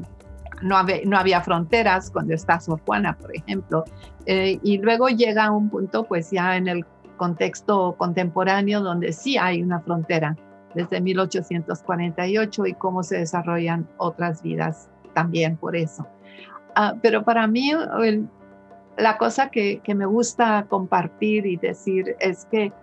no 0.65 0.77
había, 1.17 1.41
fronteras 1.41 2.09
cuando 2.09 2.33
está 2.33 2.59
Sor 2.59 2.81
Juana, 2.85 3.15
por 3.17 3.35
ejemplo, 3.35 3.83
eh, 4.25 4.59
y 4.63 4.79
luego 4.79 5.09
llega 5.09 5.51
un 5.51 5.69
punto, 5.69 6.03
pues 6.03 6.31
ya 6.31 6.57
en 6.57 6.67
el 6.67 6.85
contexto 7.17 7.95
contemporáneo, 7.97 8.81
donde 8.81 9.13
sí 9.13 9.37
hay 9.37 9.61
una 9.61 9.79
frontera 9.79 10.35
desde 10.73 10.99
1848 10.99 12.65
y 12.65 12.73
cómo 12.73 13.03
se 13.03 13.19
desarrollan 13.19 13.87
otras 13.97 14.41
vidas 14.41 14.89
también 15.13 15.55
por 15.55 15.75
eso. 15.75 16.05
Ah, 16.75 16.95
pero 17.01 17.23
para 17.23 17.47
mí 17.47 17.71
la 18.97 19.17
cosa 19.17 19.49
que 19.49 19.81
me 19.95 20.05
gusta 20.05 20.65
compartir 20.67 21.45
y 21.45 21.57
decir 21.57 22.15
es 22.19 22.45
que 22.45 22.73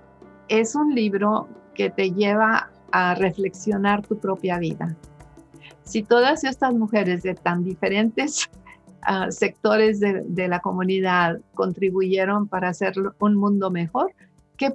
es 0.48 0.74
un 0.74 0.94
libro 0.94 1.48
que 1.74 1.90
te 1.90 2.12
lleva 2.12 2.70
a 2.92 3.14
reflexionar 3.14 4.06
tu 4.06 4.18
propia 4.18 4.58
vida. 4.58 4.94
Si 5.84 6.02
todas 6.02 6.44
estas 6.44 6.74
mujeres 6.74 7.22
de 7.22 7.34
tan 7.34 7.64
diferentes 7.64 8.50
uh, 9.08 9.30
sectores 9.30 10.00
de, 10.00 10.22
de, 10.26 10.48
la 10.48 10.60
comunidad 10.60 11.40
contribuyeron 11.54 12.48
para 12.48 12.68
hacer 12.68 12.94
un 13.18 13.34
mundo 13.34 13.70
mejor, 13.70 14.12
¿qué 14.56 14.72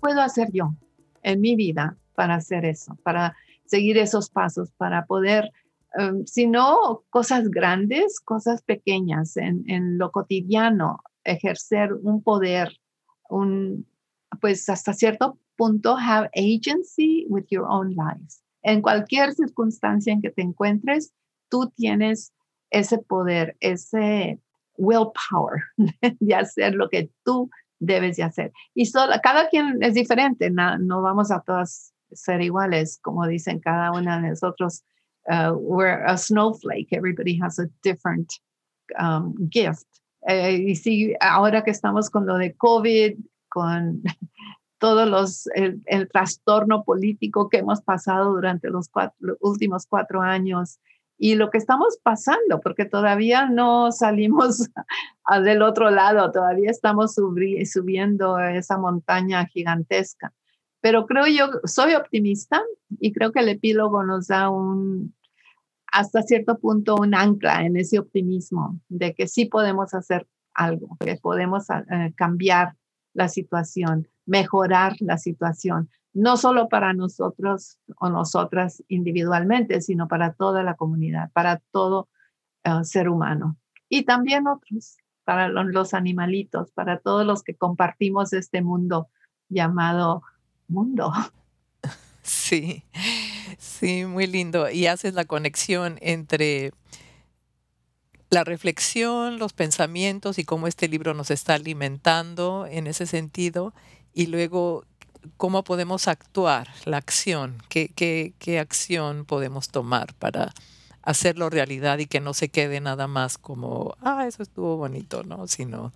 puedo 0.00 0.20
hacer 0.20 0.48
yo 0.52 0.74
en 1.22 1.40
mi 1.40 1.56
vida 1.56 1.96
para 2.14 2.34
hacer 2.34 2.64
eso, 2.64 2.96
para 3.02 3.36
seguir 3.64 3.98
esos 3.98 4.30
pasos, 4.30 4.70
para 4.72 5.06
poder, 5.06 5.50
um, 5.98 6.24
si 6.26 6.46
no 6.46 7.04
cosas 7.10 7.48
grandes, 7.48 8.20
cosas 8.20 8.62
pequeñas 8.62 9.36
en, 9.36 9.64
en 9.68 9.96
lo 9.96 10.10
cotidiano, 10.10 11.00
ejercer 11.24 11.92
un 12.02 12.22
poder, 12.22 12.76
un, 13.28 13.86
pues 14.40 14.68
hasta 14.68 14.92
cierto 14.92 15.38
punto, 15.56 15.96
have 15.96 16.28
agency 16.34 17.26
with 17.28 17.44
your 17.50 17.66
own 17.68 17.94
lives. 17.94 18.42
En 18.62 18.82
cualquier 18.82 19.32
circunstancia 19.32 20.12
en 20.12 20.22
que 20.22 20.30
te 20.30 20.42
encuentres, 20.42 21.12
tú 21.48 21.70
tienes 21.74 22.32
ese 22.70 22.98
poder, 22.98 23.56
ese 23.60 24.38
willpower 24.76 25.62
de 26.20 26.34
hacer 26.34 26.74
lo 26.74 26.88
que 26.88 27.10
tú 27.24 27.50
debes 27.78 28.16
de 28.16 28.22
hacer. 28.22 28.52
Y 28.74 28.90
cada 29.22 29.48
quien 29.48 29.82
es 29.82 29.94
diferente, 29.94 30.50
no, 30.50 30.78
no 30.78 31.02
vamos 31.02 31.30
a 31.30 31.40
todas 31.40 31.92
ser 32.12 32.42
iguales, 32.42 32.98
como 33.02 33.26
dicen 33.26 33.60
cada 33.60 33.92
una 33.92 34.20
de 34.20 34.28
nosotros. 34.28 34.84
Uh, 35.26 35.52
we're 35.52 36.02
a 36.06 36.16
snowflake, 36.16 36.88
everybody 36.92 37.38
has 37.40 37.58
a 37.58 37.66
different 37.82 38.32
um, 38.98 39.34
gift. 39.50 39.86
Eh, 40.26 40.56
y 40.68 40.76
sí, 40.76 41.14
ahora 41.20 41.62
que 41.62 41.70
estamos 41.70 42.10
con 42.10 42.26
lo 42.26 42.36
de 42.36 42.54
COVID, 42.54 43.16
con 43.48 44.02
todos 44.80 45.08
los, 45.08 45.46
el, 45.54 45.82
el, 45.86 46.08
trastorno 46.08 46.82
político 46.82 47.48
que 47.48 47.58
hemos 47.58 47.82
pasado 47.82 48.32
durante 48.32 48.70
los, 48.70 48.88
cuatro, 48.88 49.14
los 49.20 49.36
últimos 49.40 49.86
cuatro 49.86 50.22
años 50.22 50.80
y 51.22 51.34
lo 51.34 51.50
que 51.50 51.58
estamos 51.58 51.98
pasando, 52.02 52.60
porque 52.62 52.86
todavía 52.86 53.46
no 53.46 53.92
salimos 53.92 54.70
del 55.44 55.60
otro 55.60 55.90
lado, 55.90 56.32
todavía 56.32 56.70
estamos 56.70 57.14
subiendo 57.14 58.38
esa 58.38 58.78
montaña 58.78 59.44
gigantesca. 59.46 60.32
Pero 60.80 61.04
creo 61.04 61.26
yo, 61.26 61.50
soy 61.64 61.94
optimista 61.94 62.62
y 62.98 63.12
creo 63.12 63.32
que 63.32 63.40
el 63.40 63.50
epílogo 63.50 64.02
nos 64.02 64.28
da 64.28 64.48
un, 64.48 65.14
hasta 65.92 66.22
cierto 66.22 66.58
punto, 66.58 66.96
un 66.96 67.14
ancla 67.14 67.66
en 67.66 67.76
ese 67.76 67.98
optimismo 67.98 68.80
de 68.88 69.12
que 69.14 69.28
sí 69.28 69.44
podemos 69.44 69.92
hacer 69.92 70.26
algo, 70.54 70.96
que 71.00 71.16
podemos 71.16 71.68
uh, 71.68 72.14
cambiar 72.16 72.76
la 73.12 73.28
situación, 73.28 74.08
mejorar 74.30 74.94
la 75.00 75.18
situación, 75.18 75.90
no 76.12 76.36
solo 76.36 76.68
para 76.68 76.92
nosotros 76.92 77.78
o 77.98 78.10
nosotras 78.10 78.84
individualmente, 78.86 79.80
sino 79.80 80.06
para 80.06 80.34
toda 80.34 80.62
la 80.62 80.74
comunidad, 80.74 81.32
para 81.32 81.60
todo 81.72 82.08
uh, 82.64 82.84
ser 82.84 83.08
humano 83.08 83.56
y 83.88 84.04
también 84.04 84.46
otros, 84.46 84.98
para 85.24 85.48
los 85.48 85.94
animalitos, 85.94 86.70
para 86.70 87.00
todos 87.00 87.26
los 87.26 87.42
que 87.42 87.56
compartimos 87.56 88.32
este 88.32 88.62
mundo 88.62 89.08
llamado 89.48 90.22
mundo. 90.68 91.12
Sí, 92.22 92.84
sí, 93.58 94.04
muy 94.04 94.28
lindo. 94.28 94.70
Y 94.70 94.86
haces 94.86 95.14
la 95.14 95.24
conexión 95.24 95.98
entre 96.00 96.72
la 98.30 98.44
reflexión, 98.44 99.40
los 99.40 99.52
pensamientos 99.52 100.38
y 100.38 100.44
cómo 100.44 100.68
este 100.68 100.86
libro 100.86 101.14
nos 101.14 101.32
está 101.32 101.54
alimentando 101.54 102.66
en 102.70 102.86
ese 102.86 103.06
sentido. 103.06 103.74
Y 104.12 104.26
luego, 104.26 104.84
cómo 105.36 105.64
podemos 105.64 106.08
actuar, 106.08 106.68
la 106.84 106.96
acción, 106.96 107.58
qué, 107.68 107.90
qué, 107.94 108.34
qué 108.38 108.58
acción 108.58 109.24
podemos 109.24 109.68
tomar 109.68 110.14
para 110.14 110.52
hacerlo 111.02 111.50
realidad 111.50 111.98
y 111.98 112.06
que 112.06 112.20
no 112.20 112.34
se 112.34 112.48
quede 112.48 112.80
nada 112.80 113.06
más 113.06 113.38
como, 113.38 113.94
ah, 114.00 114.26
eso 114.26 114.42
estuvo 114.42 114.76
bonito, 114.76 115.22
¿no? 115.22 115.46
Sino 115.46 115.92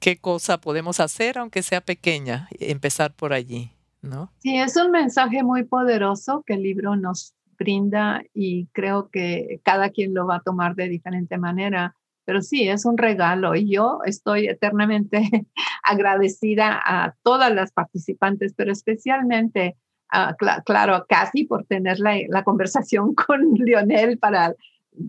qué 0.00 0.18
cosa 0.18 0.58
podemos 0.60 1.00
hacer, 1.00 1.38
aunque 1.38 1.62
sea 1.62 1.80
pequeña, 1.80 2.48
empezar 2.60 3.14
por 3.14 3.32
allí. 3.32 3.74
Sí, 4.40 4.56
es 4.56 4.76
un 4.76 4.90
mensaje 4.90 5.42
muy 5.42 5.64
poderoso 5.64 6.42
que 6.46 6.54
el 6.54 6.62
libro 6.62 6.96
nos 6.96 7.34
brinda 7.58 8.22
y 8.34 8.66
creo 8.72 9.08
que 9.10 9.60
cada 9.64 9.90
quien 9.90 10.12
lo 10.12 10.26
va 10.26 10.36
a 10.36 10.42
tomar 10.42 10.74
de 10.74 10.88
diferente 10.88 11.38
manera, 11.38 11.94
pero 12.24 12.42
sí, 12.42 12.68
es 12.68 12.84
un 12.84 12.98
regalo 12.98 13.54
y 13.54 13.70
yo 13.70 14.00
estoy 14.04 14.48
eternamente 14.48 15.22
agradecida 15.84 16.80
a 16.84 17.14
todas 17.22 17.54
las 17.54 17.72
participantes, 17.72 18.54
pero 18.56 18.72
especialmente, 18.72 19.76
a, 20.10 20.34
claro, 20.64 20.94
a 20.94 21.06
Kathy 21.06 21.44
por 21.44 21.64
tener 21.66 21.98
la, 21.98 22.16
la 22.28 22.42
conversación 22.42 23.14
con 23.26 23.54
Lionel 23.54 24.18
para 24.18 24.54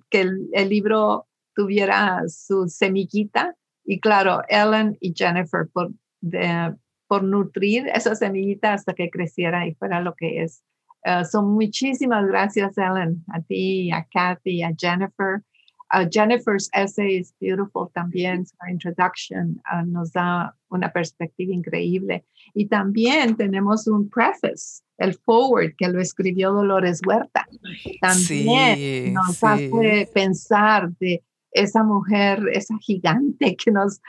que 0.09 0.21
el, 0.21 0.49
el 0.53 0.69
libro 0.69 1.27
tuviera 1.55 2.23
su 2.27 2.67
semillita 2.67 3.55
y 3.85 3.99
claro, 3.99 4.41
Ellen 4.49 4.97
y 4.99 5.13
Jennifer 5.15 5.67
por 5.71 5.91
de, 6.21 6.75
por 7.07 7.23
nutrir 7.23 7.87
esa 7.93 8.15
semillita 8.15 8.73
hasta 8.73 8.93
que 8.93 9.09
creciera 9.09 9.67
y 9.67 9.75
fuera 9.75 10.01
lo 10.01 10.15
que 10.15 10.43
es. 10.43 10.63
Uh, 11.05 11.23
son 11.23 11.53
muchísimas 11.53 12.25
gracias, 12.25 12.77
Ellen, 12.77 13.23
a 13.31 13.41
ti, 13.41 13.91
a 13.91 14.07
Kathy, 14.11 14.63
a 14.63 14.71
Jennifer. 14.75 15.41
Uh, 15.95 16.03
Jennifer's 16.09 16.69
essay 16.73 17.19
is 17.19 17.33
beautiful 17.39 17.89
también, 17.95 18.45
su 18.45 18.55
introduction 18.69 19.61
uh, 19.71 19.85
nos 19.85 20.11
da 20.11 20.53
una 20.69 20.91
perspectiva 20.91 21.53
increíble. 21.53 22.25
Y 22.53 22.65
también 22.65 23.37
tenemos 23.37 23.87
un 23.87 24.09
preface, 24.09 24.83
el 24.97 25.13
forward, 25.13 25.75
que 25.77 25.87
lo 25.87 26.01
escribió 26.01 26.51
Dolores 26.51 26.99
Huerta. 27.05 27.47
También 28.01 28.77
sí, 28.77 29.11
nos 29.13 29.37
sí. 29.37 29.45
hace 29.45 30.09
pensar 30.13 30.91
de 30.99 31.23
esa 31.51 31.83
mujer, 31.83 32.43
esa 32.51 32.77
gigante 32.79 33.55
que, 33.55 33.71
nos, 33.71 34.01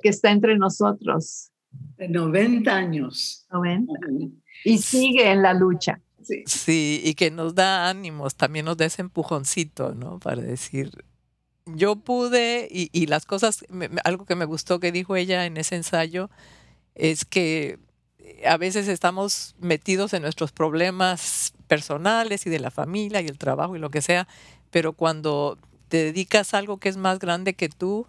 que 0.00 0.10
está 0.10 0.30
entre 0.30 0.56
nosotros, 0.56 1.50
de 1.96 2.08
90 2.08 2.72
años. 2.72 3.46
90. 3.50 3.92
Y 4.64 4.78
sigue 4.78 5.30
en 5.30 5.42
la 5.42 5.54
lucha. 5.54 6.00
Sí. 6.22 6.44
sí, 6.46 7.00
y 7.04 7.14
que 7.14 7.32
nos 7.32 7.56
da 7.56 7.88
ánimos, 7.88 8.36
también 8.36 8.66
nos 8.66 8.76
da 8.76 8.84
ese 8.84 9.02
empujoncito, 9.02 9.92
¿no? 9.96 10.20
Para 10.20 10.40
decir, 10.40 10.92
yo 11.66 11.96
pude, 11.96 12.68
y, 12.70 13.06
las 13.06 13.26
cosas, 13.26 13.64
me, 13.68 13.88
algo 14.04 14.24
que 14.24 14.34
me 14.34 14.44
gustó 14.44 14.80
que 14.80 14.92
dijo 14.92 15.16
ella 15.16 15.46
en 15.46 15.56
ese 15.56 15.76
ensayo, 15.76 16.30
es 16.94 17.24
que 17.24 17.78
a 18.44 18.56
veces 18.56 18.88
estamos 18.88 19.54
metidos 19.58 20.12
en 20.12 20.22
nuestros 20.22 20.52
problemas 20.52 21.52
personales 21.68 22.46
y 22.46 22.50
de 22.50 22.60
la 22.60 22.70
familia 22.70 23.20
y 23.20 23.26
el 23.26 23.38
trabajo 23.38 23.76
y 23.76 23.78
lo 23.78 23.90
que 23.90 24.02
sea, 24.02 24.28
pero 24.70 24.92
cuando 24.92 25.58
te 25.88 25.98
dedicas 25.98 26.54
a 26.54 26.58
algo 26.58 26.78
que 26.78 26.88
es 26.88 26.96
más 26.96 27.18
grande 27.18 27.54
que 27.54 27.68
tú, 27.68 28.06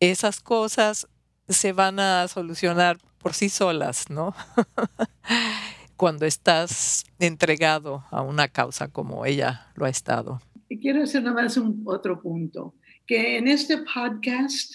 esas 0.00 0.40
cosas 0.40 1.08
se 1.48 1.72
van 1.72 2.00
a 2.00 2.26
solucionar 2.28 2.98
por 3.18 3.34
sí 3.34 3.48
solas, 3.48 4.10
¿no? 4.10 4.34
Cuando 5.96 6.26
estás 6.26 7.04
entregado 7.18 8.04
a 8.10 8.22
una 8.22 8.48
causa 8.48 8.88
como 8.88 9.26
ella 9.26 9.68
lo 9.74 9.86
ha 9.86 9.88
estado. 9.88 10.40
Y 10.68 10.78
quiero 10.78 11.02
hacer 11.02 11.22
nada 11.22 11.42
más 11.42 11.56
un 11.56 11.82
otro 11.86 12.20
punto, 12.20 12.74
que 13.06 13.36
en 13.36 13.48
este 13.48 13.78
podcast 13.78 14.74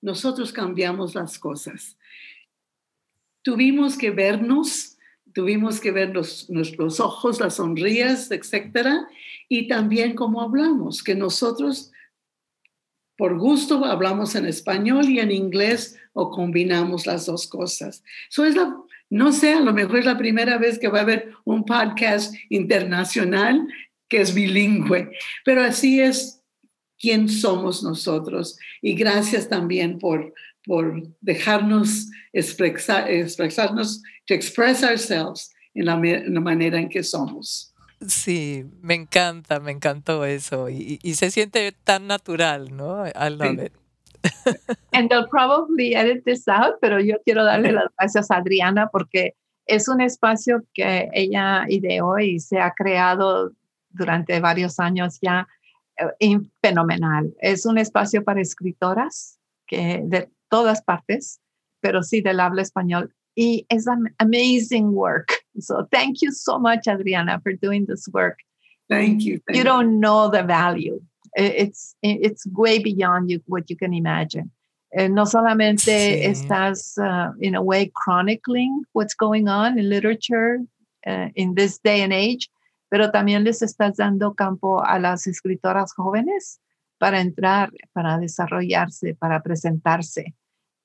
nosotros 0.00 0.52
cambiamos 0.52 1.14
las 1.14 1.38
cosas. 1.38 1.96
tuvimos 3.44 3.98
que 3.98 4.10
vernos, 4.10 4.96
tuvimos 5.32 5.80
que 5.80 5.90
ver 5.90 6.10
los, 6.10 6.48
nuestros 6.48 7.00
ojos, 7.00 7.40
las 7.40 7.56
sonrías, 7.56 8.30
etcétera, 8.30 9.08
y 9.48 9.66
también 9.66 10.14
cómo 10.14 10.42
hablamos, 10.42 11.02
que 11.02 11.16
nosotros 11.16 11.90
por 13.16 13.38
gusto 13.38 13.84
hablamos 13.84 14.34
en 14.34 14.46
español 14.46 15.08
y 15.08 15.20
en 15.20 15.30
inglés 15.30 15.98
o 16.12 16.30
combinamos 16.30 17.06
las 17.06 17.26
dos 17.26 17.46
cosas. 17.46 18.02
Eso 18.30 18.44
es 18.44 18.56
la, 18.56 18.76
no 19.10 19.32
sé, 19.32 19.54
a 19.54 19.60
lo 19.60 19.72
mejor 19.72 19.98
es 19.98 20.06
la 20.06 20.18
primera 20.18 20.58
vez 20.58 20.78
que 20.78 20.88
va 20.88 21.00
a 21.00 21.02
haber 21.02 21.32
un 21.44 21.64
podcast 21.64 22.34
internacional 22.48 23.66
que 24.08 24.20
es 24.20 24.34
bilingüe, 24.34 25.10
pero 25.44 25.62
así 25.62 26.00
es 26.00 26.41
quién 27.02 27.28
somos 27.28 27.82
nosotros. 27.82 28.56
Y 28.80 28.94
gracias 28.94 29.48
también 29.48 29.98
por, 29.98 30.32
por 30.64 31.02
dejarnos 31.20 32.08
expresar, 32.32 33.10
expresarnos, 33.10 34.00
to 34.26 34.34
express 34.34 34.82
ourselves 34.82 35.52
en 35.74 35.86
la, 35.86 35.94
en 35.94 36.32
la 36.32 36.40
manera 36.40 36.78
en 36.78 36.88
que 36.88 37.02
somos. 37.02 37.74
Sí, 38.06 38.64
me 38.80 38.94
encanta, 38.94 39.60
me 39.60 39.72
encantó 39.72 40.24
eso. 40.24 40.70
Y, 40.70 40.98
y 41.02 41.14
se 41.14 41.30
siente 41.30 41.72
tan 41.84 42.06
natural, 42.06 42.74
¿no? 42.74 43.06
I 43.06 43.30
love 43.30 43.58
sí. 43.58 43.66
it. 43.66 43.72
And 44.92 45.08
they'll 45.10 45.28
probably 45.28 45.94
edit 45.94 46.24
this 46.24 46.46
out, 46.46 46.76
pero 46.80 47.00
yo 47.00 47.16
quiero 47.24 47.44
darle 47.44 47.72
las 47.72 47.86
gracias 47.98 48.30
a 48.30 48.36
Adriana 48.36 48.88
porque 48.92 49.34
es 49.66 49.88
un 49.88 50.00
espacio 50.00 50.62
que 50.74 51.08
ella 51.12 51.64
ideó 51.68 52.18
y 52.20 52.38
se 52.38 52.60
ha 52.60 52.72
creado 52.72 53.52
durante 53.90 54.38
varios 54.38 54.78
años 54.78 55.18
ya 55.20 55.48
fenomenal. 56.60 57.32
Es 57.40 57.66
un 57.66 57.78
espacio 57.78 58.24
para 58.24 58.40
escritoras 58.40 59.38
que 59.66 60.02
de 60.04 60.28
todas 60.48 60.82
partes, 60.82 61.40
pero 61.80 62.02
sí 62.02 62.20
del 62.20 62.40
habla 62.40 62.62
español. 62.62 63.12
Y 63.34 63.66
es 63.70 63.86
amazing 64.18 64.92
work. 64.92 65.32
So 65.58 65.86
thank 65.90 66.20
you 66.20 66.30
so 66.32 66.58
much, 66.58 66.86
Adriana, 66.86 67.40
for 67.42 67.52
doing 67.54 67.86
this 67.86 68.06
work. 68.12 68.38
Thank 68.88 69.22
you. 69.22 69.40
Thank 69.46 69.56
you 69.56 69.64
don't 69.64 70.00
know 70.00 70.28
the 70.28 70.42
value. 70.42 71.00
It's, 71.34 71.96
it's 72.02 72.46
way 72.46 72.78
beyond 72.78 73.30
you, 73.30 73.40
what 73.46 73.70
you 73.70 73.76
can 73.76 73.94
imagine. 73.94 74.50
Eh, 74.94 75.08
no 75.08 75.24
solamente 75.24 75.86
sí. 75.86 76.24
estás, 76.26 76.98
uh, 76.98 77.32
in 77.40 77.54
a 77.54 77.62
way, 77.62 77.90
chronicling 77.94 78.84
what's 78.92 79.14
going 79.14 79.48
on 79.48 79.78
in 79.78 79.88
literature 79.88 80.58
uh, 81.06 81.28
in 81.34 81.54
this 81.54 81.78
day 81.78 82.02
and 82.02 82.12
age, 82.12 82.50
pero 82.92 83.10
también 83.10 83.42
les 83.42 83.62
estás 83.62 83.96
dando 83.96 84.34
campo 84.34 84.84
a 84.84 84.98
las 84.98 85.26
escritoras 85.26 85.94
jóvenes 85.94 86.60
para 86.98 87.22
entrar, 87.22 87.72
para 87.94 88.18
desarrollarse, 88.18 89.14
para 89.14 89.42
presentarse 89.42 90.34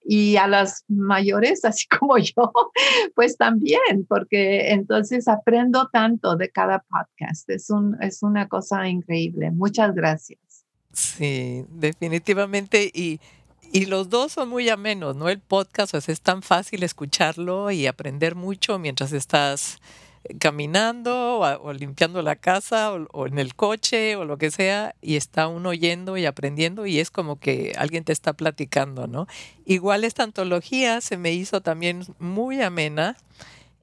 y 0.05 0.38
a 0.38 0.47
las 0.47 0.86
mayores, 0.88 1.66
así 1.66 1.86
como 1.88 2.18
yo, 2.18 2.53
pues 3.14 3.36
también, 3.36 4.05
porque 4.08 4.72
entonces 4.72 5.28
aprendo 5.28 5.89
tanto 5.91 6.38
de 6.38 6.49
cada 6.49 6.86
podcast. 6.89 7.49
Es, 7.49 7.70
un, 7.70 7.97
es 8.01 8.24
una 8.24 8.47
cosa 8.47 8.88
increíble. 8.88 9.51
Muchas 9.51 9.93
gracias. 9.93 10.39
Sí, 10.93 11.66
definitivamente. 11.68 12.89
Y, 12.93 13.20
y 13.74 13.88
los 13.88 14.10
dos 14.10 14.32
son 14.32 14.47
muy 14.47 14.70
amenos, 14.70 15.18
¿no? 15.18 15.28
El 15.28 15.41
podcast 15.41 15.91
pues, 15.91 16.08
es 16.08 16.22
tan 16.22 16.41
fácil 16.41 16.84
escucharlo 16.84 17.70
y 17.70 17.86
aprender 17.86 18.36
mucho 18.36 18.80
mientras 18.80 19.12
estás 19.12 19.82
caminando 20.39 21.39
o, 21.39 21.73
limpiando 21.73 22.21
la 22.21 22.36
casa 22.36 22.91
o, 22.93 23.28
en 23.28 23.39
el 23.39 23.55
coche 23.55 24.15
o 24.15 24.25
lo 24.25 24.38
que 24.38 24.51
sea 24.51 24.95
y 25.01 25.15
está 25.15 25.47
uno 25.47 25.69
oyendo 25.69 26.17
y 26.17 26.25
aprendiendo 26.25 26.86
y 26.86 26.99
es 26.99 27.11
como 27.11 27.39
que 27.39 27.73
alguien 27.78 28.03
te 28.03 28.13
está 28.13 28.34
platicando, 28.34 29.07
¿no? 29.07 29.28
Igual 29.65 30.03
esta 30.03 30.23
antología 30.23 31.01
se 31.01 31.17
me 31.17 31.34
hizo 31.34 31.61
también 31.61 32.03
muy 32.19 32.61
amena 32.61 33.17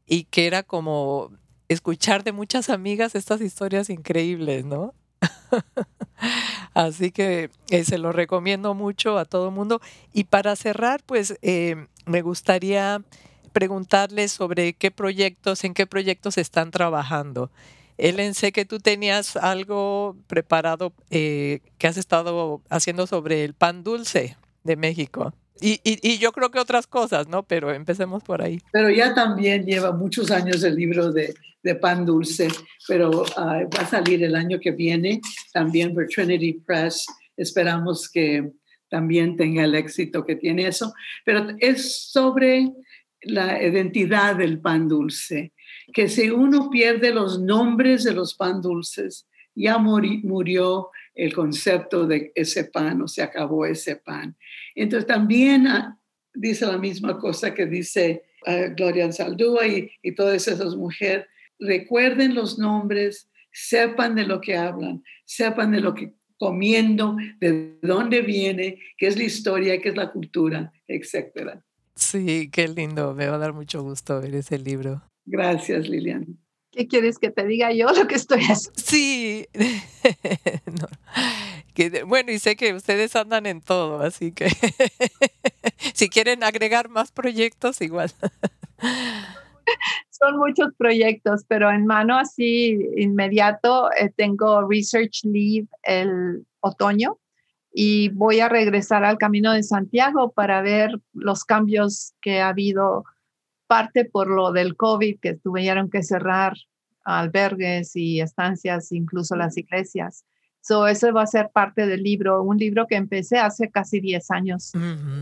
y 0.07 0.25
que 0.25 0.47
era 0.47 0.63
como 0.63 1.31
escuchar 1.69 2.25
de 2.25 2.33
muchas 2.33 2.69
amigas 2.69 3.15
estas 3.15 3.41
historias 3.41 3.91
increíbles, 3.91 4.65
¿no? 4.65 4.95
Así 6.75 7.11
que 7.11 7.51
eh, 7.71 7.85
se 7.85 7.99
lo 7.99 8.13
recomiendo 8.13 8.75
mucho 8.75 9.19
a 9.19 9.25
todo 9.25 9.51
mundo. 9.51 9.81
Y 10.13 10.25
para 10.25 10.57
cerrar, 10.57 11.03
pues 11.05 11.39
eh, 11.43 11.87
me 12.07 12.23
gustaría 12.23 13.03
preguntarles 13.55 14.33
sobre 14.33 14.75
qué 14.75 14.91
proyectos, 14.91 15.65
en 15.65 15.73
qué 15.73 15.87
proyectos 15.87 16.37
están 16.37 16.71
trabajando. 16.71 17.51
Ellen, 17.97 18.35
sé 18.35 18.51
que 18.53 18.65
tú 18.65 18.81
tenías 18.81 19.37
algo 19.37 20.17
preparado 20.27 20.93
eh, 21.11 21.61
que 21.79 21.87
has 21.87 21.97
estado 21.97 22.61
haciendo 22.69 23.07
sobre 23.07 23.45
el 23.45 23.55
pan 23.55 23.85
dulce 23.85 24.37
de 24.65 24.77
México. 24.77 25.33
Y, 25.61 25.81
y, 25.85 26.01
y, 26.03 26.19
yo 26.19 26.33
creo 26.33 26.51
que 26.51 26.59
otras 26.59 26.89
cosas, 26.89 27.29
¿no? 27.29 27.45
Pero 27.45 27.73
empecemos 27.73 28.25
por 28.25 28.43
ahí. 28.43 28.59
Pero 28.73 28.91
ya 28.91 29.15
también 29.15 29.65
lleva 29.65 29.93
muchos 29.93 30.33
años 30.33 30.65
el 30.65 30.75
libro 30.75 31.13
de, 31.13 31.33
de 31.63 31.75
pan 31.77 32.05
dulce, 32.05 32.49
pero 32.89 33.23
uh, 33.23 33.25
va 33.37 33.83
a 33.83 33.87
salir 33.87 34.25
el 34.25 34.35
año 34.35 34.59
que 34.59 34.73
viene 34.73 35.21
también 35.53 35.95
por 35.95 36.09
Trinity 36.09 36.55
Press. 36.55 37.07
Esperamos 37.37 38.11
que 38.11 38.51
también 38.91 39.37
tenga 39.37 39.65
el 39.65 39.77
éxito 39.77 40.25
que 40.25 40.35
tiene 40.35 40.67
eso. 40.67 40.93
Pero 41.25 41.47
es 41.59 42.11
sobre 42.11 42.73
la 43.25 43.63
identidad 43.63 44.37
del 44.37 44.61
pan 44.61 44.89
dulce, 44.89 45.53
que 45.93 46.09
si 46.09 46.31
uno 46.31 46.71
pierde 46.71 47.13
los 47.13 47.41
nombres 47.41 48.05
de 48.05 48.13
los 48.13 48.35
pan 48.35 48.61
dulces, 48.61 49.27
ya 49.55 49.79
murió 49.79 50.91
el 51.15 51.33
concepto 51.33 52.07
de 52.07 52.33
ese 52.35 52.65
pan 52.65 53.03
o 53.03 53.09
se 53.09 53.23
acabó 53.23 53.67
ese 53.67 53.97
pan. 53.97 54.37
Entonces 54.75 55.07
también 55.07 55.67
ah, 55.67 55.99
dice 56.33 56.67
la 56.67 56.79
misma 56.79 57.19
cosa 57.19 57.55
que 57.55 57.67
dice 57.67 58.25
uh, 58.47 58.75
Gloria 58.75 59.11
Saldúa 59.13 59.67
y, 59.67 59.91
y 60.03 60.13
todas 60.13 60.49
esas 60.49 60.75
mujeres, 60.75 61.27
recuerden 61.59 62.35
los 62.35 62.59
nombres, 62.59 63.31
sepan 63.53 64.17
de 64.17 64.27
lo 64.27 64.41
que 64.41 64.57
hablan, 64.57 65.05
sepan 65.25 65.71
de 65.71 65.81
lo 65.81 65.95
que 65.95 66.13
comiendo, 66.37 67.17
de 67.41 67.79
dónde 67.81 68.21
viene, 68.21 68.79
qué 68.99 69.07
es 69.07 69.17
la 69.17 69.25
historia, 69.25 69.81
qué 69.81 69.91
es 69.91 69.97
la 69.97 70.11
cultura, 70.11 70.73
etcétera. 70.89 71.65
Sí, 71.97 72.51
qué 72.51 72.69
lindo. 72.69 73.15
Me 73.15 73.27
va 73.27 73.37
a 73.37 73.39
dar 73.39 73.53
mucho 73.53 73.83
gusto 73.83 74.21
ver 74.21 74.35
ese 74.35 74.59
libro. 74.59 75.03
Gracias, 75.27 75.89
Lilian. 75.89 76.39
¿Qué 76.71 76.89
quieres 76.89 77.19
que 77.19 77.31
te 77.31 77.47
diga 77.47 77.73
yo 77.73 77.87
lo 77.93 78.09
que 78.09 78.17
estoy 78.17 78.41
haciendo? 78.41 78.73
Sí. 78.77 79.47
no. 80.67 80.89
que, 81.73 82.03
bueno, 82.03 82.33
y 82.33 82.41
sé 82.41 82.57
que 82.57 82.75
ustedes 82.75 83.15
andan 83.15 83.47
en 83.47 83.61
todo, 83.61 84.01
así 84.01 84.33
que 84.33 84.49
si 85.95 86.09
quieren 86.09 86.43
agregar 86.43 86.89
más 86.89 87.13
proyectos, 87.13 87.81
igual. 87.81 88.11
Son 90.11 90.37
muchos 90.37 90.75
proyectos, 90.77 91.45
pero 91.47 91.71
en 91.71 91.87
mano 91.87 92.19
así 92.19 92.77
inmediato 92.97 93.91
eh, 93.93 94.13
tengo 94.17 94.69
Research 94.69 95.21
Leave 95.25 95.69
el 95.85 96.45
otoño 96.61 97.19
y 97.77 98.09
voy 98.11 98.39
a 98.39 98.49
regresar 98.49 99.05
al 99.05 99.19
Camino 99.19 99.53
de 99.53 99.65
Santiago 99.65 100.31
para 100.31 100.63
ver 100.63 101.01
los 101.13 101.45
cambios 101.45 102.15
que 102.21 102.41
ha 102.41 102.49
habido, 102.49 103.05
parte 103.67 104.05
por 104.05 104.29
lo 104.29 104.53
del 104.53 104.77
COVID, 104.77 105.19
que 105.19 105.35
tuvieron 105.35 105.91
que 105.91 106.05
cerrar 106.05 106.55
albergues 107.05 107.97
y 107.97 108.21
estancias, 108.21 108.93
incluso 108.93 109.35
las 109.35 109.57
iglesias. 109.59 110.25
So, 110.61 110.87
eso 110.87 111.13
va 111.13 111.23
a 111.23 111.27
ser 111.27 111.51
parte 111.53 111.87
del 111.87 112.03
libro, 112.03 112.43
un 112.43 112.59
libro 112.59 112.87
que 112.87 112.95
empecé 112.95 113.39
hace 113.39 113.69
casi 113.71 114.01
10 114.01 114.31
años. 114.31 114.73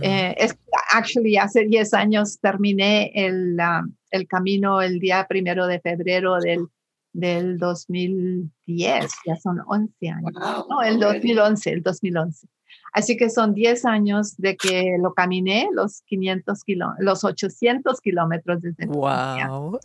Eh, 0.03 0.35
es, 0.37 0.57
actually, 0.93 1.39
hace 1.39 1.65
10 1.65 1.95
años 1.95 2.39
terminé 2.39 3.11
el, 3.15 3.57
uh, 3.59 3.91
el 4.11 4.29
camino 4.29 4.83
el 4.83 5.01
día 5.01 5.27
primero 5.27 5.67
de 5.67 5.81
febrero 5.81 6.39
del 6.39 6.69
del 7.13 7.59
2010, 7.59 9.13
ya 9.27 9.37
son 9.37 9.61
11 9.67 10.09
años. 10.09 10.33
Wow, 10.35 10.67
no, 10.69 10.83
el 10.83 10.99
2011, 10.99 11.71
el 11.71 11.83
2011. 11.83 12.49
Así 12.93 13.17
que 13.17 13.31
son 13.31 13.55
10 13.55 13.85
años 13.87 14.37
de 14.37 14.57
que 14.57 14.97
lo 15.01 15.15
caminé, 15.15 15.69
los 15.73 16.03
500 16.03 16.65
kilómetros, 16.65 17.05
los 17.05 17.25
800 17.25 18.01
kilómetros 18.01 18.61
desde 18.61 18.87
Wow. 18.87 19.79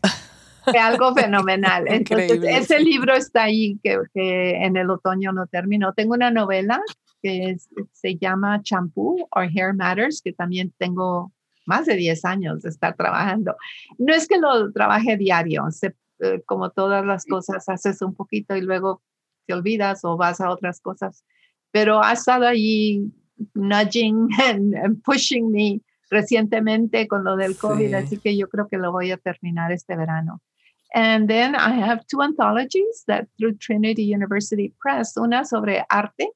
Fue 0.64 0.80
algo 0.80 1.14
fenomenal. 1.16 1.86
Entonces, 1.88 2.42
ese 2.44 2.80
libro 2.80 3.14
está 3.14 3.44
ahí 3.44 3.80
que, 3.82 3.98
que, 4.14 4.52
en 4.64 4.76
el 4.76 4.90
otoño 4.90 5.32
no 5.32 5.48
terminó. 5.48 5.94
Tengo 5.94 6.14
una 6.14 6.32
novela 6.32 6.82
que 7.22 7.52
es, 7.52 7.70
se 7.94 8.18
llama 8.18 8.62
Shampoo 8.64 9.28
or 9.32 9.46
Hair 9.46 9.74
Matters, 9.74 10.22
que 10.22 10.34
también 10.34 10.74
tengo 10.78 11.32
más 11.66 11.86
de 11.86 11.96
10 11.96 12.26
años 12.26 12.62
de 12.62 12.70
estar 12.70 12.96
trabajando. 12.96 13.56
No 13.98 14.14
es 14.14 14.28
que 14.28 14.38
lo 14.38 14.72
trabaje 14.72 15.18
diario, 15.18 15.66
se 15.72 15.94
eh, 16.20 16.42
como 16.46 16.72
todas 16.72 17.06
las 17.06 17.26
cosas, 17.26 17.68
haces 17.70 18.02
un 18.02 18.16
poquito 18.16 18.56
y 18.56 18.62
luego 18.62 19.02
te 19.46 19.54
olvidas 19.54 20.04
o 20.04 20.18
vas 20.18 20.42
a 20.42 20.50
otras 20.50 20.80
cosas. 20.82 21.24
Pero 21.72 22.04
ha 22.04 22.14
estado 22.14 22.46
allí 22.46 23.12
nudging 23.54 24.30
and, 24.40 24.76
and 24.76 25.02
pushing 25.04 25.52
me 25.52 25.82
recientemente 26.10 27.08
con 27.08 27.24
lo 27.24 27.36
del 27.36 27.58
COVID, 27.58 27.90
sí. 27.90 27.94
así 27.94 28.18
que 28.18 28.38
yo 28.38 28.48
creo 28.48 28.68
que 28.70 28.78
lo 28.78 28.92
voy 28.92 29.12
a 29.12 29.18
terminar 29.18 29.72
este 29.72 29.96
verano. 29.96 30.42
And 30.94 31.28
then 31.28 31.54
I 31.54 31.72
have 31.82 32.08
two 32.08 32.22
anthologies 32.22 33.04
that 33.08 33.28
through 33.38 33.58
Trinity 33.58 34.04
University 34.04 34.74
Press, 34.80 35.18
una 35.18 35.44
sobre 35.44 35.86
arte, 35.90 36.30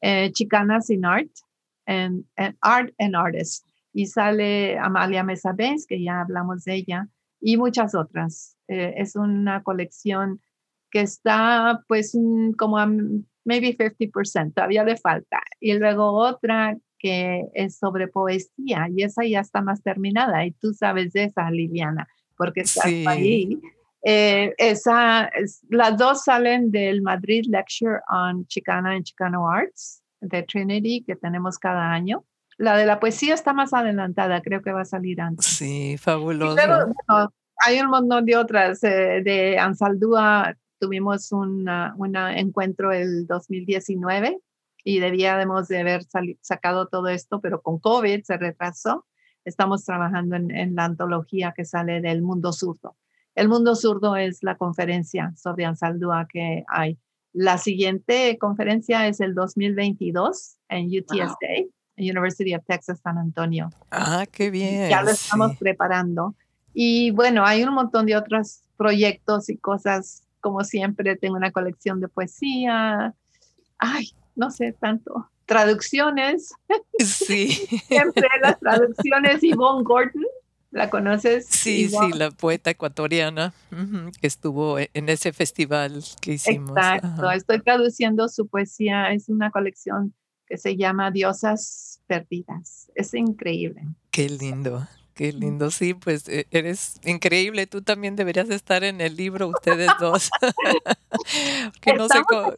eh, 0.00 0.30
Chicanas 0.32 0.88
in 0.88 1.04
Art, 1.04 1.30
and, 1.86 2.24
and 2.36 2.54
Art 2.62 2.92
and 3.00 3.16
Artists, 3.16 3.64
y 3.92 4.06
sale 4.06 4.78
Amalia 4.78 5.24
Mesa 5.24 5.52
Benz, 5.52 5.84
que 5.84 6.00
ya 6.00 6.20
hablamos 6.20 6.64
de 6.64 6.74
ella, 6.74 7.08
y 7.40 7.56
muchas 7.56 7.94
otras. 7.94 8.56
Eh, 8.68 8.94
es 8.98 9.16
una 9.16 9.62
colección 9.62 10.40
que 10.90 11.00
está 11.00 11.82
pues 11.88 12.16
como 12.56 12.78
a 12.78 12.86
maybe 13.44 13.76
50%, 13.76 14.54
todavía 14.54 14.84
le 14.84 14.96
falta. 14.96 15.40
Y 15.60 15.74
luego 15.74 16.12
otra 16.12 16.76
que 16.98 17.44
es 17.54 17.78
sobre 17.78 18.08
poesía 18.08 18.88
y 18.94 19.02
esa 19.02 19.24
ya 19.24 19.40
está 19.40 19.62
más 19.62 19.82
terminada 19.82 20.44
y 20.44 20.50
tú 20.52 20.74
sabes 20.74 21.12
de 21.12 21.24
esa, 21.24 21.50
Liliana, 21.50 22.08
porque 22.36 22.60
estás 22.60 22.86
ahí. 23.06 23.58
Eh, 24.02 24.54
esa, 24.58 25.30
las 25.68 25.96
dos 25.96 26.24
salen 26.24 26.70
del 26.70 27.02
Madrid 27.02 27.44
Lecture 27.48 28.00
on 28.08 28.46
Chicana 28.46 28.92
and 28.92 29.04
Chicano 29.04 29.48
Arts 29.48 30.02
de 30.20 30.42
Trinity 30.42 31.04
que 31.04 31.16
tenemos 31.16 31.58
cada 31.58 31.90
año. 31.90 32.24
La 32.58 32.76
de 32.76 32.86
la 32.86 32.98
poesía 32.98 33.34
está 33.34 33.52
más 33.52 33.72
adelantada, 33.72 34.40
creo 34.42 34.62
que 34.62 34.72
va 34.72 34.82
a 34.82 34.84
salir 34.84 35.20
antes. 35.20 35.46
Sí, 35.46 35.96
fabuloso. 35.96 36.56
Hay 37.58 37.80
un 37.80 37.90
montón 37.90 38.24
de 38.24 38.36
otras. 38.36 38.82
Eh, 38.84 39.22
de 39.24 39.58
Ansaldúa 39.58 40.56
tuvimos 40.78 41.32
un 41.32 41.68
encuentro 42.36 42.92
el 42.92 43.26
2019 43.26 44.40
y 44.84 45.00
debíamos 45.00 45.68
de 45.68 45.80
haber 45.80 46.02
sacado 46.40 46.86
todo 46.86 47.08
esto, 47.08 47.40
pero 47.40 47.60
con 47.60 47.78
COVID 47.78 48.22
se 48.22 48.36
retrasó. 48.36 49.06
Estamos 49.44 49.84
trabajando 49.84 50.36
en, 50.36 50.74
la 50.74 50.84
antología 50.84 51.52
que 51.56 51.64
sale 51.64 52.00
del 52.00 52.22
Mundo 52.22 52.52
Zurdo. 52.52 52.96
El 53.34 53.48
Mundo 53.48 53.74
Zurdo 53.76 54.16
es 54.16 54.42
la 54.42 54.56
conferencia 54.56 55.32
sobre 55.36 55.64
Ansaldúa 55.64 56.26
que 56.30 56.64
hay. 56.68 56.98
La 57.32 57.58
siguiente 57.58 58.36
conferencia 58.38 59.06
es 59.06 59.20
el 59.20 59.34
2022 59.34 60.56
en 60.68 60.86
UTSA, 60.86 61.36
University 61.96 62.54
of 62.54 62.64
Texas 62.66 63.00
San 63.02 63.18
Antonio. 63.18 63.70
Ah, 63.90 64.26
qué 64.30 64.50
bien. 64.50 64.90
Ya 64.90 65.02
lo 65.02 65.10
estamos 65.10 65.56
preparando. 65.56 66.34
Y 66.74 67.10
bueno, 67.10 67.44
hay 67.44 67.64
un 67.64 67.74
montón 67.74 68.06
de 68.06 68.16
otros 68.16 68.62
proyectos 68.76 69.48
y 69.50 69.56
cosas, 69.58 70.22
como 70.40 70.64
siempre, 70.64 71.16
tengo 71.16 71.36
una 71.36 71.50
colección 71.50 72.00
de 72.00 72.08
poesía. 72.08 73.14
Ay, 73.78 74.12
no 74.36 74.50
sé, 74.50 74.72
tanto. 74.72 75.28
Traducciones. 75.46 76.52
Sí. 76.98 77.48
siempre 77.88 78.28
las 78.42 78.58
traducciones. 78.60 79.40
Yvonne 79.42 79.82
Gordon, 79.82 80.24
¿la 80.70 80.88
conoces? 80.88 81.46
Sí, 81.46 81.88
sí, 81.88 82.12
la 82.14 82.30
poeta 82.30 82.70
ecuatoriana 82.70 83.52
que 84.20 84.26
estuvo 84.26 84.78
e, 84.78 84.90
en 84.94 85.08
ese 85.08 85.32
festival 85.32 86.04
que 86.20 86.34
hicimos. 86.34 86.70
Exacto, 86.70 87.30
estoy 87.30 87.60
traduciendo 87.60 88.28
su 88.28 88.46
poesía. 88.46 89.12
Es 89.12 89.28
una 89.28 89.50
colección 89.50 90.14
que 90.46 90.56
se 90.56 90.76
llama 90.76 91.10
Diosas 91.10 92.00
Perdidas. 92.06 92.90
Es 92.94 93.12
increíble. 93.14 93.82
Qué 94.10 94.28
lindo. 94.28 94.86
Qué 95.18 95.32
lindo, 95.32 95.72
sí, 95.72 95.94
pues 95.94 96.28
e, 96.28 96.46
eres 96.52 97.00
increíble. 97.04 97.66
Tú 97.66 97.82
también 97.82 98.14
deberías 98.14 98.48
estar 98.50 98.84
en 98.84 99.00
el 99.00 99.16
libro, 99.16 99.48
ustedes 99.48 99.90
dos. 99.98 100.30
que 101.80 101.92
no 101.94 102.06
sé 102.06 102.20
cómo, 102.28 102.54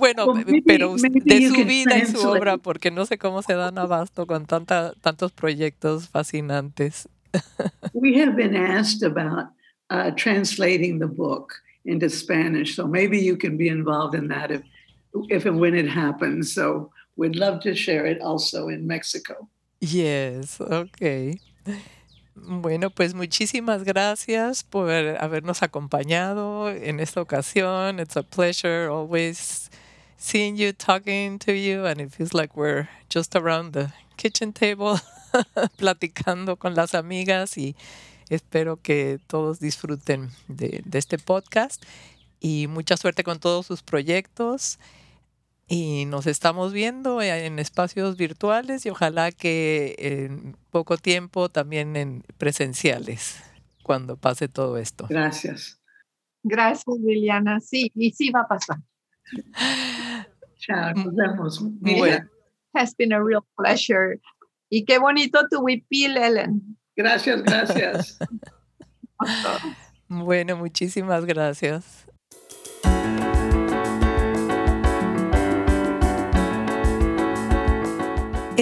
bueno, 0.00 0.26
pero 0.66 0.96
de 0.96 1.48
su 1.48 1.64
vida 1.64 1.96
y 1.96 2.06
su 2.06 2.28
obra, 2.28 2.58
porque 2.58 2.90
no 2.90 3.06
sé 3.06 3.18
cómo 3.18 3.40
se 3.42 3.54
dan 3.54 3.78
abasto 3.78 4.26
con 4.26 4.46
tanta, 4.46 4.94
tantos 5.00 5.30
proyectos 5.30 6.08
fascinantes. 6.08 7.08
we 7.94 8.18
have 8.20 8.34
been 8.34 8.56
asked 8.56 9.04
about 9.04 9.46
uh, 9.90 10.10
translating 10.16 10.98
the 10.98 11.06
book 11.06 11.54
into 11.84 12.08
Spanish, 12.08 12.74
so 12.74 12.88
maybe 12.88 13.16
you 13.16 13.36
can 13.36 13.56
be 13.56 13.68
involved 13.68 14.16
in 14.16 14.26
that 14.26 14.50
if, 14.50 14.62
if 15.28 15.46
and 15.46 15.60
when 15.60 15.76
it 15.76 15.88
happens. 15.88 16.52
So 16.52 16.90
we'd 17.14 17.36
love 17.36 17.60
to 17.60 17.76
share 17.76 18.06
it 18.06 18.20
also 18.20 18.66
in 18.66 18.88
Mexico. 18.88 19.48
Yes, 19.82 20.60
okay. 20.60 21.40
Bueno, 22.36 22.90
pues 22.90 23.14
muchísimas 23.14 23.82
gracias 23.82 24.62
por 24.62 24.90
habernos 24.90 25.62
acompañado 25.64 26.70
en 26.70 27.00
esta 27.00 27.20
ocasión. 27.20 27.98
It's 27.98 28.16
a 28.16 28.22
pleasure 28.22 28.86
always 28.88 29.70
seeing 30.16 30.56
you, 30.56 30.72
talking 30.72 31.38
to 31.40 31.52
you, 31.52 31.84
and 31.84 32.00
it 32.00 32.12
feels 32.12 32.32
like 32.32 32.56
we're 32.56 32.88
just 33.12 33.34
around 33.34 33.72
the 33.72 33.92
kitchen 34.16 34.52
table 34.52 35.00
platicando 35.78 36.56
con 36.56 36.76
las 36.76 36.94
amigas 36.94 37.58
y 37.58 37.74
espero 38.30 38.76
que 38.80 39.18
todos 39.26 39.58
disfruten 39.58 40.30
de, 40.46 40.80
de 40.84 40.98
este 40.98 41.18
podcast 41.18 41.82
y 42.40 42.68
mucha 42.68 42.96
suerte 42.96 43.24
con 43.24 43.40
todos 43.40 43.66
sus 43.66 43.82
proyectos 43.82 44.78
y 45.74 46.04
nos 46.04 46.26
estamos 46.26 46.74
viendo 46.74 47.22
en 47.22 47.58
espacios 47.58 48.18
virtuales 48.18 48.84
y 48.84 48.90
ojalá 48.90 49.32
que 49.32 49.94
en 49.98 50.54
poco 50.68 50.98
tiempo 50.98 51.48
también 51.48 51.96
en 51.96 52.24
presenciales 52.36 53.42
cuando 53.82 54.18
pase 54.18 54.48
todo 54.48 54.76
esto. 54.76 55.06
Gracias. 55.08 55.80
Gracias, 56.42 56.94
Liliana. 57.00 57.58
Sí, 57.60 57.90
y 57.94 58.10
sí 58.10 58.28
va 58.28 58.42
a 58.42 58.48
pasar. 58.48 58.76
Chao, 60.58 60.92
nos 60.92 61.14
vemos. 61.14 61.60
Bueno. 61.62 62.28
Has 62.74 62.94
been 62.94 63.14
a 63.14 63.24
real 63.24 63.42
pleasure. 63.56 64.20
Y 64.68 64.84
qué 64.84 64.98
bonito 64.98 65.40
tu 65.50 65.60
huipil, 65.60 66.18
Ellen. 66.18 66.76
Gracias, 66.94 67.42
gracias. 67.44 68.18
bueno, 70.08 70.54
muchísimas 70.54 71.24
gracias. 71.24 72.01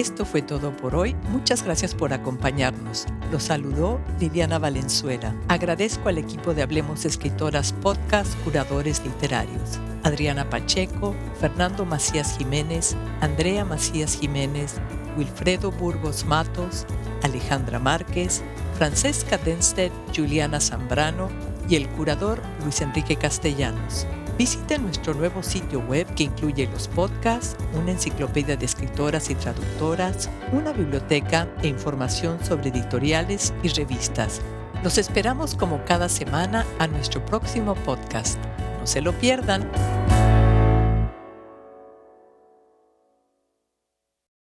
Esto 0.01 0.25
fue 0.25 0.41
todo 0.41 0.75
por 0.75 0.95
hoy. 0.95 1.15
Muchas 1.29 1.61
gracias 1.61 1.93
por 1.93 2.11
acompañarnos. 2.11 3.05
Los 3.31 3.43
saludó 3.43 4.01
Liliana 4.19 4.57
Valenzuela. 4.57 5.35
Agradezco 5.47 6.09
al 6.09 6.17
equipo 6.17 6.55
de 6.55 6.63
Hablemos 6.63 7.05
Escritoras 7.05 7.71
Podcast 7.71 8.33
Curadores 8.43 9.05
Literarios. 9.05 9.79
Adriana 10.01 10.49
Pacheco, 10.49 11.13
Fernando 11.39 11.85
Macías 11.85 12.35
Jiménez, 12.35 12.95
Andrea 13.19 13.63
Macías 13.63 14.17
Jiménez, 14.19 14.77
Wilfredo 15.15 15.71
Burgos 15.71 16.25
Matos, 16.25 16.87
Alejandra 17.21 17.77
Márquez, 17.77 18.41
Francesca 18.79 19.37
Denstedt, 19.37 19.91
Juliana 20.17 20.59
Zambrano 20.59 21.29
y 21.69 21.75
el 21.75 21.87
curador 21.89 22.41
Luis 22.63 22.81
Enrique 22.81 23.17
Castellanos. 23.17 24.07
Visite 24.37 24.79
nuestro 24.79 25.13
nuevo 25.13 25.43
sitio 25.43 25.79
web 25.81 26.07
que 26.15 26.23
incluye 26.23 26.67
los 26.67 26.87
podcasts, 26.87 27.55
una 27.73 27.91
enciclopedia 27.91 28.55
de 28.55 28.65
escritoras 28.65 29.29
y 29.29 29.35
traductoras, 29.35 30.29
una 30.51 30.71
biblioteca 30.71 31.47
e 31.61 31.67
información 31.67 32.43
sobre 32.43 32.69
editoriales 32.69 33.53
y 33.61 33.69
revistas. 33.69 34.41
Los 34.83 34.97
esperamos 34.97 35.55
como 35.55 35.83
cada 35.85 36.09
semana 36.09 36.65
a 36.79 36.87
nuestro 36.87 37.23
próximo 37.25 37.75
podcast. 37.75 38.39
No 38.79 38.87
se 38.87 39.01
lo 39.01 39.13
pierdan. 39.13 39.69